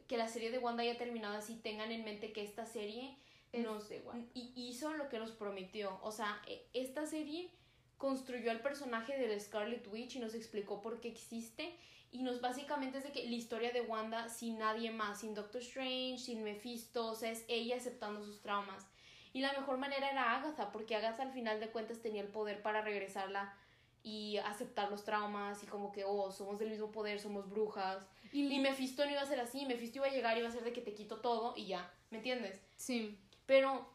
que 0.08 0.15
la 0.15 0.30
serie 0.30 0.50
de 0.50 0.60
Wanda 0.60 0.84
haya 0.84 0.98
terminado 0.98 1.36
así, 1.36 1.56
tengan 1.56 1.91
en 1.91 2.06
mente 2.06 2.32
que 2.32 2.41
esta 2.41 2.65
serie 2.65 3.17
nos 3.52 3.91
y 4.34 4.54
hizo 4.56 4.93
lo 4.93 5.10
que 5.10 5.19
nos 5.19 5.32
prometió. 5.32 6.00
O 6.04 6.13
sea, 6.13 6.41
e, 6.48 6.65
esta 6.74 7.06
serie 7.06 7.50
construyó 7.97 8.51
al 8.51 8.62
personaje 8.62 9.17
de 9.17 9.39
Scarlet 9.39 9.88
Witch 9.88 10.15
y 10.15 10.19
nos 10.19 10.34
explicó 10.34 10.81
por 10.81 10.99
qué 10.99 11.08
existe 11.08 11.75
y 12.12 12.23
nos 12.23 12.39
básicamente 12.39 12.99
es 12.99 13.03
de 13.03 13.12
que 13.12 13.27
la 13.27 13.36
historia 13.36 13.71
de 13.71 13.81
Wanda 13.81 14.29
sin 14.29 14.58
nadie 14.58 14.89
más, 14.91 15.19
sin 15.19 15.34
Doctor 15.34 15.62
Strange, 15.62 16.17
sin 16.19 16.43
Mephisto, 16.43 17.08
o 17.08 17.15
sea, 17.15 17.31
es 17.31 17.43
ella 17.47 17.75
aceptando 17.75 18.23
sus 18.23 18.41
traumas. 18.41 18.88
Y 19.34 19.41
la 19.41 19.51
mejor 19.51 19.77
manera 19.77 20.10
era 20.10 20.38
Agatha, 20.38 20.71
porque 20.71 20.95
Agatha 20.95 21.23
al 21.23 21.34
final 21.34 21.60
de 21.60 21.67
cuentas 21.67 21.99
tenía 21.99 22.21
el 22.21 22.29
poder 22.29 22.62
para 22.62 22.81
regresarla 22.81 23.53
y 24.01 24.38
aceptar 24.38 24.89
los 24.89 25.03
traumas 25.03 25.62
y 25.63 25.65
como 25.65 25.91
que, 25.91 26.05
oh, 26.05 26.31
somos 26.31 26.58
del 26.58 26.69
mismo 26.69 26.89
poder, 26.89 27.19
somos 27.19 27.49
brujas. 27.49 28.05
Y, 28.31 28.47
y 28.47 28.60
Mephisto 28.60 29.03
no 29.03 29.12
iba 29.12 29.21
a 29.21 29.25
ser 29.25 29.41
así, 29.41 29.65
Mephisto 29.65 29.97
iba 29.97 30.08
a 30.08 30.12
llegar 30.12 30.38
y 30.38 30.39
iba 30.39 30.47
a 30.47 30.53
ser 30.53 30.63
de 30.63 30.71
que 30.71 30.81
te 30.81 30.93
quito 30.93 31.19
todo 31.19 31.53
y 31.58 31.65
ya, 31.65 31.91
¿me 32.12 32.19
entiendes? 32.19 32.62
Sí. 32.77 33.19
Pero 33.45 33.89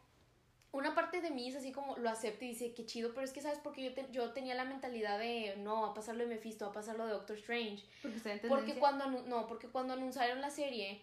una 0.71 0.95
parte 0.95 1.21
de 1.21 1.31
mí 1.31 1.49
es 1.49 1.55
así 1.55 1.71
como 1.71 1.97
lo 1.97 2.09
acepta 2.09 2.45
y 2.45 2.49
dice, 2.49 2.73
qué 2.73 2.85
chido, 2.85 3.13
pero 3.13 3.25
es 3.25 3.33
que, 3.33 3.41
¿sabes? 3.41 3.59
Porque 3.59 3.83
yo, 3.83 3.91
yo 4.11 4.31
tenía 4.31 4.55
la 4.55 4.65
mentalidad 4.65 5.19
de, 5.19 5.55
no, 5.57 5.85
a 5.85 5.93
pasarlo 5.93 6.23
de 6.23 6.35
Mephisto, 6.35 6.65
a 6.65 6.71
pasarlo 6.71 7.05
de 7.05 7.11
Doctor 7.13 7.37
Strange. 7.37 7.83
Porque, 8.01 8.47
porque 8.47 8.75
cuando, 8.75 9.05
no, 9.23 9.47
porque 9.47 9.67
cuando 9.67 9.93
anunciaron 9.93 10.41
la 10.41 10.49
serie 10.49 11.01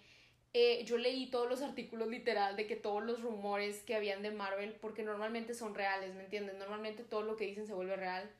eh, 0.55 0.83
yo 0.85 0.97
leí 0.97 1.27
todos 1.27 1.49
los 1.49 1.61
artículos 1.61 2.09
literal 2.09 2.57
de 2.57 2.66
que 2.66 2.75
todos 2.75 3.03
los 3.03 3.21
rumores 3.21 3.83
que 3.83 3.95
habían 3.95 4.23
de 4.23 4.31
Marvel, 4.31 4.75
porque 4.81 5.03
normalmente 5.03 5.53
son 5.53 5.75
reales, 5.75 6.14
¿me 6.14 6.25
entiendes? 6.25 6.57
Normalmente 6.57 7.05
todo 7.05 7.23
lo 7.23 7.37
que 7.37 7.47
dicen 7.47 7.66
se 7.66 7.75
vuelve 7.75 7.97
real. 7.97 8.31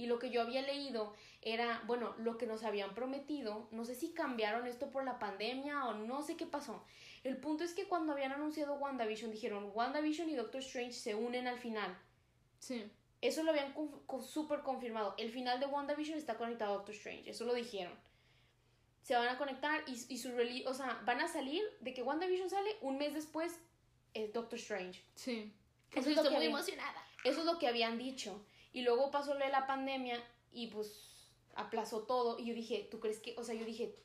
Y 0.00 0.06
lo 0.06 0.18
que 0.18 0.30
yo 0.30 0.40
había 0.40 0.62
leído 0.62 1.12
era, 1.42 1.82
bueno, 1.86 2.14
lo 2.16 2.38
que 2.38 2.46
nos 2.46 2.64
habían 2.64 2.94
prometido, 2.94 3.68
no 3.70 3.84
sé 3.84 3.94
si 3.94 4.14
cambiaron 4.14 4.66
esto 4.66 4.90
por 4.90 5.04
la 5.04 5.18
pandemia 5.18 5.84
o 5.84 5.92
no 5.92 6.22
sé 6.22 6.38
qué 6.38 6.46
pasó. 6.46 6.82
El 7.22 7.36
punto 7.36 7.64
es 7.64 7.74
que 7.74 7.86
cuando 7.86 8.14
habían 8.14 8.32
anunciado 8.32 8.76
WandaVision 8.76 9.30
dijeron, 9.30 9.70
WandaVision 9.74 10.30
y 10.30 10.36
Doctor 10.36 10.62
Strange 10.62 10.94
se 10.94 11.14
unen 11.14 11.46
al 11.46 11.58
final. 11.58 11.94
Sí. 12.60 12.90
Eso 13.20 13.42
lo 13.42 13.50
habían 13.50 13.74
súper 14.26 14.60
confirmado. 14.60 15.14
El 15.18 15.30
final 15.30 15.60
de 15.60 15.66
WandaVision 15.66 16.16
está 16.16 16.38
conectado 16.38 16.72
a 16.72 16.76
Doctor 16.76 16.94
Strange, 16.94 17.28
eso 17.28 17.44
lo 17.44 17.52
dijeron. 17.52 17.92
Se 19.02 19.14
van 19.14 19.28
a 19.28 19.36
conectar 19.36 19.84
y, 19.86 19.92
y 20.08 20.16
su 20.16 20.30
o 20.64 20.72
sea, 20.72 21.02
van 21.04 21.20
a 21.20 21.28
salir 21.28 21.62
de 21.80 21.92
que 21.92 22.02
WandaVision 22.02 22.48
sale 22.48 22.74
un 22.80 22.96
mes 22.96 23.12
después 23.12 23.60
es 24.14 24.32
Doctor 24.32 24.58
Strange. 24.58 25.04
Sí. 25.14 25.52
Eso 25.94 26.08
es 26.08 26.16
estoy 26.16 26.34
muy 26.34 26.46
emocionada. 26.46 27.04
Eso 27.22 27.40
es 27.40 27.44
lo 27.44 27.58
que 27.58 27.68
habían 27.68 27.98
dicho. 27.98 28.42
Y 28.72 28.82
luego 28.82 29.10
pasó 29.10 29.34
la 29.34 29.66
pandemia 29.66 30.22
y 30.52 30.68
pues 30.68 31.30
aplazó 31.54 32.02
todo. 32.02 32.38
Y 32.38 32.46
yo 32.46 32.54
dije, 32.54 32.88
¿tú 32.90 33.00
crees 33.00 33.18
que? 33.18 33.34
O 33.36 33.44
sea, 33.44 33.54
yo 33.54 33.64
dije, 33.64 33.96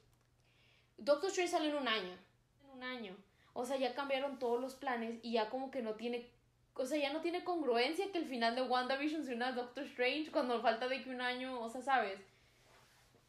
Doctor 0.98 1.30
Strange 1.30 1.52
sale 1.52 1.70
en 1.70 1.76
un 1.76 1.88
año. 1.88 2.18
En 2.64 2.70
un 2.72 2.84
año. 2.84 3.16
O 3.54 3.66
sea, 3.66 3.78
ya 3.78 3.94
cambiaron 3.96 4.40
todos 4.40 4.60
los 4.60 4.76
planes 4.76 5.20
y 5.22 5.34
ya 5.34 5.50
como 5.50 5.72
que 5.72 5.82
no 5.82 5.96
tiene. 5.96 6.30
O 6.74 6.86
sea, 6.86 6.98
ya 6.98 7.14
no 7.14 7.22
tiene 7.22 7.44
congruencia 7.44 8.12
que 8.12 8.18
el 8.18 8.26
final 8.26 8.56
de 8.56 8.64
WandaVision 8.64 9.24
sea 9.24 9.36
una 9.36 9.54
Doctor 9.54 9.86
Strange 9.86 10.30
cuando 10.32 10.62
falta 10.62 10.90
de 10.90 11.02
que 11.02 11.10
un 11.10 11.22
año, 11.22 11.62
o 11.62 11.70
sea, 11.70 11.82
¿sabes? 11.82 12.20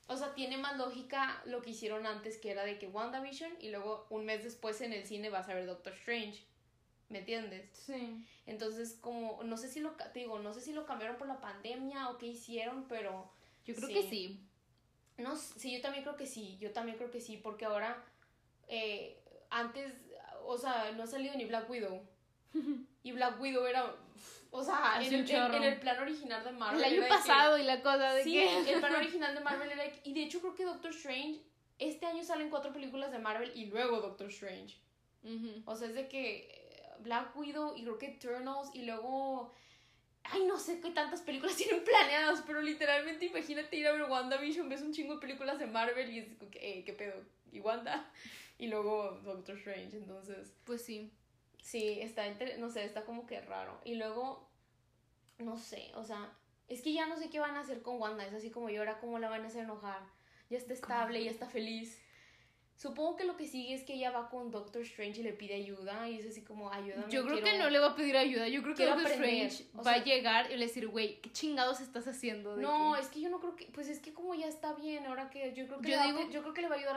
O 0.09 0.16
sea, 0.16 0.34
tiene 0.34 0.57
más 0.57 0.76
lógica 0.76 1.43
lo 1.47 1.62
que 1.62 1.70
hicieron 1.70 2.07
antes, 2.07 2.39
que 2.39 2.51
era 2.51 2.64
de 2.64 2.78
que 2.78 2.89
WandaVision 2.89 3.53
y 3.61 3.70
luego 3.70 4.07
un 4.11 4.24
mes 4.24 4.43
después 4.43 4.80
en 4.80 4.93
el 4.93 5.05
cine 5.05 5.30
vas 5.30 5.49
a 5.49 5.55
ver 5.55 5.66
Doctor 5.66 5.93
Strange. 5.95 6.45
¿Me 7.09 7.20
entiendes? 7.20 7.70
Sí. 7.72 8.24
Entonces, 8.46 8.98
como, 9.00 9.42
no 9.44 9.57
sé 9.57 9.68
si 9.68 9.80
lo, 9.80 9.92
te 9.92 10.18
digo, 10.18 10.38
no 10.40 10.52
sé 10.52 10.61
si 10.61 10.72
lo 10.72 10.86
cambiaron 10.86 11.16
por 11.16 11.28
la 11.28 11.40
pandemia 11.40 12.11
o 12.11 12.18
qué 12.18 12.26
hicieron, 12.26 12.86
pero... 12.88 13.30
Yo 13.64 13.74
creo 13.74 13.88
que 13.88 14.09
sí. 14.09 14.40
No, 15.18 15.36
sí, 15.36 15.72
yo 15.72 15.80
también 15.80 16.04
creo 16.04 16.16
que 16.16 16.26
sí, 16.26 16.57
yo 16.59 16.72
también 16.72 16.98
creo 16.98 17.11
que 17.11 17.20
sí, 17.20 17.36
porque 17.36 17.64
ahora, 17.64 18.04
eh, 18.68 19.18
antes, 19.50 19.92
o 20.44 20.59
sea, 20.59 20.92
no 20.92 21.04
ha 21.04 21.07
salido 21.07 21.34
ni 21.36 21.46
Black 21.46 21.68
Widow. 21.70 22.02
y 23.02 23.12
Black 23.12 23.40
Widow 23.40 23.66
era, 23.66 23.94
o 24.50 24.62
sea, 24.62 25.00
en 25.00 25.12
el, 25.12 25.30
en, 25.30 25.62
el, 25.62 25.80
plan 25.80 26.00
original 26.00 26.44
de 26.44 26.52
Marvel. 26.52 26.84
El 26.84 27.00
año 27.00 27.09
pasado 27.09 27.59
y 27.59 27.62
la 27.62 27.82
cosa 27.82 28.12
de 28.12 28.24
sí, 28.24 28.38
el 28.38 28.80
plan 28.80 28.94
original 28.96 29.34
de 29.34 29.40
Marvel 29.40 29.70
era... 29.70 29.84
Y 30.04 30.12
de 30.12 30.24
hecho 30.24 30.40
creo 30.40 30.54
que 30.54 30.64
Doctor 30.64 30.90
Strange, 30.90 31.40
este 31.78 32.07
año 32.07 32.22
salen 32.22 32.50
cuatro 32.50 32.72
películas 32.72 33.11
de 33.11 33.18
Marvel 33.18 33.52
y 33.54 33.66
luego 33.66 34.00
Doctor 34.00 34.28
Strange. 34.28 34.76
O 35.64 35.74
sea, 35.74 35.88
es 35.88 35.94
de 35.94 36.07
que 36.07 36.66
Black 37.03 37.36
Widow 37.36 37.76
y 37.76 37.82
creo 37.82 37.99
que 37.99 38.07
Eternals 38.07 38.70
y 38.74 38.82
luego... 38.82 39.53
Ay, 40.24 40.44
no 40.44 40.59
sé 40.59 40.80
qué 40.80 40.90
tantas 40.90 41.20
películas 41.22 41.57
tienen 41.57 41.84
planeadas, 41.84 42.42
pero 42.47 42.61
literalmente 42.61 43.26
imagínate 43.26 43.76
ir 43.76 43.86
a 43.86 43.92
ver 43.92 44.05
WandaVision, 44.05 44.68
ves 44.68 44.82
un 44.82 44.92
chingo 44.92 45.14
de 45.14 45.20
películas 45.20 45.59
de 45.59 45.66
Marvel 45.66 46.11
y 46.11 46.18
es 46.18 46.34
como 46.36 46.51
que, 46.51 46.78
eh, 46.78 46.84
¿qué 46.84 46.92
pedo? 46.92 47.22
¿Y 47.53 47.61
Wanda? 47.61 48.11
Y 48.59 48.68
luego 48.68 49.20
Doctor 49.22 49.59
Strange, 49.59 49.99
entonces... 49.99 50.55
Pues 50.64 50.82
sí. 50.82 51.12
Sí, 51.61 51.99
está, 52.01 52.24
no 52.59 52.70
sé, 52.70 52.86
está 52.86 53.05
como 53.05 53.26
que 53.26 53.38
raro. 53.42 53.78
Y 53.84 53.97
luego, 53.97 54.49
no 55.38 55.59
sé, 55.59 55.90
o 55.94 56.05
sea, 56.05 56.32
es 56.68 56.80
que 56.80 56.92
ya 56.92 57.07
no 57.07 57.16
sé 57.16 57.28
qué 57.28 57.38
van 57.38 57.57
a 57.57 57.61
hacer 57.61 57.82
con 57.82 58.01
Wanda, 58.01 58.26
es 58.26 58.32
así 58.32 58.51
como 58.51 58.70
yo 58.70 58.80
ahora 58.80 58.99
cómo 58.99 59.18
la 59.18 59.28
van 59.28 59.44
a 59.44 59.49
hacer 59.49 59.64
enojar. 59.64 60.01
Ya 60.49 60.59
está 60.59 60.72
estable, 60.72 61.22
ya 61.22 61.30
está 61.30 61.49
feliz. 61.49 62.01
Supongo 62.77 63.16
que 63.16 63.24
lo 63.24 63.39
que 63.39 63.47
sigue 63.47 63.72
es 63.72 63.85
que 63.85 63.95
ella 63.95 64.11
va 64.11 64.29
con 64.29 64.51
Doctor 64.51 64.83
Strange 64.83 65.20
y 65.20 65.22
le 65.22 65.33
pide 65.33 65.55
ayuda 65.55 66.11
y 66.11 66.18
es 66.18 66.27
así 66.27 66.43
como, 66.43 66.70
ayúdame. 66.70 67.11
Yo 67.11 67.24
creo 67.24 67.43
que 67.43 67.57
no 67.57 67.70
le 67.70 67.79
va 67.79 67.89
a 67.89 67.97
pedir 67.97 68.18
ayuda, 68.18 68.49
yo 68.49 68.62
creo 68.62 68.74
que 68.74 68.85
Doctor 68.85 69.11
Strange 69.12 69.64
va 69.85 69.93
a 69.93 70.05
llegar 70.05 70.51
y 70.51 70.57
le 70.57 70.66
decir, 70.66 70.87
güey, 70.87 71.18
¿qué 71.22 71.33
chingados 71.33 71.81
estás 71.81 72.07
haciendo? 72.07 72.57
no, 72.57 72.95
es 72.97 73.09
que 73.09 73.22
yo 73.22 73.31
no 73.31 73.41
creo 73.41 73.57
que, 73.57 73.64
pues 73.66 73.89
es 73.89 73.99
que 73.99 74.12
como 74.12 74.35
ya 74.35 74.47
está 74.47 74.74
bien, 74.74 75.07
ahora 75.07 75.31
que 75.31 75.55
yo 75.55 75.66
creo 75.66 75.81
que, 75.81 75.91
yo, 75.91 75.97
le, 75.97 76.12
va, 76.12 76.31
yo 76.31 76.43
creo 76.43 76.53
que 76.53 76.61
le 76.61 76.68
va 76.68 76.74
a 76.74 76.79
ayudar 76.79 76.97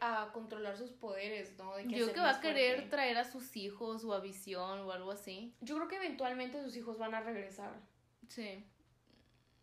a, 0.00 0.22
a, 0.22 0.32
controlar 0.32 0.76
sus 0.76 0.90
poderes, 0.90 1.56
¿no? 1.56 1.76
De 1.76 1.86
que 1.86 1.96
yo 1.96 2.06
creo 2.06 2.14
que 2.14 2.20
va 2.20 2.30
a 2.30 2.40
querer 2.40 2.90
traer 2.90 3.16
a 3.16 3.24
sus 3.24 3.56
hijos 3.56 4.04
o 4.04 4.14
a 4.14 4.20
Visión 4.20 4.80
o 4.80 4.90
algo 4.90 5.12
así. 5.12 5.54
Yo 5.60 5.76
creo 5.76 5.86
que 5.86 5.96
eventualmente 5.96 6.60
sus 6.64 6.76
hijos 6.76 6.98
van 6.98 7.14
a 7.14 7.20
regresar. 7.20 7.72
Sí. 8.28 8.64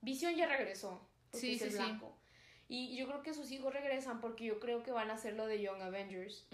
Visión 0.01 0.36
ya 0.36 0.47
regresó. 0.47 1.05
Sí, 1.34 1.60
sí, 1.60 1.70
sí. 1.70 1.78
Y 2.70 2.95
yo 2.95 3.07
creo 3.07 3.24
que 3.24 3.34
sus 3.34 3.51
hijos 3.51 3.74
regresan 3.74 4.22
porque 4.22 4.45
yo 4.45 4.59
creo 4.59 4.84
que 4.84 4.91
van 4.91 5.09
a 5.09 5.15
hacer 5.15 5.34
lo 5.34 5.47
de 5.47 5.59
Young 5.59 5.82
Avengers. 5.82 6.45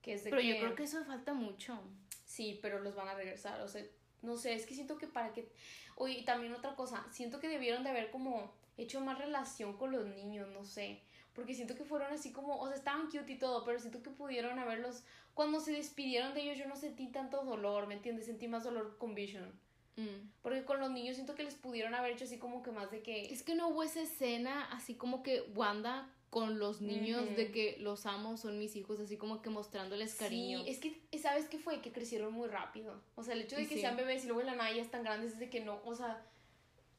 que 0.00 0.14
es 0.14 0.24
de 0.24 0.30
pero 0.30 0.40
yo 0.40 0.56
creo 0.56 0.74
que 0.76 0.84
eso 0.84 1.04
falta 1.04 1.34
mucho. 1.34 1.78
Sí, 2.24 2.58
pero 2.62 2.80
los 2.80 2.94
van 2.94 3.08
a 3.08 3.14
regresar. 3.14 3.60
O 3.60 3.68
sea, 3.68 3.84
no 4.22 4.36
sé, 4.36 4.54
es 4.54 4.66
que 4.66 4.74
siento 4.74 4.96
que 4.96 5.08
para 5.08 5.32
que... 5.32 5.50
Oye, 5.96 6.22
también 6.22 6.54
otra 6.54 6.74
cosa, 6.76 7.04
siento 7.10 7.40
que 7.40 7.48
debieron 7.48 7.82
de 7.82 7.90
haber 7.90 8.10
como 8.10 8.52
hecho 8.78 9.00
más 9.00 9.18
relación 9.18 9.76
con 9.76 9.90
los 9.90 10.06
niños, 10.06 10.48
no 10.48 10.64
sé. 10.64 11.00
Porque 11.34 11.54
siento 11.54 11.74
que 11.74 11.84
fueron 11.84 12.12
así 12.12 12.30
como, 12.30 12.58
o 12.60 12.68
sea, 12.68 12.76
estaban 12.76 13.06
cute 13.10 13.32
y 13.32 13.38
todo, 13.38 13.64
pero 13.64 13.80
siento 13.80 14.02
que 14.02 14.10
pudieron 14.10 14.58
haberlos... 14.60 15.02
Cuando 15.34 15.60
se 15.60 15.72
despidieron 15.72 16.34
de 16.34 16.42
ellos 16.42 16.58
yo 16.58 16.68
no 16.68 16.76
sentí 16.76 17.08
tanto 17.08 17.42
dolor, 17.44 17.86
¿me 17.86 17.94
entiendes? 17.94 18.26
Sentí 18.26 18.48
más 18.48 18.64
dolor 18.64 18.96
con 18.98 19.14
Vision. 19.14 19.52
Mm. 19.96 20.30
Porque 20.42 20.64
con 20.64 20.80
los 20.80 20.90
niños 20.90 21.16
siento 21.16 21.34
que 21.34 21.44
les 21.44 21.54
pudieron 21.54 21.94
haber 21.94 22.12
hecho 22.12 22.24
así 22.24 22.38
como 22.38 22.62
que 22.62 22.70
más 22.70 22.90
de 22.90 23.02
que... 23.02 23.32
Es 23.32 23.42
que 23.42 23.54
no 23.54 23.68
hubo 23.68 23.82
esa 23.82 24.00
escena 24.00 24.68
así 24.72 24.94
como 24.94 25.22
que 25.22 25.42
Wanda 25.54 26.08
con 26.30 26.58
los 26.58 26.80
niños 26.80 27.36
de 27.36 27.52
que 27.52 27.76
los 27.80 28.06
amo, 28.06 28.38
son 28.38 28.58
mis 28.58 28.74
hijos, 28.74 28.98
así 29.00 29.18
como 29.18 29.42
que 29.42 29.50
mostrándoles 29.50 30.14
cariño. 30.14 30.64
Sí, 30.64 30.70
es 30.70 30.78
que, 30.78 31.18
¿sabes 31.18 31.44
qué 31.46 31.58
fue? 31.58 31.82
Que 31.82 31.92
crecieron 31.92 32.32
muy 32.32 32.48
rápido. 32.48 33.02
O 33.16 33.22
sea, 33.22 33.34
el 33.34 33.42
hecho 33.42 33.56
de 33.56 33.68
que 33.68 33.78
sean 33.78 33.98
bebés 33.98 34.24
y 34.24 34.28
luego 34.28 34.40
en 34.40 34.46
la 34.46 34.54
nada 34.54 34.72
ya 34.72 34.80
están 34.80 35.02
grandes 35.02 35.32
es 35.32 35.38
de 35.38 35.50
que 35.50 35.60
no, 35.60 35.80
o 35.84 35.94
sea... 35.94 36.24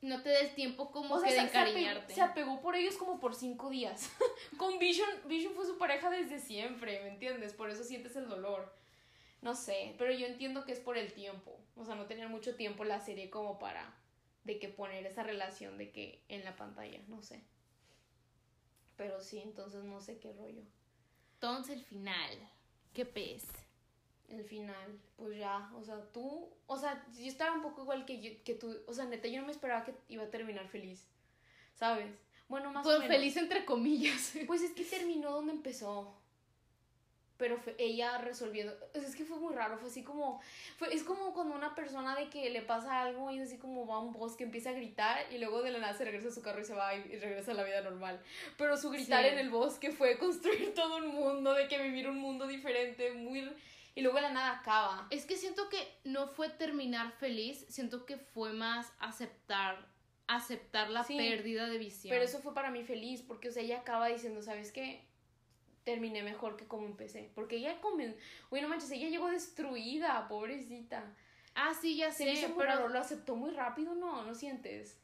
No 0.02 0.22
te 0.22 0.30
des 0.30 0.54
tiempo 0.54 0.91
como 0.91 1.20
que 1.22 1.32
de 1.32 1.39
encariñarte. 1.39 2.14
Se 2.14 2.22
apegó, 2.22 2.62
por 2.62 2.76
ellos 2.76 2.96
como 2.98 3.20
por 3.20 3.34
cinco 3.34 3.70
días. 3.70 4.12
con 4.58 4.78
Vision, 4.78 5.10
Vision 5.28 5.54
fue 5.56 5.66
su 5.66 5.78
pareja 5.78 6.10
desde 6.12 6.39
siempre, 6.39 7.02
¿me 7.02 7.08
entiendes? 7.08 7.54
Por 7.54 7.70
eso 7.70 7.84
sientes 7.84 8.16
el 8.18 8.28
dolor. 8.28 8.72
No 9.44 9.56
sé, 9.56 9.94
pero 9.98 10.14
yo 10.14 10.26
entiendo 10.26 10.64
que 10.64 10.72
es 10.72 10.80
por 10.80 10.98
el 10.98 11.12
tiempo. 11.12 11.60
O 11.76 11.84
sea, 11.84 11.96
no 11.96 12.06
tenían 12.06 12.32
mucho 12.32 12.56
tiempo 12.56 12.86
la 12.86 13.02
serie 13.02 13.30
como 13.30 13.60
para 13.60 13.94
de 14.46 14.58
que 14.58 14.70
poner 14.70 15.06
esa 15.06 15.22
relación 15.22 15.78
de 15.78 15.91
que 15.91 16.24
en 16.30 16.46
la 16.46 16.56
pantalla, 16.56 17.02
no 17.10 17.22
sé. 17.22 17.44
Pero 18.96 19.20
sí, 19.20 19.41
entonces 19.41 19.84
no 19.84 20.00
sé 20.00 20.18
qué 20.20 20.32
rollo. 20.32 20.62
Entonces 21.34 21.76
el 21.78 21.84
final, 21.84 22.32
¿qué 22.94 23.06
pez? 23.06 23.44
El 24.30 24.46
final, 24.46 24.98
pues 25.18 25.38
ya, 25.38 25.70
o 25.76 25.84
sea, 25.84 26.02
tú, 26.14 26.50
o 26.66 26.78
sea, 26.78 27.06
yo 27.14 27.28
estaba 27.28 27.54
un 27.54 27.64
poco 27.64 27.82
igual 27.82 28.06
que, 28.06 28.22
yo, 28.22 28.32
que 28.46 28.56
tú, 28.56 28.74
o 28.88 28.94
sea, 28.94 29.04
neta, 29.06 29.28
yo 29.28 29.41
no 29.41 29.48
me 29.48 29.52
esperaba 29.52 29.84
que 29.84 29.94
iba 30.08 30.24
a 30.24 30.30
terminar 30.30 30.70
feliz, 30.70 31.06
¿sabes? 31.76 32.10
Bueno, 32.48 32.72
más 32.72 32.84
pues 32.84 32.96
o 32.96 33.00
menos. 33.00 33.14
feliz 33.18 33.36
entre 33.36 33.66
comillas. 33.66 34.36
Pues 34.48 34.62
es 34.62 34.72
que 34.72 34.86
terminó 34.86 35.32
donde 35.32 35.52
empezó 35.52 36.23
pero 37.38 37.60
ella 37.78 38.18
resolviendo, 38.20 38.76
es 38.94 39.16
que 39.16 39.26
fue 39.26 39.38
muy 39.38 39.54
raro, 39.54 39.78
fue 39.78 39.90
así 39.90 40.04
como, 40.04 40.42
fue, 40.78 40.94
es 40.94 41.04
como 41.04 41.34
cuando 41.34 41.56
una 41.56 41.76
persona 41.76 42.16
de 42.16 42.30
que 42.30 42.50
le 42.50 42.62
pasa 42.62 43.02
algo 43.02 43.32
y 43.32 43.40
es 43.40 43.48
así 43.48 43.58
como 43.58 43.88
va 43.88 43.96
a 43.96 44.00
un 44.00 44.14
bosque, 44.14 44.44
empieza 44.44 44.70
a 44.70 44.74
gritar 44.74 45.26
y 45.32 45.40
luego 45.40 45.62
de 45.64 45.72
la 45.72 45.80
nada 45.80 45.94
se 45.94 46.06
regresa 46.06 46.30
a 46.30 46.32
su 46.32 46.42
carro 46.42 46.62
y 46.62 46.66
se 46.66 46.74
va 46.74 46.96
y, 46.96 47.02
regresa 47.18 47.52
a 47.52 47.56
la 47.56 47.64
vida 47.64 47.82
normal. 47.82 48.22
Pero 48.58 48.78
su 48.78 48.90
gritar 48.90 49.26
en 49.26 49.40
el 49.40 49.50
bosque 49.50 49.92
fue 49.92 50.18
construir 50.20 50.74
todo 50.74 50.98
un 50.98 51.08
mundo, 51.08 51.54
de 51.54 51.68
que 51.68 51.82
vivir 51.82 52.10
un 52.10 52.20
mundo 52.20 52.48
diferente, 52.48 53.12
muy... 53.12 53.52
Y 53.96 54.02
luego 54.02 54.16
de 54.16 54.24
la 54.24 54.34
nada 54.34 54.60
acaba. 54.60 55.08
Es 55.12 55.26
que 55.26 55.38
siento 55.38 55.70
que 55.70 55.78
no 56.04 56.28
fue 56.28 56.50
terminar 56.50 57.12
feliz, 57.12 57.64
siento 57.70 58.08
que 58.08 58.18
fue 58.18 58.52
más 58.52 58.92
aceptar 59.00 59.94
aceptar 60.26 60.90
la 60.90 61.04
pérdida 61.04 61.68
de 61.68 61.78
visión. 61.78 62.12
Pero 62.12 62.24
eso 62.24 62.40
fue 62.40 62.54
para 62.54 62.72
mí 62.72 62.84
feliz, 62.84 63.22
porque 63.22 63.50
o 63.50 63.52
sea, 63.52 63.62
ella 63.62 63.80
acaba 63.80 64.08
diciendo, 64.08 64.42
¿sabes 64.42 64.72
qué? 64.72 65.06
Terminé 65.84 66.24
mejor 66.24 66.58
que 66.58 66.66
como 66.66 66.86
empecé. 66.86 67.32
Porque 67.36 67.58
ella 67.58 67.80
comenzó, 67.82 68.18
uy, 68.50 68.62
no 68.62 68.70
manches, 68.70 68.92
ella 68.92 69.10
llegó 69.10 69.30
destruida, 69.30 70.28
pobrecita. 70.28 71.16
Ah, 71.56 71.74
sí, 71.80 71.98
ya 71.98 72.12
sé, 72.12 72.52
pero 72.58 72.88
lo 72.88 73.00
aceptó 73.00 73.36
muy 73.36 73.52
rápido, 73.52 73.94
¿no? 73.96 74.24
¿No 74.24 74.34
sientes? 74.34 75.00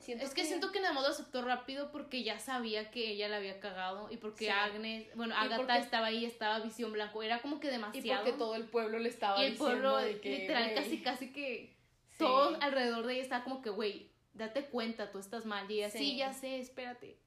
Siento 0.00 0.24
es 0.24 0.32
que, 0.32 0.44
siento 0.46 0.72
que 0.72 0.80
nada 0.80 0.94
más 0.94 1.02
lo 1.02 1.10
aceptó 1.10 1.42
rápido 1.42 1.92
porque 1.92 2.22
ya 2.22 2.38
sabía 2.38 2.90
que 2.90 3.10
ella 3.10 3.28
la 3.28 3.36
había 3.36 3.60
cagado 3.60 4.10
y 4.10 4.16
porque 4.16 4.50
Agnes, 4.50 5.06
bueno, 5.14 5.34
Agatha 5.36 5.76
estaba 5.76 6.06
ahí, 6.06 6.24
estaba 6.24 6.60
visión 6.60 6.92
blanco, 6.92 7.22
era 7.22 7.42
como 7.42 7.60
que 7.60 7.70
demasiado. 7.70 8.06
Y 8.06 8.24
porque 8.24 8.38
todo 8.38 8.54
el 8.54 8.64
pueblo 8.64 8.98
le 8.98 9.10
estaba 9.10 9.42
y 9.42 9.48
el 9.48 9.56
pueblo, 9.56 10.00
literal, 10.00 10.72
casi, 10.74 11.02
casi 11.02 11.30
que 11.30 11.76
todos 12.16 12.56
alrededor 12.62 13.06
de 13.06 13.14
ella 13.14 13.22
estaba 13.22 13.44
como 13.44 13.60
que, 13.60 13.68
güey, 13.68 14.10
date 14.32 14.64
cuenta, 14.66 15.10
tú 15.10 15.18
estás 15.18 15.44
mal. 15.44 15.70
Y 15.70 15.80
ella, 15.80 15.90
sí, 15.90 16.16
ya 16.16 16.32
sé, 16.32 16.58
espérate. 16.58 17.18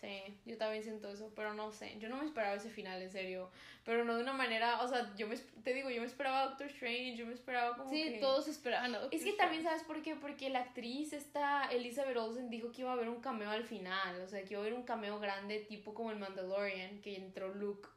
Sí, 0.00 0.38
yo 0.44 0.56
también 0.56 0.84
siento 0.84 1.08
eso, 1.08 1.32
pero 1.34 1.54
no 1.54 1.72
sé, 1.72 1.96
yo 1.98 2.08
no 2.08 2.18
me 2.18 2.24
esperaba 2.24 2.54
ese 2.54 2.70
final, 2.70 3.02
en 3.02 3.10
serio, 3.10 3.50
pero 3.84 4.04
no 4.04 4.14
de 4.14 4.22
una 4.22 4.32
manera, 4.32 4.80
o 4.80 4.86
sea, 4.86 5.12
yo 5.16 5.26
me, 5.26 5.36
te 5.36 5.74
digo, 5.74 5.90
yo 5.90 6.00
me 6.00 6.06
esperaba 6.06 6.42
a 6.42 6.46
Doctor 6.50 6.68
Strange, 6.68 7.16
yo 7.16 7.26
me 7.26 7.34
esperaba 7.34 7.76
como 7.76 7.90
Sí, 7.90 8.18
todos 8.20 8.46
esperaban 8.46 8.94
a 8.94 9.00
Es 9.10 9.24
que 9.24 9.32
también, 9.32 9.64
¿sabes 9.64 9.82
por 9.82 10.00
qué? 10.02 10.14
Porque 10.14 10.50
la 10.50 10.60
actriz 10.60 11.12
esta, 11.12 11.64
Elizabeth 11.72 12.16
Olsen, 12.16 12.48
dijo 12.48 12.70
que 12.70 12.82
iba 12.82 12.90
a 12.90 12.92
haber 12.92 13.08
un 13.08 13.20
cameo 13.20 13.50
al 13.50 13.64
final, 13.64 14.20
o 14.20 14.28
sea, 14.28 14.44
que 14.44 14.54
iba 14.54 14.60
a 14.60 14.62
haber 14.62 14.74
un 14.74 14.84
cameo 14.84 15.18
grande, 15.18 15.60
tipo 15.60 15.94
como 15.94 16.12
el 16.12 16.18
Mandalorian, 16.18 17.00
que 17.00 17.16
entró 17.16 17.52
Luke, 17.52 17.88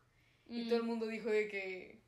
y 0.50 0.66
todo 0.66 0.78
el 0.78 0.84
mm. 0.84 0.88
mundo 0.88 1.06
dijo 1.06 1.30
de 1.30 1.48
que... 1.50 2.02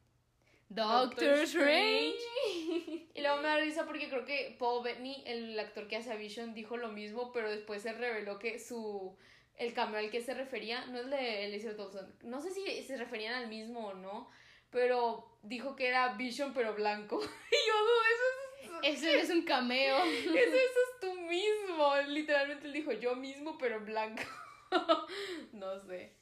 Doctor, 0.70 1.38
Strange. 1.44 2.18
y 3.14 3.22
luego 3.22 3.38
me 3.38 3.48
da 3.48 3.58
risa 3.58 3.86
porque 3.86 4.10
creo 4.10 4.26
que 4.26 4.56
Paul 4.58 4.84
Bettany, 4.84 5.22
el 5.28 5.60
actor 5.60 5.88
que 5.88 5.98
hace 5.98 6.12
a 6.12 6.16
Vision, 6.16 6.56
dijo 6.56 6.78
lo 6.78 6.88
mismo, 6.88 7.32
pero 7.32 7.52
después 7.52 7.84
se 7.84 7.94
reveló 7.94 8.40
que 8.40 8.58
su 8.58 9.16
el 9.58 9.74
cambio 9.74 10.00
al 10.00 10.10
que 10.10 10.22
se 10.22 10.34
refería 10.34 10.86
no 10.88 11.00
es 11.00 11.10
de 11.10 11.46
Elizabeth 11.46 11.80
Olsen. 11.80 12.14
No 12.24 12.42
sé 12.42 12.52
si 12.52 12.84
se 12.84 12.98
referían 12.98 13.36
al 13.36 13.48
mismo 13.48 13.88
o 13.88 13.94
no, 13.94 14.30
pero 14.70 15.38
dijo 15.44 15.76
que 15.76 15.88
era 15.88 16.14
Vision 16.14 16.54
pero 16.54 16.74
blanco. 16.74 17.20
y 17.22 17.68
yo 17.68 17.74
no, 17.74 18.06
eso 18.06 18.24
es 18.26 18.44
eso 18.84 19.08
es 19.08 19.30
un 19.30 19.44
cameo. 19.44 20.04
Eso, 20.04 20.34
eso 20.34 20.56
es 20.56 21.00
tú 21.02 21.14
mismo. 21.14 21.96
Literalmente 22.08 22.68
él 22.68 22.74
dijo 22.74 22.92
yo 22.92 23.16
mismo, 23.16 23.58
pero 23.58 23.80
blanco. 23.80 24.24
no 25.54 25.80
sé. 25.82 26.14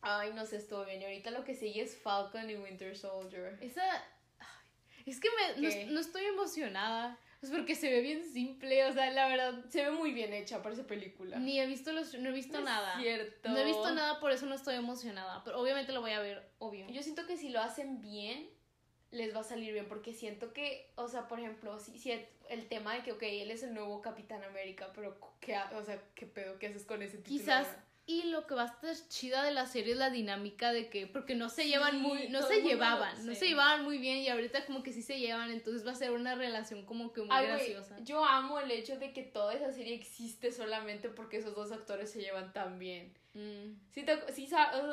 Ay, 0.00 0.32
no 0.32 0.46
sé, 0.46 0.56
estuvo 0.56 0.84
bien. 0.84 1.02
Y 1.02 1.04
ahorita 1.04 1.30
lo 1.30 1.44
que 1.44 1.54
sigue 1.54 1.82
es 1.82 1.96
Falcon 1.96 2.48
y 2.50 2.56
Winter 2.56 2.96
Soldier. 2.96 3.58
Esa. 3.60 3.82
es 5.06 5.20
que 5.20 5.28
me, 5.56 5.86
no, 5.86 6.00
estoy 6.00 6.24
emocionada. 6.24 7.18
Es 7.40 7.50
porque 7.50 7.76
se 7.76 7.88
ve 7.88 8.00
bien 8.00 8.24
simple, 8.24 8.84
o 8.86 8.92
sea, 8.92 9.10
la 9.12 9.28
verdad. 9.28 9.64
Se 9.68 9.84
ve 9.84 9.90
muy 9.92 10.12
bien 10.12 10.32
hecha 10.32 10.60
para 10.60 10.74
esa 10.74 10.86
película. 10.86 11.38
Ni 11.38 11.60
he 11.60 11.66
visto 11.66 11.92
los, 11.92 12.14
no 12.14 12.30
he 12.30 12.32
visto 12.32 12.60
nada. 12.60 12.98
cierto. 12.98 13.48
No 13.48 13.58
he 13.58 13.64
visto 13.64 13.94
nada, 13.94 14.18
por 14.18 14.32
eso 14.32 14.46
no 14.46 14.54
estoy 14.54 14.74
emocionada. 14.74 15.42
Pero 15.44 15.60
obviamente 15.60 15.92
lo 15.92 16.00
voy 16.00 16.12
a 16.12 16.20
ver, 16.20 16.50
obvio. 16.58 16.88
Yo 16.88 17.02
siento 17.02 17.26
que 17.26 17.36
si 17.36 17.50
lo 17.50 17.60
hacen 17.60 18.00
bien, 18.00 18.50
les 19.12 19.34
va 19.34 19.40
a 19.40 19.44
salir 19.44 19.72
bien. 19.72 19.86
Porque 19.86 20.12
siento 20.12 20.52
que, 20.52 20.90
o 20.96 21.06
sea, 21.06 21.28
por 21.28 21.38
ejemplo, 21.38 21.78
si, 21.78 21.96
si 21.98 22.10
el 22.48 22.66
tema 22.66 22.94
de 22.94 23.02
que, 23.02 23.12
ok, 23.12 23.22
él 23.22 23.52
es 23.52 23.62
el 23.62 23.72
nuevo 23.72 24.02
Capitán 24.02 24.42
América, 24.42 24.90
pero 24.94 25.20
¿qué, 25.40 25.56
o 25.76 25.84
sea, 25.84 26.02
¿qué 26.16 26.26
pedo? 26.26 26.58
¿Qué 26.58 26.66
haces 26.68 26.84
con 26.84 27.02
ese 27.02 27.18
título? 27.18 27.38
Quizás 27.38 27.68
y 28.08 28.22
lo 28.22 28.46
que 28.46 28.54
va 28.54 28.62
a 28.62 28.66
estar 28.66 29.08
chida 29.10 29.44
de 29.44 29.52
la 29.52 29.66
serie 29.66 29.92
es 29.92 29.98
la 29.98 30.08
dinámica 30.08 30.72
de 30.72 30.88
que, 30.88 31.06
porque 31.06 31.34
no 31.34 31.50
se 31.50 31.68
llevan 31.68 32.00
muy, 32.00 32.30
no 32.30 32.40
se 32.40 32.62
llevaban, 32.62 33.26
no 33.26 33.34
se 33.34 33.48
llevaban 33.48 33.84
muy 33.84 33.98
bien 33.98 34.16
y 34.16 34.28
ahorita 34.28 34.64
como 34.64 34.82
que 34.82 34.94
sí 34.94 35.02
se 35.02 35.20
llevan, 35.20 35.50
entonces 35.50 35.86
va 35.86 35.90
a 35.92 35.94
ser 35.94 36.12
una 36.12 36.34
relación 36.34 36.86
como 36.86 37.12
que 37.12 37.20
muy 37.20 37.28
graciosa. 37.28 37.98
yo 38.00 38.24
amo 38.24 38.60
el 38.60 38.70
hecho 38.70 38.98
de 38.98 39.12
que 39.12 39.24
toda 39.24 39.52
esa 39.52 39.72
serie 39.72 39.94
existe 39.94 40.52
solamente 40.52 41.10
porque 41.10 41.36
esos 41.36 41.54
dos 41.54 41.70
actores 41.70 42.10
se 42.10 42.22
llevan 42.22 42.54
tan 42.54 42.78
bien. 42.78 43.14
Mm. 43.34 43.76
¿Sí, 43.90 44.06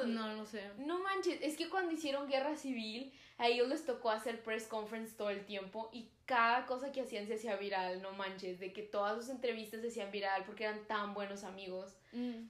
no, 0.07 0.36
no 0.36 0.45
sé. 0.45 0.70
No 0.80 0.99
manches, 0.99 1.39
es 1.41 1.55
que 1.55 1.70
cuando 1.70 1.93
hicieron 1.93 2.28
Guerra 2.28 2.57
Civil, 2.57 3.13
a 3.38 3.47
ellos 3.47 3.70
les 3.70 3.86
tocó 3.86 4.11
hacer 4.11 4.43
press 4.43 4.68
conference 4.68 5.16
todo 5.16 5.30
el 5.30 5.45
tiempo 5.45 5.89
y 5.93 6.09
cada 6.26 6.66
cosa 6.66 6.91
que 6.91 6.99
hacían 6.99 7.28
se 7.28 7.36
hacía 7.36 7.55
viral, 7.55 8.01
no 8.01 8.11
manches, 8.11 8.59
de 8.59 8.74
que 8.74 8.84
todas 8.84 9.16
sus 9.16 9.30
entrevistas 9.30 9.80
se 9.80 9.88
hacían 9.88 10.11
viral 10.11 10.43
porque 10.45 10.66
eran 10.66 10.86
tan 10.86 11.13
buenos 11.13 11.45
amigos. 11.45 11.95
Mm. 12.11 12.49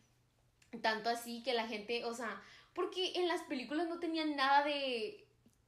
Tanto 0.82 1.10
así 1.10 1.44
que 1.44 1.54
la 1.54 1.68
gente, 1.68 2.06
o 2.06 2.14
sea, 2.14 2.42
porque 2.74 3.14
en 3.16 3.28
las 3.28 3.42
películas 3.44 3.88
no 3.88 4.00
tenían 4.00 4.36
nada 4.36 4.64
de 4.64 5.26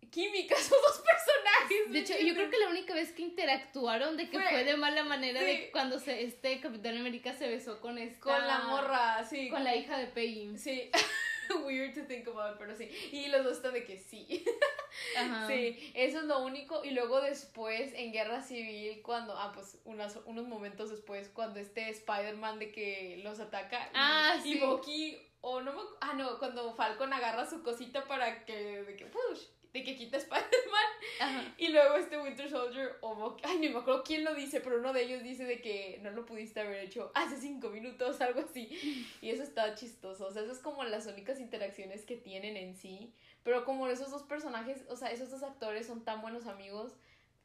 química 0.10 0.56
esos 0.60 0.78
dos 0.82 1.02
personajes. 1.02 1.92
De 1.92 2.00
hecho, 2.00 2.14
yo 2.26 2.34
creo 2.34 2.50
que 2.50 2.58
la 2.58 2.70
única 2.70 2.94
vez 2.94 3.12
que 3.12 3.22
interactuaron 3.22 4.18
de 4.18 4.30
que 4.30 4.40
fue, 4.40 4.64
de 4.64 4.78
mala 4.78 5.04
manera 5.04 5.42
de 5.42 5.70
cuando 5.72 6.00
se, 6.00 6.24
este 6.24 6.60
Capitán 6.60 6.98
América 6.98 7.34
se 7.34 7.48
besó 7.48 7.80
con 7.80 7.98
esta... 7.98 8.20
Con 8.20 8.48
la 8.48 8.60
morra, 8.60 9.24
sí. 9.24 9.50
Con 9.50 9.64
la 9.64 9.76
hija 9.76 9.98
de 9.98 10.08
Peggy. 10.08 10.58
Sí. 10.58 10.92
Weird 11.66 11.94
to 11.96 12.04
think 12.06 12.28
about, 12.28 12.58
pero 12.58 12.76
sí. 12.76 12.90
Y 13.12 13.28
los 13.28 13.44
dos 13.44 13.58
están 13.58 13.74
de 13.74 13.86
que 13.86 13.98
sí. 13.98 14.46
Ajá. 15.18 15.48
Sí, 15.48 15.92
eso 15.94 16.20
es 16.20 16.26
lo 16.26 16.40
único. 16.40 16.84
Y 16.84 16.92
luego 16.92 17.22
después, 17.22 17.94
en 17.94 18.12
Guerra 18.12 18.42
Civil, 18.42 19.02
cuando, 19.02 19.38
ah, 19.38 19.52
pues 19.54 19.80
unos, 19.86 20.18
unos 20.26 20.48
momentos 20.48 20.90
después, 20.90 21.30
cuando 21.30 21.60
este 21.60 21.90
Spider-Man 21.90 22.60
de 22.60 22.72
que 22.72 23.22
los 23.24 23.40
ataca. 23.40 23.90
Ah, 23.94 24.36
y, 24.40 24.42
sí. 24.42 24.58
Y 24.58 24.60
Bucky, 24.60 25.18
o 25.42 25.62
no 25.62 25.74
me, 25.74 25.82
ah, 26.02 26.14
no, 26.14 26.40
cuando 26.40 26.74
Falcon 26.74 27.14
agarra 27.14 27.50
su 27.50 27.64
cosita 27.64 28.06
para 28.06 28.46
que, 28.46 28.84
de 28.84 28.96
que, 28.96 29.06
push, 29.06 29.44
de 29.78 29.84
que 29.84 29.96
quita 29.96 30.18
Spider-Man. 30.18 31.54
Y 31.58 31.70
luego 31.70 31.96
este 31.96 32.20
Winter 32.20 32.50
Soldier, 32.50 32.98
o 33.02 33.38
ay, 33.44 33.58
no 33.58 33.72
me 33.72 33.80
acuerdo 33.80 34.04
quién 34.04 34.24
lo 34.24 34.34
dice, 34.34 34.62
pero 34.62 34.80
uno 34.80 34.94
de 34.94 35.04
ellos 35.04 35.24
dice 35.24 35.46
de 35.46 35.62
que 35.62 36.00
no 36.02 36.12
lo 36.12 36.26
pudiste 36.26 36.60
haber 36.60 36.84
hecho 36.84 37.12
hace 37.16 37.38
cinco 37.38 37.70
minutos, 37.70 38.20
algo 38.22 38.42
así. 38.42 38.68
Y 39.22 39.30
eso 39.30 39.44
está 39.44 39.76
chistoso. 39.76 40.28
O 40.28 40.32
sea, 40.32 40.44
eso 40.44 40.52
es 40.52 40.60
como 40.60 40.84
las 40.84 41.08
únicas 41.08 41.40
interacciones 41.40 42.06
que 42.06 42.16
tienen 42.16 42.58
en 42.58 42.76
sí. 42.76 43.14
Pero 43.44 43.66
como 43.66 43.88
esos 43.88 44.12
dos 44.12 44.24
personajes, 44.24 44.84
o 44.90 44.96
sea, 44.96 45.12
esos 45.12 45.30
dos 45.32 45.44
actores 45.44 45.88
son 45.88 46.04
tan 46.04 46.22
buenos 46.22 46.48
amigos 46.48 46.94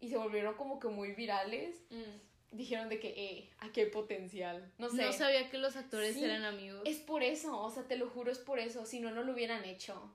y 0.00 0.08
se 0.08 0.16
volvieron 0.16 0.54
como 0.54 0.78
que 0.78 0.88
muy 0.88 1.12
virales. 1.12 1.76
Mm. 1.90 2.56
Dijeron 2.56 2.90
de 2.90 3.00
que, 3.00 3.08
eh, 3.08 3.50
aquí 3.60 3.80
hay 3.80 3.90
potencial. 3.90 4.70
No 4.76 4.90
sé. 4.90 5.02
No 5.02 5.12
sabía 5.12 5.48
que 5.48 5.56
los 5.56 5.76
actores 5.76 6.16
eran 6.16 6.44
amigos. 6.44 6.82
Es 6.84 6.98
por 6.98 7.22
eso, 7.22 7.58
o 7.58 7.70
sea, 7.70 7.84
te 7.84 7.96
lo 7.96 8.10
juro, 8.10 8.30
es 8.30 8.38
por 8.38 8.58
eso. 8.58 8.84
Si 8.84 9.00
no, 9.00 9.10
no 9.10 9.22
lo 9.22 9.32
hubieran 9.32 9.64
hecho. 9.64 10.12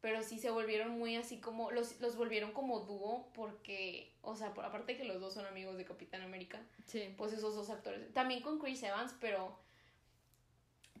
Pero 0.00 0.22
sí 0.22 0.38
se 0.38 0.50
volvieron 0.50 0.98
muy 0.98 1.16
así 1.16 1.38
como. 1.38 1.70
Los, 1.70 2.00
los 2.00 2.16
volvieron 2.16 2.52
como 2.52 2.80
dúo 2.80 3.28
porque. 3.34 4.12
O 4.22 4.36
sea, 4.36 4.54
por, 4.54 4.64
aparte 4.64 4.92
de 4.92 4.98
que 4.98 5.04
los 5.04 5.20
dos 5.20 5.34
son 5.34 5.46
amigos 5.46 5.76
de 5.76 5.84
Capitán 5.84 6.22
América. 6.22 6.60
Sí. 6.86 7.14
Pues 7.16 7.32
esos 7.32 7.54
dos 7.54 7.70
actores. 7.70 8.12
También 8.12 8.42
con 8.42 8.58
Chris 8.58 8.82
Evans, 8.82 9.14
pero. 9.20 9.58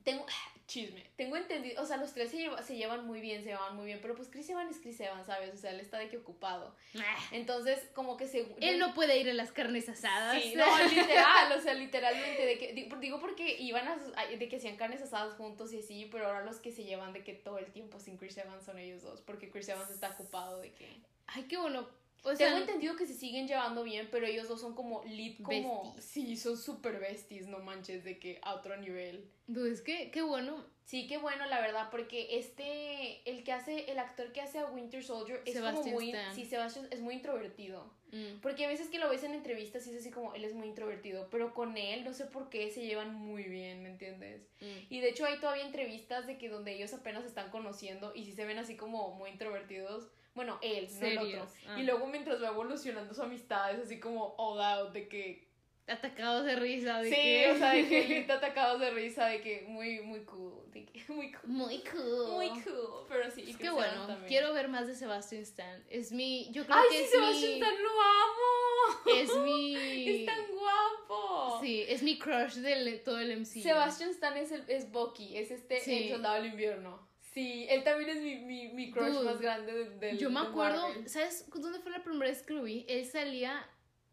Tengo 0.02 0.24
chisme. 0.66 1.04
Tengo 1.16 1.36
entendido, 1.36 1.82
o 1.82 1.86
sea, 1.86 1.96
los 1.96 2.12
tres 2.12 2.30
se, 2.30 2.48
se 2.62 2.76
llevan 2.76 3.06
muy 3.06 3.20
bien, 3.20 3.42
se 3.42 3.50
llevan 3.50 3.76
muy 3.76 3.86
bien, 3.86 4.00
pero 4.02 4.14
pues 4.14 4.28
Chris 4.28 4.48
Evans 4.50 4.76
es 4.76 4.82
Chris 4.82 5.00
Evans, 5.00 5.26
¿sabes? 5.26 5.54
O 5.54 5.56
sea, 5.56 5.70
él 5.70 5.80
está 5.80 5.98
de 5.98 6.08
que 6.08 6.18
ocupado. 6.18 6.74
Ah. 6.98 7.28
Entonces, 7.32 7.78
como 7.94 8.16
que 8.16 8.26
se... 8.26 8.46
Él 8.60 8.78
no 8.78 8.94
puede 8.94 9.18
ir 9.18 9.30
a 9.30 9.34
las 9.34 9.52
carnes 9.52 9.88
asadas. 9.88 10.42
Sí, 10.42 10.54
no, 10.56 10.66
literal, 10.88 11.52
o 11.52 11.60
sea, 11.60 11.74
literalmente, 11.74 12.44
de 12.44 12.58
que, 12.58 12.88
digo 13.00 13.20
porque 13.20 13.56
iban 13.60 13.86
a, 13.86 14.26
de 14.26 14.48
que 14.48 14.56
hacían 14.56 14.76
carnes 14.76 15.02
asadas 15.02 15.34
juntos 15.36 15.72
y 15.72 15.78
así, 15.78 16.08
pero 16.10 16.26
ahora 16.26 16.44
los 16.44 16.58
que 16.58 16.72
se 16.72 16.84
llevan 16.84 17.12
de 17.12 17.22
que 17.22 17.34
todo 17.34 17.58
el 17.58 17.72
tiempo 17.72 18.00
sin 18.00 18.16
Chris 18.16 18.36
Evans 18.38 18.64
son 18.64 18.78
ellos 18.78 19.02
dos, 19.02 19.20
porque 19.20 19.50
Chris 19.50 19.68
Evans 19.68 19.90
está 19.90 20.10
ocupado 20.10 20.60
de 20.60 20.72
que... 20.72 21.00
Ay, 21.28 21.44
qué 21.44 21.56
bueno 21.56 21.88
tengo 22.36 22.58
entendido 22.58 22.96
que 22.96 23.06
se 23.06 23.14
siguen 23.14 23.46
llevando 23.46 23.82
bien, 23.82 24.08
pero 24.10 24.26
ellos 24.26 24.48
dos 24.48 24.60
son 24.60 24.74
como 24.74 25.04
lead 25.04 25.36
como... 25.42 25.94
Sí, 25.98 26.36
son 26.36 26.56
super 26.56 26.98
besties, 26.98 27.46
no 27.46 27.60
manches, 27.60 28.04
de 28.04 28.18
que 28.18 28.38
a 28.42 28.54
otro 28.54 28.76
nivel. 28.76 29.30
Pues 29.52 29.80
que, 29.80 30.10
qué 30.10 30.22
bueno. 30.22 30.64
Sí, 30.84 31.06
qué 31.08 31.18
bueno, 31.18 31.46
la 31.46 31.60
verdad, 31.60 31.88
porque 31.90 32.38
este, 32.38 33.28
el 33.28 33.42
que 33.42 33.52
hace, 33.52 33.90
el 33.90 33.98
actor 33.98 34.32
que 34.32 34.40
hace 34.40 34.58
a 34.58 34.66
Winter 34.66 35.02
Soldier 35.02 35.42
es 35.44 35.58
como 35.58 35.82
muy... 35.84 36.14
Sí, 36.34 36.44
Sebastian 36.44 36.88
es 36.90 37.00
muy 37.00 37.14
introvertido. 37.14 37.92
Mm. 38.12 38.40
Porque 38.40 38.64
a 38.64 38.68
veces 38.68 38.88
que 38.88 38.98
lo 38.98 39.08
ves 39.08 39.24
en 39.24 39.34
entrevistas 39.34 39.86
y 39.86 39.90
es 39.90 39.96
así 39.96 40.10
como, 40.10 40.34
él 40.34 40.44
es 40.44 40.54
muy 40.54 40.68
introvertido, 40.68 41.28
pero 41.30 41.54
con 41.54 41.76
él 41.76 42.04
no 42.04 42.12
sé 42.12 42.24
por 42.24 42.48
qué 42.50 42.70
se 42.70 42.86
llevan 42.86 43.14
muy 43.14 43.44
bien, 43.44 43.82
¿me 43.82 43.90
entiendes? 43.90 44.48
Mm. 44.60 44.86
Y 44.94 45.00
de 45.00 45.08
hecho 45.08 45.26
hay 45.26 45.38
todavía 45.38 45.66
entrevistas 45.66 46.26
de 46.26 46.38
que 46.38 46.48
donde 46.48 46.74
ellos 46.74 46.92
apenas 46.94 47.22
se 47.22 47.28
están 47.28 47.50
conociendo 47.50 48.12
y 48.14 48.24
si 48.24 48.32
se 48.32 48.44
ven 48.44 48.58
así 48.58 48.76
como 48.76 49.12
muy 49.14 49.30
introvertidos 49.30 50.08
bueno, 50.36 50.58
él, 50.60 50.86
no 51.00 51.06
el 51.06 51.18
otro. 51.18 51.48
Y 51.64 51.68
ah. 51.68 51.78
luego 51.78 52.06
mientras 52.06 52.42
va 52.42 52.48
evolucionando 52.48 53.14
su 53.14 53.22
amistad, 53.22 53.72
es 53.72 53.86
así 53.86 53.98
como 53.98 54.34
all 54.36 54.60
out, 54.60 54.92
de 54.92 55.08
que... 55.08 55.46
Atacados 55.88 56.44
de 56.44 56.56
risa, 56.56 57.00
de 57.00 57.08
sí, 57.10 57.44
o 57.54 57.56
sea, 57.56 57.70
de 57.70 57.88
que 57.88 58.26
atacados 58.32 58.80
de 58.80 58.90
risa, 58.90 59.26
de 59.26 59.40
que 59.40 59.64
muy, 59.68 60.00
muy 60.00 60.24
cool, 60.24 60.52
de 60.72 60.84
que 60.84 61.00
muy 61.12 61.32
cool. 61.32 61.48
Muy 61.48 61.78
cool. 61.90 62.32
Muy 62.32 62.48
cool, 62.50 63.06
pero 63.08 63.30
sí. 63.30 63.44
Es 63.48 63.56
que 63.56 63.70
bueno, 63.70 64.06
quiero 64.28 64.52
ver 64.52 64.68
más 64.68 64.88
de 64.88 64.94
Sebastian 64.94 65.42
Stan. 65.42 65.84
Es 65.88 66.12
mi, 66.12 66.50
yo 66.52 66.64
creo 66.66 66.76
Ay, 66.76 66.88
que 66.90 67.04
sí, 67.04 67.10
Sebastian 67.12 67.52
Stan 67.52 67.82
lo 67.82 67.90
amo. 67.90 69.20
Es 69.22 69.36
mi... 69.38 69.76
Es 70.06 70.26
tan 70.26 70.44
guapo. 70.50 71.60
Sí, 71.62 71.84
es 71.88 72.02
mi 72.02 72.18
crush 72.18 72.56
de 72.56 72.98
todo 72.98 73.20
el 73.20 73.40
MCU. 73.40 73.62
Sebastian 73.62 74.10
Stan 74.10 74.36
es, 74.36 74.52
el, 74.52 74.64
es 74.68 74.90
Bucky, 74.90 75.36
es 75.38 75.50
este, 75.50 75.78
el 75.78 76.10
soldado 76.10 76.34
del 76.34 76.46
invierno. 76.46 77.15
Sí, 77.36 77.66
él 77.68 77.84
también 77.84 78.08
es 78.08 78.22
mi, 78.22 78.36
mi, 78.36 78.68
mi 78.68 78.90
crush 78.90 79.22
más 79.22 79.38
grande 79.38 79.70
del 79.70 80.00
de, 80.00 80.16
Yo 80.16 80.30
me 80.30 80.40
acuerdo, 80.40 80.88
¿sabes 81.04 81.44
dónde 81.54 81.80
fue 81.80 81.92
la 81.92 82.02
primera 82.02 82.30
vez 82.30 82.42
que 82.42 82.54
lo 82.54 82.62
vi? 82.62 82.86
Él 82.88 83.04
salía 83.04 83.62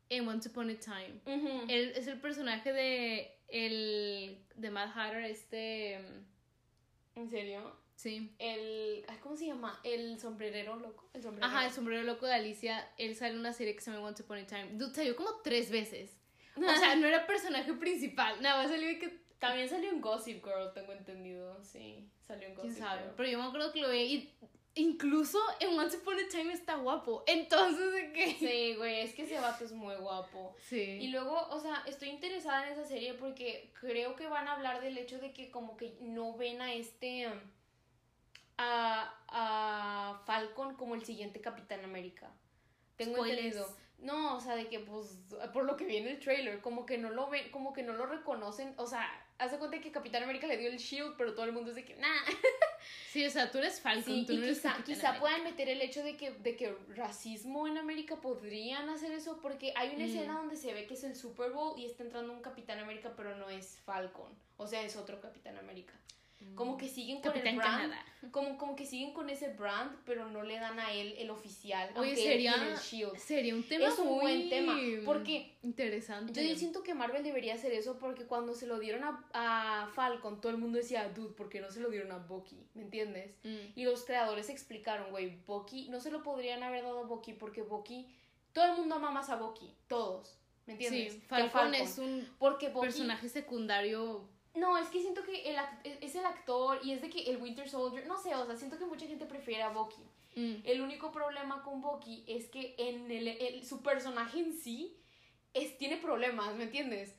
en 0.09 0.27
Once 0.27 0.49
Upon 0.49 0.69
a 0.69 0.75
Time. 0.77 1.21
Él 1.69 1.93
es 1.95 2.07
el 2.07 2.19
personaje 2.19 2.73
de 2.73 3.33
el 3.47 4.43
de 4.55 4.71
Mad 4.71 4.89
Hatter, 4.93 5.23
este... 5.23 5.93
¿En 7.15 7.29
serio? 7.29 7.77
Sí. 7.95 8.35
El. 8.39 9.05
¿Cómo 9.21 9.37
se 9.37 9.45
llama? 9.45 9.79
El 9.85 10.19
sombrerero 10.19 10.75
loco. 10.75 11.09
El 11.13 11.23
sombrerero. 11.23 11.47
Ajá, 11.47 11.65
el 11.65 11.71
sombrero 11.71 12.03
loco 12.03 12.25
de 12.25 12.33
Alicia. 12.33 12.89
Él 12.97 13.15
sale 13.15 13.35
en 13.35 13.39
una 13.39 13.53
serie 13.53 13.73
que 13.73 13.81
se 13.81 13.91
llama 13.91 14.05
Once 14.05 14.21
Upon 14.21 14.39
a 14.39 14.45
Time. 14.45 14.71
Dude, 14.73 14.93
salió 14.93 15.15
como 15.15 15.29
tres 15.41 15.71
veces. 15.71 16.17
O 16.57 16.61
sea, 16.77 16.97
no 16.97 17.07
era 17.07 17.25
personaje 17.25 17.71
principal. 17.73 18.41
Nada 18.41 18.63
más 18.63 18.71
salió 18.71 18.99
que 18.99 19.22
también 19.47 19.67
salió 19.67 19.89
en 19.89 19.99
Gossip 19.99 20.43
Girl, 20.45 20.73
tengo 20.73 20.93
entendido, 20.93 21.61
sí. 21.63 22.09
Salió 22.21 22.47
en 22.47 22.55
Gossip 22.55 22.71
¿Quién 22.71 22.83
sabe? 22.83 23.11
Pero 23.17 23.29
yo 23.29 23.37
me 23.39 23.45
acuerdo 23.45 23.73
que 23.73 23.81
lo 23.81 23.89
veía 23.89 24.05
y 24.05 24.33
incluso 24.75 25.37
en 25.59 25.77
Once 25.77 25.97
Upon 25.97 26.17
a 26.17 26.29
Time 26.29 26.53
está 26.53 26.75
guapo. 26.75 27.23
Entonces, 27.27 27.91
¿de 27.91 28.13
qué? 28.13 28.35
Sí, 28.39 28.75
güey, 28.75 29.01
es 29.01 29.13
que 29.13 29.23
ese 29.23 29.39
vato 29.39 29.65
es 29.65 29.73
muy 29.73 29.95
guapo. 29.95 30.55
Sí. 30.69 30.81
Y 31.01 31.09
luego, 31.09 31.47
o 31.49 31.59
sea, 31.59 31.83
estoy 31.85 32.09
interesada 32.09 32.65
en 32.65 32.73
esa 32.73 32.85
serie 32.85 33.15
porque 33.15 33.73
creo 33.81 34.15
que 34.15 34.27
van 34.27 34.47
a 34.47 34.53
hablar 34.53 34.81
del 34.81 34.97
hecho 34.97 35.19
de 35.19 35.33
que 35.33 35.51
como 35.51 35.75
que 35.75 35.97
no 35.99 36.37
ven 36.37 36.61
a 36.61 36.73
este... 36.73 37.27
a, 38.57 39.13
a 39.27 40.21
Falcon 40.25 40.75
como 40.75 40.95
el 40.95 41.03
siguiente 41.03 41.41
Capitán 41.41 41.83
América. 41.83 42.31
Tengo 42.95 43.25
entendido. 43.25 43.67
No, 43.99 44.35
o 44.35 44.39
sea, 44.41 44.55
de 44.55 44.67
que 44.67 44.79
pues 44.79 45.17
por 45.53 45.63
lo 45.63 45.77
que 45.77 45.85
viene 45.85 46.11
el 46.11 46.19
trailer, 46.19 46.59
como 46.59 46.85
que 46.85 46.97
no 46.97 47.09
lo 47.09 47.29
ven, 47.29 47.49
como 47.51 47.71
que 47.71 47.83
no 47.83 47.93
lo 47.93 48.05
reconocen, 48.05 48.73
o 48.77 48.85
sea, 48.85 49.09
hace 49.37 49.57
cuenta 49.57 49.79
que 49.79 49.91
Capitán 49.91 50.23
América 50.23 50.47
le 50.47 50.57
dio 50.57 50.69
el 50.69 50.77
shield, 50.77 51.15
pero 51.17 51.33
todo 51.33 51.45
el 51.45 51.51
mundo 51.51 51.71
es 51.71 51.75
de 51.75 51.85
que, 51.85 51.95
nah. 51.95 52.07
Sí, 53.09 53.25
o 53.25 53.29
sea, 53.29 53.51
tú 53.51 53.59
eres 53.59 53.79
Falcon, 53.79 54.25
tú 54.25 54.33
no 54.33 54.43
eres 54.43 54.57
quizá, 54.57 54.83
quizá 54.83 55.19
puedan 55.19 55.43
meter 55.43 55.69
el 55.69 55.81
hecho 55.81 56.03
de 56.03 56.17
que, 56.17 56.31
de 56.31 56.55
que 56.55 56.75
racismo 56.95 57.67
en 57.67 57.77
América 57.77 58.19
podrían 58.19 58.89
hacer 58.89 59.11
eso, 59.11 59.39
porque 59.41 59.71
hay 59.75 59.95
una 59.95 60.05
escena 60.05 60.33
mm. 60.33 60.37
donde 60.37 60.55
se 60.57 60.73
ve 60.73 60.87
que 60.87 60.95
es 60.95 61.03
el 61.03 61.15
Super 61.15 61.51
Bowl 61.51 61.79
y 61.79 61.85
está 61.85 62.03
entrando 62.03 62.33
un 62.33 62.41
Capitán 62.41 62.79
América, 62.79 63.13
pero 63.15 63.35
no 63.37 63.49
es 63.49 63.77
Falcon. 63.85 64.31
O 64.57 64.67
sea, 64.67 64.83
es 64.83 64.95
otro 64.95 65.21
Capitán 65.21 65.57
América. 65.57 65.93
Como 66.55 66.77
que 66.77 66.87
siguen 66.87 67.21
con 67.21 67.35
el 67.35 67.55
brand. 67.55 67.93
Como, 68.31 68.57
como 68.57 68.75
que 68.75 68.85
siguen 68.85 69.13
con 69.13 69.29
ese 69.29 69.49
brand, 69.53 69.91
pero 70.05 70.29
no 70.29 70.43
le 70.43 70.59
dan 70.59 70.79
a 70.79 70.93
él 70.93 71.15
el 71.17 71.29
oficial. 71.29 71.89
Oye, 71.95 72.15
sería, 72.15 72.53
el 72.53 72.77
Shield. 72.77 73.17
sería 73.17 73.55
un 73.55 73.63
tema 73.63 73.87
es 73.87 73.99
un 73.99 74.19
buen 74.19 74.49
tema. 74.49 74.77
Porque. 75.05 75.55
Interesante. 75.63 76.47
Yo 76.47 76.55
siento 76.55 76.83
que 76.83 76.93
Marvel 76.93 77.23
debería 77.23 77.55
hacer 77.55 77.71
eso 77.73 77.97
porque 77.97 78.25
cuando 78.25 78.53
se 78.53 78.67
lo 78.67 78.79
dieron 78.79 79.03
a, 79.03 79.23
a 79.33 79.87
Falcon, 79.93 80.39
todo 80.41 80.51
el 80.51 80.57
mundo 80.57 80.77
decía, 80.77 81.09
dude, 81.09 81.33
¿por 81.33 81.49
qué 81.49 81.61
no 81.61 81.71
se 81.71 81.79
lo 81.79 81.89
dieron 81.89 82.11
a 82.11 82.17
Bucky? 82.17 82.57
¿Me 82.73 82.83
entiendes? 82.83 83.35
Mm. 83.43 83.79
Y 83.79 83.83
los 83.83 84.03
creadores 84.03 84.49
explicaron, 84.49 85.11
güey, 85.11 85.37
Bucky, 85.45 85.89
no 85.89 85.99
se 85.99 86.11
lo 86.11 86.23
podrían 86.23 86.63
haber 86.63 86.83
dado 86.83 86.99
a 86.99 87.03
Bucky 87.03 87.33
porque 87.33 87.61
Bucky. 87.61 88.07
Todo 88.53 88.65
el 88.65 88.77
mundo 88.77 88.95
ama 88.95 89.09
más 89.09 89.29
a 89.29 89.35
Bucky. 89.35 89.73
Todos. 89.87 90.37
¿Me 90.65 90.73
entiendes? 90.73 91.13
Sí, 91.13 91.19
Falcon, 91.27 91.73
es 91.75 91.97
un 91.97 92.27
porque 92.39 92.69
personaje 92.69 93.27
secundario 93.27 94.29
no, 94.55 94.77
es 94.77 94.87
que 94.89 95.01
siento 95.01 95.23
que 95.23 95.49
el 95.49 95.55
e, 95.83 95.97
es 96.01 96.15
el 96.15 96.25
actor 96.25 96.79
y 96.83 96.91
es 96.91 97.01
de 97.01 97.09
que 97.09 97.29
el 97.31 97.37
Winter 97.37 97.67
Soldier, 97.67 98.05
no 98.05 98.17
sé, 98.17 98.35
o 98.35 98.45
sea, 98.45 98.55
siento 98.55 98.77
que 98.77 98.85
mucha 98.85 99.07
gente 99.07 99.25
prefiere 99.25 99.63
a 99.63 99.69
Bucky. 99.69 100.03
Mm. 100.35 100.55
El 100.63 100.81
único 100.81 101.11
problema 101.11 101.63
con 101.63 101.81
Bucky 101.81 102.23
es 102.27 102.47
que 102.49 102.75
en 102.77 103.09
el, 103.11 103.65
su 103.65 103.81
personaje 103.81 104.39
en 104.39 104.53
sí 104.53 104.97
es, 105.53 105.77
tiene 105.77 105.97
problemas, 105.97 106.55
¿me 106.55 106.63
entiendes? 106.63 107.15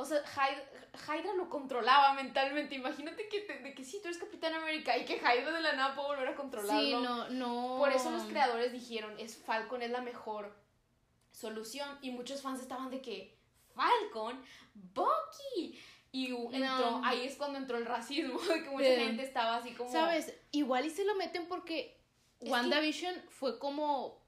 O 0.00 0.04
sea, 0.04 0.22
Hydra, 0.22 1.34
lo 1.34 1.50
controlaba 1.50 2.14
mentalmente. 2.14 2.76
Imagínate 2.76 3.28
que, 3.28 3.40
de 3.40 3.74
que 3.74 3.84
sí, 3.84 3.98
tú 4.00 4.08
eres 4.08 4.20
Capitán 4.20 4.54
América 4.54 4.96
y 4.96 5.04
que 5.04 5.16
Hydra 5.16 5.50
de 5.50 5.60
la 5.60 5.72
nada 5.72 5.96
puede 5.96 6.08
volver 6.10 6.28
a 6.28 6.36
controlarlo. 6.36 6.80
Sí, 6.80 6.92
no, 6.92 7.28
no. 7.30 7.78
Por 7.78 7.90
eso 7.90 8.08
los 8.12 8.22
creadores 8.22 8.70
dijeron, 8.70 9.18
es 9.18 9.36
Falcon 9.36 9.82
es 9.82 9.90
la 9.90 10.00
mejor 10.00 10.54
solución. 11.32 11.98
Y 12.00 12.12
muchos 12.12 12.42
fans 12.42 12.60
estaban 12.60 12.90
de 12.90 13.02
que, 13.02 13.36
Falcon, 13.74 14.40
Bucky. 14.72 15.76
Y 16.10 16.26
entró, 16.26 17.00
ahí 17.04 17.26
es 17.26 17.36
cuando 17.36 17.58
entró 17.58 17.76
el 17.76 17.86
racismo, 17.86 18.38
que 18.64 18.70
mucha 18.70 18.96
gente 18.96 19.22
estaba 19.22 19.56
así 19.56 19.72
como... 19.72 19.92
¿Sabes? 19.92 20.34
Igual 20.52 20.86
y 20.86 20.90
se 20.90 21.04
lo 21.04 21.14
meten 21.16 21.46
porque 21.46 21.98
WandaVision 22.40 23.14
fue 23.28 23.58
como 23.58 24.18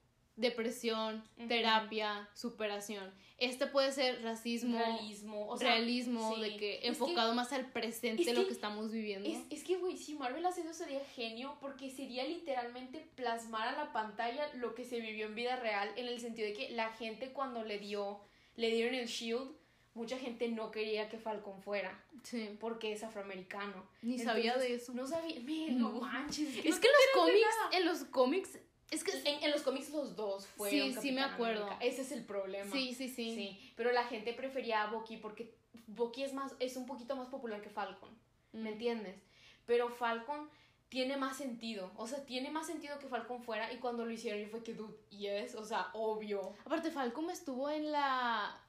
depresión, 0.40 1.22
terapia, 1.48 2.28
superación. 2.34 3.12
Este 3.36 3.66
puede 3.66 3.92
ser 3.92 4.22
racismo, 4.22 4.78
realismo, 4.78 5.48
o 5.48 5.56
sea, 5.56 5.74
realismo 5.74 6.36
de 6.36 6.56
que 6.56 6.80
enfocado 6.86 7.34
más 7.34 7.52
al 7.52 7.70
presente 7.70 8.24
de 8.24 8.34
lo 8.34 8.46
que 8.46 8.52
estamos 8.52 8.90
viviendo. 8.90 9.28
Es, 9.28 9.38
es 9.50 9.64
que, 9.64 9.76
güey, 9.76 9.96
si 9.96 10.14
Marvel 10.14 10.44
hace 10.46 10.62
eso 10.62 10.72
sería 10.72 11.00
genio 11.14 11.56
porque 11.60 11.90
sería 11.90 12.24
literalmente 12.24 13.06
plasmar 13.14 13.68
a 13.68 13.72
la 13.72 13.92
pantalla 13.92 14.50
lo 14.54 14.74
que 14.74 14.84
se 14.84 15.00
vivió 15.00 15.26
en 15.26 15.34
vida 15.34 15.56
real 15.56 15.90
en 15.96 16.06
el 16.06 16.20
sentido 16.20 16.48
de 16.48 16.54
que 16.54 16.70
la 16.70 16.90
gente 16.92 17.32
cuando 17.32 17.64
le 17.64 17.78
dio, 17.78 18.20
le 18.56 18.70
dieron 18.70 18.94
el 18.94 19.06
shield, 19.06 19.50
mucha 19.94 20.18
gente 20.18 20.48
no 20.48 20.70
quería 20.70 21.08
que 21.08 21.18
Falcon 21.18 21.60
fuera. 21.62 22.02
Sí. 22.22 22.56
Porque 22.60 22.92
es 22.92 23.02
afroamericano. 23.02 23.86
Ni 24.02 24.18
sabía 24.18 24.56
de 24.56 24.74
eso. 24.74 24.92
No 24.92 25.06
sabía. 25.06 25.40
no, 25.72 25.90
manches. 25.92 26.56
Es 26.64 26.78
que, 26.78 26.88
en 26.88 26.92
los 26.92 27.14
cómics, 27.14 27.46
en 27.72 27.84
los 27.84 28.04
cómics. 28.04 28.58
Es 28.90 29.04
que 29.04 29.12
en, 29.24 29.50
los 29.52 29.62
cómics 29.62 29.90
los 29.90 30.16
dos 30.16 30.46
fueron. 30.46 30.92
Sí, 30.92 30.98
sí 31.00 31.12
me 31.12 31.22
acuerdo. 31.22 31.68
Ese 31.80 32.02
es 32.02 32.12
el 32.12 32.24
problema. 32.24 32.70
Sí, 32.72 32.94
sí, 32.94 33.08
sí. 33.08 33.34
Sí. 33.34 33.72
Pero 33.76 33.92
la 33.92 34.04
gente 34.04 34.32
prefería 34.32 34.82
a 34.82 34.90
Bucky 34.90 35.16
porque 35.16 35.54
Bucky 35.86 36.24
es 36.24 36.32
más, 36.32 36.54
es 36.58 36.76
un 36.76 36.86
poquito 36.86 37.14
más 37.14 37.28
popular 37.28 37.62
que 37.62 37.70
Falcon. 37.70 38.10
¿Me 38.52 38.62
mm. 38.62 38.66
entiendes? 38.66 39.16
Pero 39.64 39.90
Falcon 39.90 40.48
tiene 40.88 41.16
más 41.16 41.36
sentido. 41.36 41.92
O 41.96 42.08
sea, 42.08 42.24
tiene 42.26 42.50
más 42.50 42.66
sentido 42.66 42.98
que 42.98 43.06
Falcon 43.06 43.42
fuera. 43.42 43.72
Y 43.72 43.76
cuando 43.78 44.04
lo 44.04 44.10
hicieron, 44.10 44.40
yo 44.40 44.48
fue 44.48 44.62
que, 44.64 44.74
dude, 44.74 44.96
yes, 45.10 45.54
o 45.54 45.64
sea, 45.64 45.90
obvio. 45.94 46.54
Aparte, 46.64 46.90
Falcon 46.90 47.30
estuvo 47.30 47.70
en 47.70 47.92
la 47.92 48.60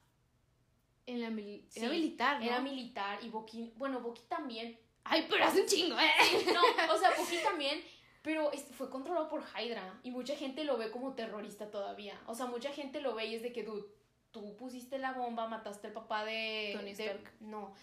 en 1.06 1.20
la 1.20 1.26
era 1.26 1.88
militar, 1.88 2.38
¿no? 2.38 2.44
Era 2.44 2.60
militar 2.60 3.18
y 3.22 3.28
Boki, 3.28 3.72
bueno, 3.76 4.00
Boki 4.00 4.22
también. 4.28 4.78
Ay, 5.04 5.26
pero 5.28 5.44
hace 5.44 5.62
un 5.62 5.66
chingo, 5.66 5.98
¿eh? 5.98 6.10
No, 6.52 6.94
o 6.94 6.98
sea, 6.98 7.10
Boki 7.16 7.36
también, 7.44 7.82
pero 8.22 8.50
fue 8.72 8.88
controlado 8.88 9.28
por 9.28 9.42
Hydra 9.42 9.98
y 10.02 10.10
mucha 10.10 10.36
gente 10.36 10.64
lo 10.64 10.76
ve 10.78 10.90
como 10.90 11.14
terrorista 11.14 11.70
todavía. 11.70 12.20
O 12.26 12.34
sea, 12.34 12.46
mucha 12.46 12.72
gente 12.72 13.00
lo 13.00 13.14
ve 13.14 13.26
y 13.26 13.34
es 13.34 13.42
de 13.42 13.52
que, 13.52 13.64
dude, 13.64 13.86
tú 14.30 14.56
pusiste 14.56 14.98
la 14.98 15.12
bomba, 15.12 15.48
mataste 15.48 15.88
al 15.88 15.92
papá 15.92 16.24
de... 16.24 16.72
Tony 16.76 16.90
Stark. 16.90 17.32
no, 17.40 17.74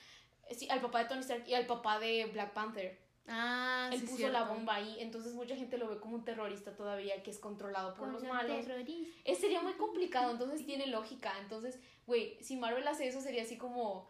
sí, 0.52 0.68
al 0.70 0.82
papá 0.82 1.00
de 1.00 1.10
Tony 1.10 1.22
Stark 1.22 1.44
y 1.48 1.54
al 1.54 1.66
papá 1.66 2.00
de 2.00 2.26
Black 2.28 2.54
Panther. 2.54 3.09
Ah, 3.32 3.90
Él 3.94 4.02
puso 4.04 4.28
la 4.30 4.44
bomba 4.44 4.76
ahí, 4.76 4.98
entonces 5.00 5.34
mucha 5.34 5.56
gente 5.56 5.78
lo 5.78 5.88
ve 5.88 6.00
como 6.00 6.16
un 6.16 6.26
terrorista 6.26 6.76
todavía 6.76 7.22
que 7.22 7.30
es 7.30 7.38
controlado 7.38 7.94
por 7.94 8.08
los 8.10 8.24
malos. 8.24 8.66
Es, 9.24 9.38
sería 9.40 9.62
muy 9.62 9.74
complicado, 9.74 10.32
entonces 10.32 10.66
tiene 10.66 10.88
lógica. 10.88 11.34
Entonces, 11.40 11.80
güey, 12.08 12.38
si 12.42 12.58
Marvel 12.58 12.88
hace 12.88 13.08
eso 13.08 13.22
sería 13.22 13.44
así 13.44 13.58
como... 13.58 14.10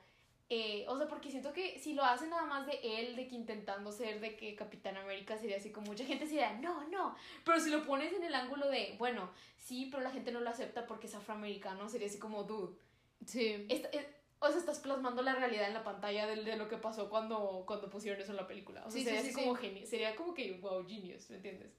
Eh, 0.51 0.83
o 0.87 0.97
sea, 0.97 1.07
porque 1.07 1.29
siento 1.29 1.53
que 1.53 1.77
si 1.77 1.93
lo 1.93 2.03
hacen 2.03 2.31
nada 2.31 2.45
más 2.45 2.65
de 2.65 2.79
él, 2.81 3.15
de 3.15 3.27
que 3.27 3.35
intentando 3.35 3.91
ser 3.91 4.19
de 4.19 4.35
que 4.35 4.55
Capitán 4.55 4.97
América 4.97 5.37
sería 5.37 5.57
así 5.57 5.71
como 5.71 5.87
mucha 5.87 6.05
gente 6.05 6.25
sería, 6.25 6.53
no, 6.53 6.87
no. 6.87 7.15
Pero 7.45 7.59
si 7.59 7.69
lo 7.69 7.85
pones 7.85 8.11
en 8.13 8.23
el 8.23 8.33
ángulo 8.33 8.67
de, 8.67 8.95
bueno, 8.97 9.29
sí, 9.57 9.89
pero 9.91 10.01
la 10.01 10.09
gente 10.09 10.31
no 10.31 10.39
lo 10.39 10.49
acepta 10.49 10.87
porque 10.87 11.05
es 11.05 11.13
afroamericano, 11.13 11.87
sería 11.87 12.07
así 12.07 12.17
como, 12.17 12.45
dude. 12.45 12.75
Sí. 13.27 13.67
O 14.39 14.47
sea, 14.47 14.57
estás 14.57 14.79
plasmando 14.79 15.21
la 15.21 15.35
realidad 15.35 15.67
en 15.67 15.73
la 15.73 15.83
pantalla 15.83 16.25
de, 16.25 16.43
de, 16.43 16.55
lo 16.55 16.69
que 16.69 16.77
pasó 16.77 17.09
cuando, 17.09 17.63
cuando 17.67 17.89
pusieron 17.89 18.21
eso 18.21 18.31
en 18.31 18.37
la 18.37 18.47
película. 18.47 18.85
O 18.85 18.91
sea, 18.91 19.03
sería 19.03 19.19
así 19.19 19.33
como 19.33 19.55
genio. 19.55 19.85
Sería 19.85 20.15
como 20.15 20.33
que, 20.33 20.53
wow, 20.61 20.85
genius, 20.87 21.29
¿me 21.29 21.37
entiendes? 21.37 21.73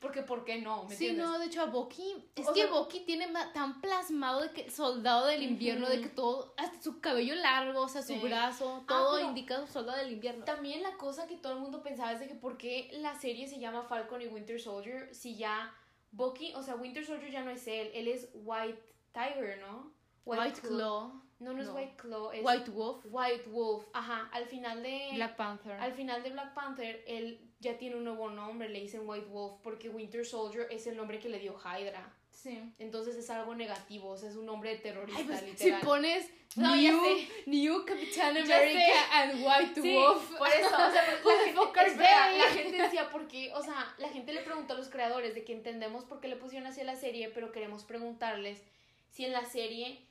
Porque, 0.00 0.22
¿por 0.22 0.44
qué 0.44 0.60
no? 0.60 0.84
¿Me 0.84 0.94
sí, 0.94 1.12
no, 1.12 1.38
de 1.38 1.46
hecho, 1.46 1.62
a 1.62 1.66
Bucky. 1.66 2.30
Es 2.36 2.48
que 2.50 2.66
Bucky 2.66 3.00
tiene 3.00 3.26
tan 3.52 3.80
plasmado 3.80 4.42
de 4.42 4.52
que 4.52 4.70
soldado 4.70 5.26
del 5.26 5.42
invierno, 5.42 5.88
de 5.88 6.02
que 6.02 6.08
todo, 6.08 6.54
hasta 6.56 6.80
su 6.80 7.00
cabello 7.00 7.34
largo, 7.34 7.80
o 7.80 7.88
sea, 7.88 8.02
su 8.02 8.14
brazo, 8.20 8.82
ah, 8.82 8.84
todo 8.86 9.20
indica 9.20 9.66
soldado 9.66 9.98
del 9.98 10.12
invierno. 10.12 10.44
También 10.44 10.82
la 10.82 10.92
cosa 10.96 11.26
que 11.26 11.36
todo 11.36 11.54
el 11.54 11.60
mundo 11.60 11.82
pensaba 11.82 12.12
es 12.12 12.20
de 12.20 12.28
que, 12.28 12.34
¿por 12.34 12.58
qué 12.58 12.90
la 12.92 13.18
serie 13.18 13.48
se 13.48 13.58
llama 13.58 13.82
Falcon 13.82 14.22
y 14.22 14.26
Winter 14.26 14.60
Soldier 14.60 15.12
si 15.12 15.36
ya 15.36 15.74
Bucky, 16.12 16.52
o 16.54 16.62
sea, 16.62 16.76
Winter 16.76 17.04
Soldier 17.04 17.32
ya 17.32 17.42
no 17.42 17.50
es 17.50 17.66
él, 17.66 17.90
él 17.94 18.08
es 18.08 18.28
White 18.34 18.82
Tiger, 19.12 19.58
¿no? 19.58 19.92
White, 20.24 20.60
Claw. 20.60 21.27
No, 21.40 21.52
no 21.52 21.62
es 21.62 21.68
White 21.68 21.94
Claw, 21.96 22.32
es 22.32 22.44
White 22.44 22.70
Wolf. 22.70 23.04
White 23.08 23.48
Wolf, 23.50 23.84
ajá. 23.92 24.28
Al 24.32 24.46
final 24.46 24.82
de 24.82 25.10
Black 25.14 25.36
Panther. 25.36 25.72
Al 25.72 25.92
final 25.92 26.22
de 26.22 26.30
Black 26.30 26.52
Panther, 26.52 27.04
él 27.06 27.40
ya 27.60 27.78
tiene 27.78 27.96
un 27.96 28.04
nuevo 28.04 28.28
nombre, 28.28 28.68
le 28.68 28.80
dicen 28.80 29.02
White 29.04 29.28
Wolf, 29.28 29.60
porque 29.62 29.88
Winter 29.88 30.26
Soldier 30.26 30.66
es 30.70 30.86
el 30.88 30.96
nombre 30.96 31.20
que 31.20 31.28
le 31.28 31.38
dio 31.38 31.56
Hydra. 31.56 32.12
Sí. 32.30 32.58
Entonces 32.78 33.16
es 33.16 33.30
algo 33.30 33.54
negativo, 33.54 34.10
o 34.10 34.16
sea, 34.16 34.30
es 34.30 34.36
un 34.36 34.46
nombre 34.46 34.70
de 34.70 34.76
terrorista, 34.76 35.24
pues, 35.24 35.42
literal. 35.42 35.80
Si 35.80 35.86
pones 35.86 36.30
New, 36.56 37.02
New 37.46 37.84
Captain 37.84 38.36
America 38.36 39.12
and 39.12 39.44
White 39.44 39.80
Wolf. 39.80 40.38
Por 40.38 40.48
eso, 40.48 40.66
o 40.66 40.90
sea, 40.90 41.20
porque, 41.22 41.96
la 41.96 42.50
gente 42.52 42.76
decía, 42.82 43.10
¿por 43.10 43.28
qué? 43.28 43.52
O 43.54 43.62
sea, 43.62 43.94
la 43.98 44.08
gente 44.08 44.32
le 44.32 44.42
preguntó 44.42 44.74
a 44.74 44.76
los 44.76 44.88
creadores 44.88 45.34
de 45.34 45.44
que 45.44 45.52
entendemos 45.52 46.04
por 46.04 46.20
qué 46.20 46.28
le 46.28 46.36
pusieron 46.36 46.66
así 46.66 46.80
a 46.80 46.84
la 46.84 46.96
serie, 46.96 47.28
pero 47.28 47.52
queremos 47.52 47.84
preguntarles 47.84 48.62
si 49.10 49.24
en 49.24 49.32
la 49.32 49.44
serie 49.44 50.07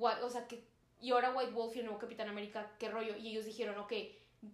o 0.00 0.30
sea, 0.30 0.46
que, 0.46 0.64
y 1.00 1.10
ahora 1.10 1.34
White 1.34 1.52
Wolf 1.52 1.76
y 1.76 1.80
el 1.80 1.86
nuevo 1.86 2.00
Capitán 2.00 2.28
América, 2.28 2.70
qué 2.78 2.88
rollo. 2.88 3.16
Y 3.16 3.28
ellos 3.28 3.44
dijeron, 3.44 3.78
ok, 3.78 3.92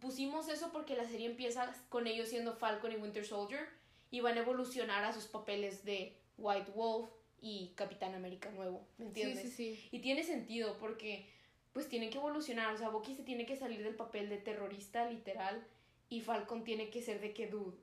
pusimos 0.01 0.49
eso 0.49 0.71
porque 0.73 0.97
la 0.97 1.05
serie 1.05 1.27
empieza 1.27 1.75
con 1.89 2.07
ellos 2.07 2.29
siendo 2.29 2.55
Falcon 2.55 2.93
y 2.93 2.97
Winter 2.97 3.25
Soldier 3.25 3.69
y 4.11 4.21
van 4.21 4.37
a 4.37 4.41
evolucionar 4.41 5.05
a 5.05 5.13
sus 5.13 5.25
papeles 5.25 5.85
de 5.85 6.17
White 6.37 6.73
Wolf 6.75 7.11
y 7.41 7.73
Capitán 7.75 8.15
América 8.15 8.51
nuevo, 8.51 8.87
¿me 8.99 9.07
entiendes? 9.07 9.43
Sí, 9.43 9.49
sí, 9.51 9.77
sí. 9.77 9.89
Y 9.93 10.01
tiene 10.01 10.25
sentido 10.25 10.77
porque 10.79 11.27
pues 11.73 11.89
tienen 11.89 12.11
que 12.11 12.19
evolucionar, 12.19 12.75
o 12.75 12.79
sea, 12.79 12.89
Bucky 12.89 13.15
se 13.15 13.23
tiene 13.23 13.47
que 13.47 13.57
salir 13.57 13.83
del 13.85 13.95
papel 13.95 14.29
de 14.29 14.39
terrorista 14.39 15.09
literal 15.09 15.65
y 16.09 16.21
Falcon 16.21 16.65
tiene 16.65 16.91
que 16.91 17.03
ser 17.03 17.21
de 17.21 17.33
que, 17.33 17.47
dude, 17.47 17.77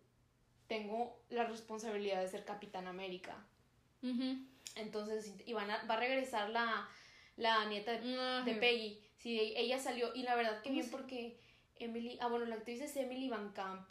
tengo 0.68 1.18
la 1.30 1.46
responsabilidad 1.46 2.22
de 2.22 2.28
ser 2.28 2.44
Capitán 2.44 2.88
América. 2.88 3.46
Entonces, 4.76 5.34
y 5.46 5.54
van 5.54 5.72
a, 5.72 5.84
va 5.86 5.96
a 5.96 6.00
regresar 6.00 6.50
la, 6.50 6.88
la 7.38 7.66
nieta 7.66 7.94
de, 7.94 8.56
Peggy. 8.56 9.02
Sí, 9.18 9.54
ella 9.56 9.80
salió 9.80 10.14
y 10.16 10.24
la 10.24 10.36
verdad 10.36 10.62
que 10.62 10.70
bien 10.70 10.90
porque 10.90 11.40
Emily, 11.78 12.18
ah 12.22 12.28
bueno, 12.28 12.46
la 12.46 12.56
actriz 12.56 12.82
es 12.82 12.96
Emily 12.96 13.30
Van 13.30 13.52
Camp. 13.54 13.90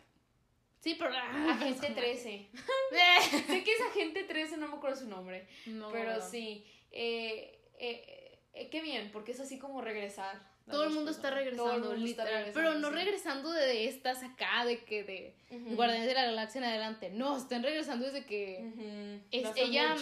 Sí, 0.81 0.97
pero 0.99 1.11
Agente 1.15 1.91
13. 1.95 2.49
sé 3.47 3.65
que 3.65 3.73
es 3.73 3.81
Agente 3.91 4.25
13, 4.25 4.57
no 4.59 4.69
me 4.69 4.77
acuerdo 4.77 4.97
su 4.97 5.09
nombre. 5.09 5.49
pero 5.93 6.21
sí. 6.21 6.65
Eh, 6.91 7.59
eh, 7.79 8.39
eh, 8.53 8.69
qué 8.71 8.81
bien, 8.83 9.11
porque 9.13 9.33
es 9.33 9.41
así 9.41 9.59
como 9.59 9.81
regresar. 9.81 10.53
Todo 10.71 10.85
el 10.85 10.91
mundo 10.91 11.11
está 11.11 11.31
regresando, 11.31 11.95
literal. 11.95 12.51
pero 12.55 12.75
no 12.75 12.89
regresando 12.89 13.51
de 13.51 13.87
estas 13.87 14.23
acá, 14.23 14.65
de 14.65 14.83
que 14.83 15.05
de 15.05 15.37
Guardianes 15.75 16.07
de 16.07 16.15
la 16.15 16.25
Galaxia 16.25 16.61
en 16.61 16.65
adelante. 16.65 17.11
No, 17.11 17.37
están 17.37 17.63
regresando 17.63 18.07
desde 18.07 18.25
que 18.25 19.21
es 19.31 19.47
ella. 19.57 19.95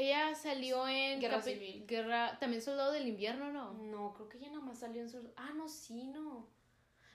Ella 0.00 0.34
salió 0.34 0.88
en 0.88 1.20
Guerra 1.20 1.42
Civil. 1.42 1.84
Guerra, 1.86 2.38
también 2.38 2.62
Soldado 2.62 2.92
del 2.92 3.06
Invierno, 3.06 3.52
¿no? 3.52 3.74
No, 3.74 4.14
creo 4.14 4.28
que 4.30 4.38
ella 4.38 4.48
nada 4.48 4.62
más 4.62 4.78
salió 4.78 5.02
en 5.02 5.10
Soldado. 5.10 5.34
Ah, 5.36 5.50
no, 5.54 5.68
sí, 5.68 6.04
no. 6.04 6.48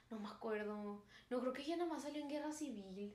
No 0.08 0.20
me 0.20 0.28
acuerdo. 0.28 1.04
No, 1.28 1.40
creo 1.40 1.52
que 1.52 1.62
ella 1.62 1.76
nada 1.76 1.90
más 1.90 2.02
salió 2.02 2.22
en 2.22 2.28
Guerra 2.28 2.52
Civil. 2.52 3.12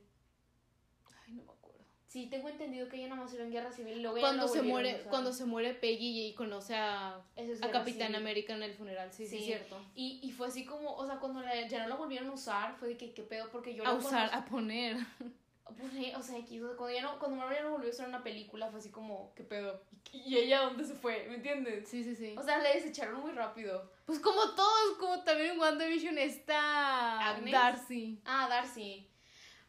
Ay, 1.24 1.32
no 1.32 1.44
me 1.44 1.52
acuerdo. 1.52 1.62
Sí, 2.06 2.26
tengo 2.26 2.50
entendido 2.50 2.86
que 2.90 2.96
ella 2.98 3.08
nada 3.08 3.22
más 3.22 3.30
salió 3.30 3.46
en 3.46 3.52
Guerra 3.52 3.72
Civil. 3.72 4.02
Luego 4.02 4.20
cuando 4.20 4.46
se 4.46 4.60
muere, 4.60 5.04
cuando 5.08 5.32
se 5.32 5.46
muere 5.46 5.72
Peggy 5.72 6.26
y 6.26 6.34
conoce 6.34 6.74
a, 6.74 7.14
a 7.16 7.70
Capitán 7.70 8.14
América 8.14 8.54
en 8.54 8.62
el 8.64 8.74
funeral, 8.74 9.10
sí, 9.10 9.26
sí, 9.26 9.38
es 9.38 9.44
cierto. 9.46 9.82
Y, 9.94 10.20
y 10.22 10.32
fue 10.32 10.48
así 10.48 10.66
como, 10.66 10.94
o 10.94 11.06
sea, 11.06 11.18
cuando 11.18 11.40
ya 11.70 11.84
no 11.84 11.88
la 11.88 11.94
volvieron 11.94 12.28
a 12.28 12.32
usar, 12.32 12.76
fue 12.76 12.88
de 12.88 12.96
que 12.98 13.14
qué 13.14 13.22
pedo, 13.22 13.48
porque 13.50 13.74
yo 13.74 13.86
A 13.86 13.94
usar, 13.94 14.28
a 14.34 14.44
poner. 14.44 14.98
o 15.64 16.22
sea, 16.22 16.36
cuando 16.76 16.90
ya 16.90 17.02
no, 17.02 17.18
cuando 17.18 17.36
Marvel 17.36 17.56
ya 17.56 17.64
no 17.64 17.72
volvió 17.72 17.88
a 17.88 17.92
usar 17.92 18.08
una 18.08 18.22
película, 18.22 18.68
fue 18.70 18.80
así 18.80 18.90
como, 18.90 19.32
qué 19.34 19.44
pedo. 19.44 19.82
¿Y 20.12 20.36
ella 20.36 20.62
dónde 20.62 20.84
se 20.84 20.94
fue? 20.94 21.26
¿Me 21.28 21.36
entiendes? 21.36 21.88
Sí, 21.88 22.04
sí, 22.04 22.14
sí. 22.14 22.34
O 22.36 22.42
sea, 22.42 22.58
la 22.58 22.70
desecharon 22.70 23.20
muy 23.20 23.32
rápido. 23.32 23.90
Pues 24.04 24.18
como 24.18 24.54
todos, 24.54 24.96
como 24.98 25.22
también 25.22 25.52
en 25.52 25.60
WandaVision 25.60 26.18
está 26.18 27.36
Darcy. 27.50 28.20
Ah, 28.24 28.48
Darcy. 28.48 29.08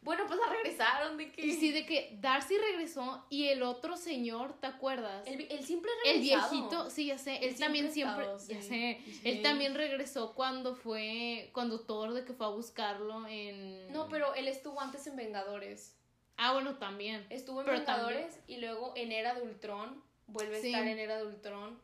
Bueno, 0.03 0.25
pues 0.27 0.39
la 0.39 0.47
regresaron 0.47 1.17
de 1.17 1.31
que. 1.31 1.45
Y 1.45 1.53
sí, 1.53 1.71
de 1.71 1.85
que 1.85 2.17
Darcy 2.19 2.57
regresó 2.57 3.25
y 3.29 3.47
el 3.47 3.63
otro 3.63 3.95
señor, 3.95 4.59
¿te 4.59 4.67
acuerdas? 4.67 5.25
El, 5.27 5.41
el 5.49 5.63
simple 5.63 5.89
El 6.05 6.21
viejito, 6.21 6.89
sí, 6.89 7.07
ya 7.07 7.17
sé. 7.17 7.37
Él 7.45 7.57
también 7.57 7.91
siempre. 7.91 8.25
Ya 8.47 8.61
sé. 8.61 8.99
Él 9.23 9.41
también 9.41 9.75
regresó 9.75 10.33
cuando 10.33 10.75
fue. 10.75 11.49
Cuando 11.53 11.79
Thor 11.81 12.13
de 12.13 12.25
que 12.25 12.33
fue 12.33 12.45
a 12.45 12.49
buscarlo 12.49 13.27
en. 13.27 13.91
No, 13.91 14.09
pero 14.09 14.33
él 14.35 14.47
estuvo 14.47 14.79
antes 14.81 15.07
en 15.07 15.15
Vengadores. 15.15 15.97
Ah, 16.37 16.53
bueno, 16.53 16.77
también. 16.77 17.25
Estuvo 17.29 17.61
en 17.61 17.67
Vengadores 17.67 18.39
y 18.47 18.57
luego 18.57 18.93
en 18.95 19.11
Era 19.11 19.33
de 19.35 19.41
Ultron. 19.41 20.03
Vuelve 20.27 20.57
a 20.57 20.59
estar 20.59 20.87
en 20.87 20.99
Era 20.99 21.17
de 21.17 21.25
Ultron. 21.25 21.79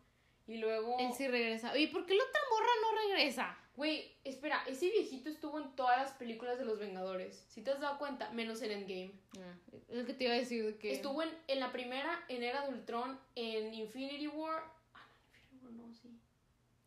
Y 0.48 0.58
luego. 0.58 0.98
Él 1.00 1.14
sí 1.16 1.28
regresa. 1.28 1.78
¿Y 1.78 1.88
por 1.88 2.06
qué 2.06 2.16
la 2.16 2.24
otra 2.24 2.42
morra 2.52 2.72
no 2.82 3.08
regresa? 3.08 3.58
Güey, 3.80 4.12
espera, 4.26 4.62
ese 4.68 4.90
viejito 4.90 5.30
estuvo 5.30 5.58
en 5.58 5.74
todas 5.78 5.98
las 6.00 6.12
películas 6.12 6.60
de 6.60 6.66
los 6.66 6.80
Vengadores. 6.80 7.46
Si 7.48 7.62
te 7.62 7.72
has 7.72 7.80
dado 7.80 7.98
cuenta, 7.98 8.30
menos 8.32 8.62
en 8.62 8.72
Endgame. 8.72 9.14
Ah, 9.38 9.56
es 9.88 9.98
lo 9.98 10.06
que 10.06 10.14
te 10.14 10.26
iba 10.26 10.34
a 10.34 10.36
decir 10.36 10.78
que. 10.80 10.92
Estuvo 10.92 11.24
en, 11.24 11.30
en 11.48 11.62
la 11.62 11.72
primera, 11.72 12.26
en 12.28 12.44
Era 12.44 12.66
de 12.66 12.74
Ultron, 12.74 13.18
en 13.36 13.74
Infinity 13.74 14.28
War. 14.28 14.66
Ah, 14.94 15.08
no, 15.08 15.30
Infinity 15.30 15.64
War 15.64 15.72
no, 15.72 15.94
sí. 15.94 16.20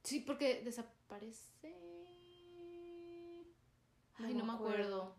Sí, 0.03 0.20
porque 0.20 0.61
desaparece. 0.62 1.74
Ay, 4.18 4.34
no, 4.34 4.45
me 4.45 4.53
acuerdo. 4.53 5.16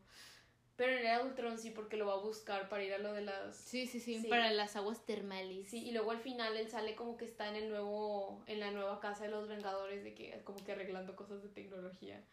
Pero 0.75 0.91
en 0.97 1.05
el 1.05 1.27
Ultron 1.27 1.59
sí, 1.59 1.69
porque 1.69 1.97
lo 1.97 2.07
va 2.07 2.13
a 2.13 2.17
buscar 2.17 2.67
para 2.67 2.83
ir 2.83 2.93
a 2.93 2.97
lo 2.97 3.13
de 3.13 3.21
las... 3.21 3.55
Sí, 3.55 3.85
sí, 3.85 3.99
sí, 3.99 4.25
para 4.27 4.51
las 4.51 4.75
aguas 4.75 5.05
termales. 5.05 5.69
Sí, 5.69 5.87
y 5.87 5.91
luego 5.91 6.11
al 6.11 6.19
final 6.19 6.57
él 6.57 6.67
sale 6.67 6.95
como 6.95 7.15
que 7.15 7.25
está 7.25 7.47
en 7.47 7.55
el 7.55 7.69
nuevo, 7.69 8.43
en 8.47 8.59
la 8.59 8.71
nueva 8.71 8.99
casa 8.99 9.25
de 9.25 9.29
los 9.29 9.47
Vengadores, 9.47 10.03
de 10.03 10.15
que 10.15 10.41
como 10.43 10.63
que 10.63 10.71
arreglando 10.71 11.15
cosas 11.15 11.43
de 11.43 11.49
tecnología. 11.49 12.23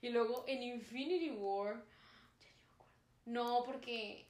Y 0.00 0.08
luego 0.08 0.44
en 0.46 0.62
Infinity 0.62 1.30
War... 1.30 1.84
No, 3.26 3.62
porque... 3.64 4.24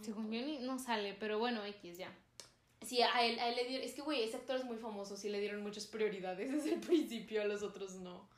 Según 0.00 0.32
yo 0.32 0.40
no 0.62 0.78
sale, 0.78 1.14
pero 1.20 1.38
bueno, 1.38 1.64
X 1.66 1.98
ya. 1.98 2.10
Sí, 2.80 3.02
a 3.02 3.22
él, 3.22 3.38
a 3.38 3.48
él 3.50 3.56
le 3.56 3.64
dieron... 3.66 3.86
Es 3.86 3.94
que, 3.94 4.00
güey, 4.00 4.22
ese 4.22 4.38
actor 4.38 4.56
es 4.56 4.64
muy 4.64 4.78
famoso, 4.78 5.18
sí 5.18 5.28
le 5.28 5.40
dieron 5.40 5.62
muchas 5.62 5.86
prioridades 5.86 6.50
desde 6.52 6.72
el 6.72 6.80
principio, 6.80 7.42
a 7.42 7.44
los 7.44 7.62
otros 7.62 7.96
no. 7.96 8.29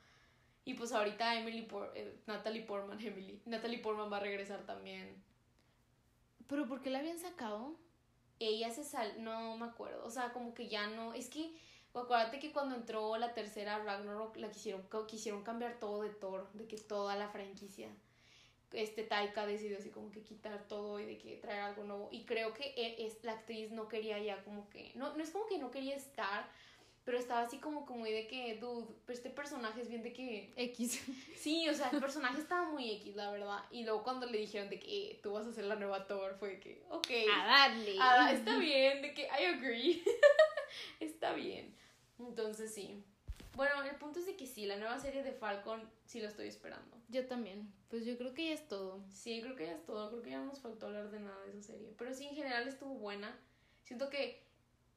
Y 0.64 0.74
pues 0.74 0.92
ahorita 0.92 1.38
Emily 1.38 1.62
Por 1.62 1.92
eh, 1.94 2.20
Natalie 2.26 2.62
Portman, 2.62 3.00
Emily. 3.04 3.40
Natalie 3.46 3.78
Portman 3.78 4.12
va 4.12 4.18
a 4.18 4.20
regresar 4.20 4.64
también. 4.64 5.22
¿Pero 6.46 6.66
por 6.66 6.82
qué 6.82 6.90
la 6.90 7.00
habían 7.00 7.18
sacado? 7.18 7.76
Ella 8.38 8.70
se 8.70 8.84
sal... 8.84 9.22
No 9.22 9.56
me 9.56 9.66
acuerdo. 9.66 10.04
O 10.04 10.10
sea, 10.10 10.32
como 10.32 10.54
que 10.54 10.68
ya 10.68 10.86
no... 10.88 11.14
Es 11.14 11.28
que... 11.28 11.54
Acuérdate 11.94 12.38
que 12.38 12.52
cuando 12.52 12.74
entró 12.74 13.18
la 13.18 13.34
tercera 13.34 13.78
Ragnarok 13.78 14.36
la 14.36 14.50
quisieron, 14.50 14.82
quisieron 15.06 15.42
cambiar 15.42 15.78
todo 15.78 16.02
de 16.02 16.08
Thor, 16.08 16.50
de 16.54 16.66
que 16.66 16.78
toda 16.78 17.16
la 17.16 17.28
franquicia. 17.28 17.88
Este 18.72 19.02
Taika 19.02 19.44
decidió 19.44 19.76
así 19.76 19.90
como 19.90 20.10
que 20.10 20.22
quitar 20.22 20.66
todo 20.68 20.98
y 21.00 21.04
de 21.04 21.18
que 21.18 21.36
traer 21.36 21.60
algo 21.60 21.84
nuevo. 21.84 22.08
Y 22.10 22.24
creo 22.24 22.54
que 22.54 22.72
e, 22.76 23.04
es, 23.04 23.22
la 23.22 23.32
actriz 23.32 23.72
no 23.72 23.88
quería 23.88 24.18
ya 24.18 24.42
como 24.42 24.70
que. 24.70 24.92
No, 24.94 25.14
no 25.14 25.22
es 25.22 25.30
como 25.30 25.46
que 25.46 25.58
no 25.58 25.70
quería 25.70 25.94
estar, 25.94 26.48
pero 27.05 27.18
estaba 27.18 27.42
así 27.42 27.59
como, 27.59 27.84
como 27.84 28.05
de 28.05 28.26
que, 28.28 28.57
dude, 28.57 28.86
pero 29.05 29.16
este 29.16 29.30
personaje 29.30 29.80
es 29.80 29.88
bien 29.88 30.03
de 30.03 30.12
que... 30.12 30.53
X. 30.57 31.00
Sí, 31.36 31.68
o 31.68 31.74
sea, 31.74 31.90
el 31.90 31.98
personaje 31.98 32.40
estaba 32.40 32.70
muy 32.70 32.88
X, 32.92 33.16
la 33.16 33.30
verdad. 33.32 33.64
Y 33.72 33.82
luego 33.82 34.05
cuando 34.05 34.26
le 34.26 34.38
dijeron 34.38 34.70
de 34.70 34.78
que 34.78 35.11
eh, 35.11 35.20
tú 35.20 35.32
vas 35.32 35.44
a 35.44 35.53
ser 35.53 35.64
la 35.64 35.74
nueva 35.74 36.07
Thor, 36.07 36.36
fue 36.38 36.50
de 36.50 36.61
que, 36.61 36.84
ok. 36.88 37.09
A 37.34 37.46
darle. 37.46 37.96
Está 38.32 38.59
bien, 38.59 39.03
de 39.03 39.12
que 39.12 39.22
I 39.22 39.46
agree. 39.46 40.05
está 41.00 41.32
bien. 41.32 41.74
Entonces 42.20 42.72
sí. 42.72 43.03
Bueno, 43.55 43.82
el 43.82 43.96
punto 43.96 44.20
es 44.20 44.26
de 44.26 44.36
que 44.36 44.46
sí, 44.46 44.66
la 44.66 44.76
nueva 44.76 44.98
serie 45.00 45.24
de 45.24 45.32
Falcon 45.32 45.90
sí 46.07 46.20
la 46.20 46.28
estoy 46.28 46.46
esperando. 46.46 46.96
Yo 47.09 47.26
también. 47.26 47.72
Pues 47.88 48.07
yo 48.07 48.16
creo 48.16 48.32
que 48.32 48.46
ya 48.46 48.55
es 48.55 48.68
todo. 48.68 49.05
Sí, 49.11 49.40
creo 49.42 49.57
que 49.57 49.66
ya 49.66 49.72
es 49.72 49.84
todo. 49.84 50.11
Creo 50.11 50.22
que 50.22 50.30
ya 50.30 50.38
no 50.38 50.46
nos 50.46 50.61
faltó 50.61 50.86
hablar 50.86 51.11
de 51.11 51.20
nada 51.20 51.44
de 51.44 51.50
esa 51.50 51.62
serie. 51.62 51.92
Pero 51.98 52.14
sí, 52.14 52.26
en 52.26 52.36
general 52.36 52.66
estuvo 52.66 52.94
buena. 52.94 53.36
Siento 53.82 54.09
que 54.09 54.42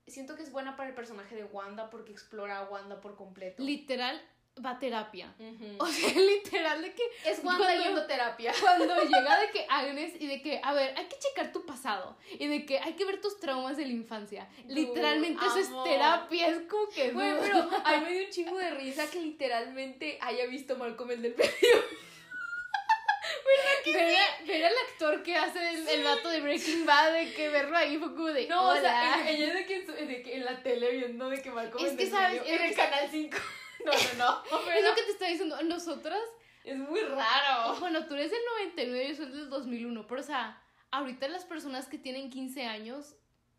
siento 0.07 0.35
que 0.35 0.43
es 0.43 0.51
buena 0.51 0.75
para 0.75 0.89
el 0.89 0.95
personaje 0.95 1.35
de 1.35 1.43
Wanda 1.43 1.89
porque 1.89 2.11
explora 2.11 2.59
a 2.59 2.63
Wanda 2.69 3.01
por 3.01 3.15
completo. 3.15 3.63
Literal, 3.63 4.21
va 4.63 4.71
a 4.71 4.79
terapia. 4.79 5.33
O 5.79 5.85
sea, 5.87 6.09
literal 6.15 6.81
de 6.81 6.93
que... 6.93 7.03
Es 7.25 7.43
Wanda 7.43 7.75
yendo 7.75 8.05
terapia. 8.05 8.53
Cuando 8.61 8.95
llega 9.03 9.39
de 9.39 9.49
que 9.51 9.65
Agnes 9.69 10.13
y 10.19 10.27
de 10.27 10.41
que, 10.41 10.61
a 10.63 10.73
ver, 10.73 10.97
hay 10.97 11.05
que 11.05 11.17
checar 11.17 11.51
tu 11.51 11.65
pasado. 11.65 12.17
Y 12.39 12.47
de 12.47 12.65
que 12.65 12.79
hay 12.79 12.93
que 12.93 13.05
ver 13.05 13.19
tus 13.19 13.39
traumas 13.39 13.77
de 13.77 13.85
la 13.85 13.93
infancia. 13.93 14.47
literalmente 14.67 15.45
eso 15.45 15.59
es 15.59 15.69
terapia. 15.83 16.47
Es 16.47 16.61
como 16.69 16.87
que... 16.89 17.11
Bueno, 17.11 17.39
pero 17.41 17.69
a 17.83 17.97
mí 17.97 18.05
me 18.05 18.11
dio 18.11 18.25
un 18.25 18.31
chingo 18.31 18.57
de 18.57 18.71
risa 18.71 19.09
que 19.09 19.21
literalmente 19.21 20.17
haya 20.21 20.45
visto 20.45 20.77
Malcolm 20.77 21.11
el 21.11 21.21
del 21.21 21.35
medio. 21.35 22.04
Ver, 23.93 24.65
al 24.65 24.73
actor 24.89 25.23
que 25.23 25.35
hace 25.35 25.73
el, 25.73 25.87
el, 25.87 26.03
vato 26.03 26.29
de 26.29 26.41
Breaking 26.41 26.85
Bad, 26.85 27.13
de 27.13 27.33
que 27.33 27.49
verlo 27.49 27.77
ahí 27.77 27.97
fue 27.97 28.13
como 28.13 28.27
de. 28.27 28.47
No, 28.47 28.69
o 28.69 28.75
sea, 28.75 29.29
ella, 29.29 29.53
de, 29.53 29.65
que, 29.65 29.81
de 29.81 30.21
que 30.21 30.35
en 30.35 30.45
la 30.45 30.61
tele 30.61 30.97
viendo 30.97 31.29
de 31.29 31.41
que 31.41 31.51
Malcolm 31.51 31.85
es 31.85 31.93
que 31.93 32.09
sabes, 32.09 32.41
en 32.45 32.61
el 32.61 32.75
canal 32.75 33.07
5. 33.09 33.37
No, 33.85 33.91
no, 33.91 34.41
no. 34.49 34.71
es 34.71 34.83
lo 34.83 34.95
que 34.95 35.03
te 35.03 35.11
está 35.11 35.27
diciendo. 35.27 35.61
Nosotras. 35.61 36.21
Es 36.63 36.75
muy 36.75 37.01
raro. 37.01 37.75
Bueno, 37.79 38.07
tú 38.07 38.15
eres 38.15 38.31
del 38.31 38.39
99 38.75 39.03
y 39.03 39.09
yo 39.09 39.15
soy 39.15 39.25
del 39.27 39.49
2001. 39.49 40.07
Pero, 40.07 40.21
o 40.21 40.23
sea, 40.23 40.59
ahorita 40.89 41.27
las 41.27 41.45
personas 41.45 41.87
que 41.87 41.99
tienen 41.99 42.31
15 42.31 42.65
años 42.65 43.15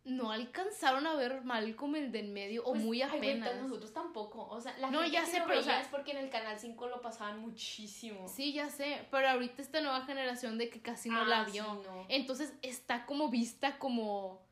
no 0.07 0.30
alcanzaron 0.30 1.07
a 1.07 1.16
ver 1.16 1.42
Malcolm 1.42 1.96
el 1.96 2.12
de 2.12 2.20
en 2.20 2.32
medio 2.32 2.62
o 2.62 2.72
pues, 2.72 2.82
muy 2.82 3.02
apenas. 3.02 3.61
nosotros 3.61 3.92
tampoco. 3.92 4.46
O 4.48 4.61
sea, 4.61 4.76
la 4.78 4.90
no, 4.90 5.04
ya 5.04 5.26
sé, 5.26 5.42
pero 5.46 5.61
es 5.61 5.88
porque 5.90 6.12
en 6.12 6.18
el 6.18 6.30
canal 6.30 6.59
5 6.59 6.86
lo 6.86 7.00
pasaban 7.02 7.40
muchísimo. 7.40 8.28
Sí, 8.28 8.52
ya 8.52 8.70
sé, 8.70 9.07
pero 9.11 9.28
ahorita 9.28 9.61
esta 9.61 9.80
nueva 9.80 10.02
generación 10.02 10.59
de 10.59 10.70
que 10.70 10.80
casi 10.80 11.11
no 11.11 11.24
la 11.24 11.40
ah, 11.40 11.44
vio. 11.44 11.82
Entonces 12.09 12.54
está 12.62 13.04
como 13.04 13.30
vista 13.30 13.78
como 13.78 14.46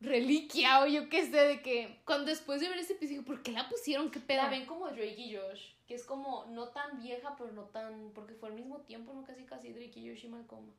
reliquia 0.00 0.82
o 0.82 0.86
yo 0.86 1.08
qué 1.08 1.24
sé, 1.24 1.36
de 1.36 1.62
que 1.62 2.00
cuando 2.04 2.26
después 2.26 2.60
de 2.60 2.68
ver 2.68 2.78
ese 2.78 2.94
episodio, 2.94 3.24
¿por 3.24 3.42
qué 3.42 3.52
la 3.52 3.68
pusieron? 3.68 4.10
¿Qué 4.10 4.18
pedo? 4.18 4.42
La 4.42 4.50
ven 4.50 4.66
como 4.66 4.88
Drake 4.88 5.16
y 5.18 5.36
Josh, 5.36 5.70
que 5.86 5.94
es 5.94 6.04
como 6.04 6.46
no 6.46 6.68
tan 6.68 6.98
vieja, 7.00 7.34
pero 7.38 7.52
no 7.52 7.62
tan, 7.64 8.10
porque 8.12 8.34
fue 8.34 8.48
al 8.48 8.56
mismo 8.56 8.80
tiempo, 8.80 9.12
no 9.14 9.24
casi 9.24 9.44
casi 9.44 9.72
Drake 9.72 10.00
y 10.00 10.08
Josh 10.08 10.24
y 10.24 10.28
Malcolm. 10.28 10.70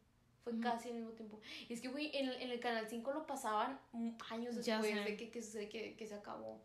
Fue 0.44 0.60
casi 0.60 0.90
al 0.90 0.96
mismo 0.96 1.12
tiempo. 1.12 1.40
Y 1.68 1.74
es 1.74 1.82
que, 1.82 1.90
güey, 1.90 2.16
en, 2.16 2.30
en, 2.30 2.52
el 2.52 2.60
Canal 2.60 2.88
5 2.88 3.12
lo 3.12 3.28
pasaban 3.28 3.80
años 4.30 4.56
después 4.56 4.84
de 4.84 5.18
que, 5.18 5.30
que, 5.30 5.42
que, 5.70 5.96
que, 5.96 6.08
se 6.08 6.16
acabó. 6.16 6.62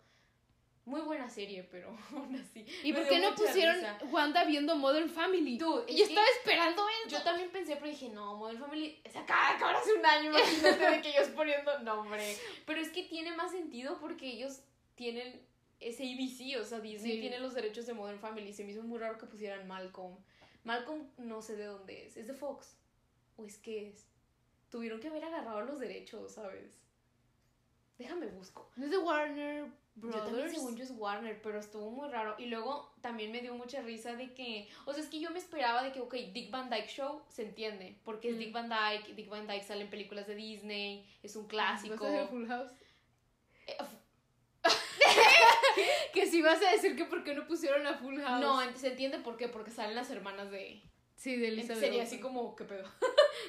Muy 0.85 1.01
buena 1.01 1.29
serie, 1.29 1.63
pero 1.65 1.97
aún 2.13 2.35
así. 2.37 2.67
¿Y 2.83 2.93
por 2.93 3.07
qué 3.07 3.21
no 3.21 3.35
pusieron 3.35 3.77
Wanda 4.11 4.45
viendo 4.45 4.77
Modern 4.77 5.09
Family? 5.09 5.59
Yo 5.59 5.85
estaba 5.89 6.27
esperando 6.39 6.83
eso. 7.05 7.17
Yo 7.17 7.23
también 7.23 7.51
pensé, 7.51 7.77
pero 7.77 7.89
dije, 7.89 8.09
no, 8.09 8.37
Modern 8.37 8.59
Family 8.59 9.01
se 9.11 9.19
acaba 9.19 9.57
de 9.57 9.77
hace 9.77 9.95
un 9.95 10.05
año, 10.05 10.31
imagínate 10.31 10.91
de 10.91 11.01
que 11.01 11.11
ellos 11.11 11.29
poniendo. 11.29 11.79
No, 11.81 12.01
hombre. 12.01 12.37
Pero 12.67 12.81
es 12.81 12.91
que 12.91 13.05
tiene 13.05 13.35
más 13.35 13.53
sentido 13.53 13.99
porque 14.01 14.27
ellos 14.27 14.61
tienen 14.95 15.41
ese 15.81 16.05
ABC, 16.05 16.61
o 16.61 16.65
sea, 16.65 16.81
Disney 16.81 17.21
tiene 17.21 17.39
los 17.39 17.55
derechos 17.55 17.87
de 17.87 17.95
Modern 17.95 18.19
Family. 18.19 18.53
Se 18.53 18.65
me 18.65 18.73
hizo 18.73 18.83
muy 18.83 18.99
raro 18.99 19.19
que 19.19 19.27
pusieran 19.27 19.67
Malcolm. 19.67 20.17
Malcolm 20.65 21.09
no 21.19 21.43
sé 21.43 21.57
de 21.57 21.65
dónde 21.65 22.07
es, 22.07 22.17
es 22.17 22.27
de 22.27 22.35
Fox. 22.35 22.77
¿O 23.37 23.47
es 23.47 23.59
que 23.59 23.89
es? 23.89 24.07
Tuvieron 24.71 25.01
que 25.01 25.09
haber 25.09 25.25
agarrado 25.25 25.63
los 25.63 25.79
derechos, 25.79 26.33
¿sabes? 26.33 26.83
Déjame 27.99 28.27
busco. 28.27 28.71
¿No 28.77 28.87
es 28.87 28.91
de 28.91 28.99
Warner 28.99 29.67
Brothers? 29.95 30.25
Yo 30.25 30.25
también 30.25 30.51
según 30.51 30.77
yo 30.77 30.85
es 30.85 30.91
Warner, 30.91 31.41
pero 31.43 31.61
estuvo 31.61 31.91
muy 31.91 32.09
raro. 32.09 32.35
Y 32.39 32.47
luego 32.47 32.93
también 33.01 33.31
me 33.31 33.41
dio 33.41 33.55
mucha 33.55 33.83
risa 33.83 34.15
de 34.15 34.33
que... 34.33 34.69
O 34.87 34.93
sea, 34.93 35.03
es 35.03 35.09
que 35.09 35.21
yo 35.21 35.31
me 35.31 35.39
esperaba 35.39 35.83
de 35.83 35.93
que, 35.93 36.01
ok, 36.01 36.15
Dick 36.33 36.51
Van 36.51 36.71
Dyke 36.71 36.89
Show 36.89 37.23
se 37.29 37.43
entiende. 37.43 37.99
Porque 38.05 38.31
es 38.31 38.39
Dick 38.39 38.51
mm. 38.51 38.53
Van 38.53 38.69
Dyke, 38.69 39.15
Dick 39.15 39.29
Van 39.29 39.47
Dyke 39.47 39.63
sale 39.63 39.83
en 39.83 39.91
películas 39.91 40.27
de 40.27 40.35
Disney, 40.35 41.07
es 41.23 41.37
un 41.37 41.47
clásico. 41.47 42.09
¿No 42.09 42.27
Full 42.29 42.47
House? 42.49 42.73
Eh, 43.67 43.77
que 46.15 46.27
si 46.27 46.43
vas 46.43 46.63
a 46.63 46.71
decir 46.73 46.97
que 46.97 47.05
por 47.05 47.23
qué 47.25 47.35
no 47.35 47.47
pusieron 47.47 47.87
a 47.87 47.95
Full 47.99 48.21
House. 48.21 48.41
No, 48.41 48.77
se 48.77 48.89
entiende 48.89 49.19
por 49.19 49.37
qué, 49.37 49.49
porque 49.49 49.71
salen 49.71 49.95
las 49.95 50.11
hermanas 50.11 50.51
de... 50.51 50.83
Sí, 51.15 51.37
de 51.37 51.49
Elizabeth. 51.49 51.81
Sería 51.81 52.03
así 52.03 52.19
como, 52.19 52.57
¿qué 52.57 52.65
pedo? 52.65 52.89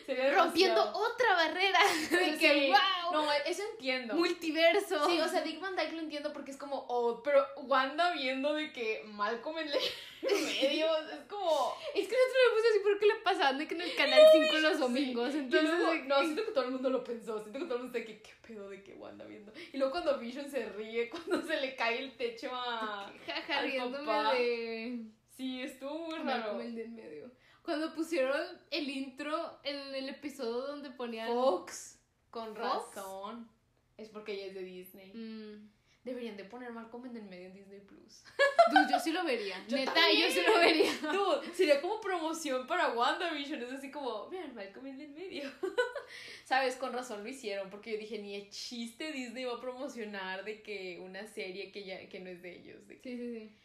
rompiendo 0.35 0.81
otra 0.93 1.33
barrera. 1.35 1.79
De 2.09 2.37
que, 2.37 2.67
wow. 2.69 3.13
No, 3.13 3.31
eso 3.45 3.63
entiendo. 3.73 4.15
Multiverso. 4.15 5.07
Sí, 5.07 5.19
o 5.19 5.27
sea, 5.27 5.41
Dick 5.41 5.59
Van 5.59 5.75
Dyke 5.75 5.93
lo 5.93 6.01
entiendo 6.01 6.33
porque 6.33 6.51
es 6.51 6.57
como, 6.57 6.85
oh, 6.87 7.21
pero 7.23 7.45
Wanda 7.63 8.13
viendo 8.13 8.53
de 8.53 8.71
que 8.71 9.03
Malcolm 9.05 9.57
en 9.59 9.67
medio, 9.67 10.87
es 11.11 11.19
como... 11.29 11.75
Es 11.93 12.07
que 12.07 12.15
nosotros 12.15 12.43
lo 12.47 12.55
puse 12.55 12.69
así 12.69 12.79
porque 12.81 13.05
le 13.05 13.15
pasaban 13.15 13.57
de 13.57 13.67
que 13.67 13.75
en 13.75 13.81
el 13.81 13.95
Canal 13.95 14.21
5 14.31 14.57
los 14.59 14.79
domingos, 14.79 15.35
entonces... 15.35 16.05
no, 16.05 16.21
siento 16.21 16.45
que 16.45 16.51
todo 16.51 16.63
el 16.65 16.71
mundo 16.71 16.89
lo 16.89 17.03
pensó, 17.03 17.39
siento 17.39 17.59
que 17.59 17.65
todo 17.65 17.75
el 17.75 17.83
mundo 17.83 17.97
está 17.97 18.07
que, 18.07 18.21
¿qué 18.21 18.31
pedo 18.47 18.69
de 18.69 18.83
que 18.83 18.93
Wanda 18.93 19.25
viendo? 19.25 19.51
Y 19.71 19.77
luego 19.77 19.91
cuando 19.91 20.17
Vision 20.17 20.49
se 20.49 20.65
ríe, 20.65 21.09
cuando 21.09 21.45
se 21.45 21.59
le 21.59 21.75
cae 21.75 21.99
el 21.99 22.15
techo 22.15 22.49
a... 22.53 23.11
Jaja, 23.25 23.61
riéndome 23.61 24.33
de... 24.33 24.99
Sí, 25.35 25.61
estuvo 25.63 25.97
muy 25.97 26.19
raro. 26.19 26.61
el 26.61 26.75
de 26.75 26.83
en 26.83 26.95
medio. 26.95 27.31
Cuando 27.63 27.93
pusieron 27.93 28.41
el 28.71 28.89
intro 28.89 29.59
en 29.63 29.95
el 29.95 30.09
episodio 30.09 30.67
donde 30.67 30.89
ponían... 30.89 31.29
Fox. 31.29 31.97
Con 32.29 32.55
razón. 32.55 33.49
Es 33.97 34.09
porque 34.09 34.33
ella 34.33 34.47
es 34.47 34.53
de 34.55 34.63
Disney. 34.63 35.13
Mm. 35.13 35.69
Deberían 36.03 36.35
de 36.35 36.43
poner 36.43 36.71
Malcolm 36.73 37.05
en 37.05 37.15
el 37.15 37.23
medio 37.23 37.47
en 37.47 37.53
Disney 37.53 37.79
Plus. 37.79 38.23
yo 38.91 38.99
sí 38.99 39.13
lo 39.13 39.23
vería. 39.23 39.57
Neta, 39.69 40.11
yo 40.11 40.29
sí 40.29 40.41
lo 40.45 40.59
vería. 40.59 40.91
Dude, 41.13 41.53
sería 41.53 41.79
como 41.79 42.01
promoción 42.01 42.67
para 42.67 42.93
WandaVision. 42.93 43.61
Es 43.61 43.71
así 43.71 43.89
como, 43.89 44.29
vean, 44.29 44.53
Malcolm 44.53 44.87
en 44.87 44.99
el 44.99 45.11
medio. 45.11 45.49
Sabes, 46.43 46.75
con 46.75 46.91
razón 46.91 47.23
lo 47.23 47.29
hicieron. 47.29 47.69
Porque 47.69 47.93
yo 47.93 47.97
dije, 47.97 48.19
ni 48.19 48.35
el 48.35 48.49
chiste 48.49 49.13
Disney 49.13 49.45
va 49.45 49.53
a 49.53 49.61
promocionar 49.61 50.43
de 50.43 50.61
que 50.61 50.99
una 50.99 51.25
serie 51.27 51.71
que 51.71 51.85
ya 51.85 52.09
que 52.09 52.19
no 52.19 52.29
es 52.29 52.41
de 52.41 52.57
ellos. 52.57 52.81
sí, 52.87 52.99
sí, 53.03 53.39
sí. 53.39 53.55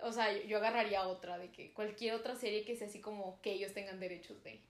O 0.00 0.12
sea, 0.12 0.32
yo, 0.44 0.58
agarraría 0.58 1.06
otra, 1.06 1.38
de 1.38 1.50
que 1.50 1.72
cualquier 1.72 2.14
otra 2.14 2.36
serie 2.36 2.64
que 2.64 2.76
sea 2.76 2.86
así 2.86 3.00
como 3.00 3.40
que 3.40 3.52
ellos 3.52 3.72
tengan 3.72 4.00
derechos 4.00 4.42
de. 4.44 4.60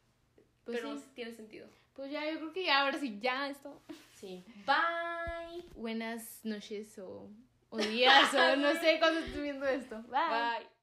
Pues 0.64 0.78
Pero 0.78 0.96
sí. 0.96 1.04
tiene 1.14 1.32
sentido. 1.32 1.66
Pues 1.94 2.10
ya, 2.10 2.30
yo 2.30 2.38
creo 2.38 2.52
que 2.52 2.64
ya, 2.64 2.82
ahora 2.82 2.98
sí, 2.98 3.18
ya 3.20 3.48
esto. 3.48 3.82
Sí. 4.20 4.44
Bye. 4.66 5.64
Buenas 5.74 6.40
noches 6.44 6.98
o, 6.98 7.28
o 7.70 7.76
días 7.78 8.32
o 8.34 8.56
no 8.56 8.72
sé 8.80 8.98
cuándo 8.98 9.20
estoy 9.20 9.42
viendo 9.42 9.66
esto. 9.66 10.02
Bye. 10.02 10.58
Bye. 10.58 10.77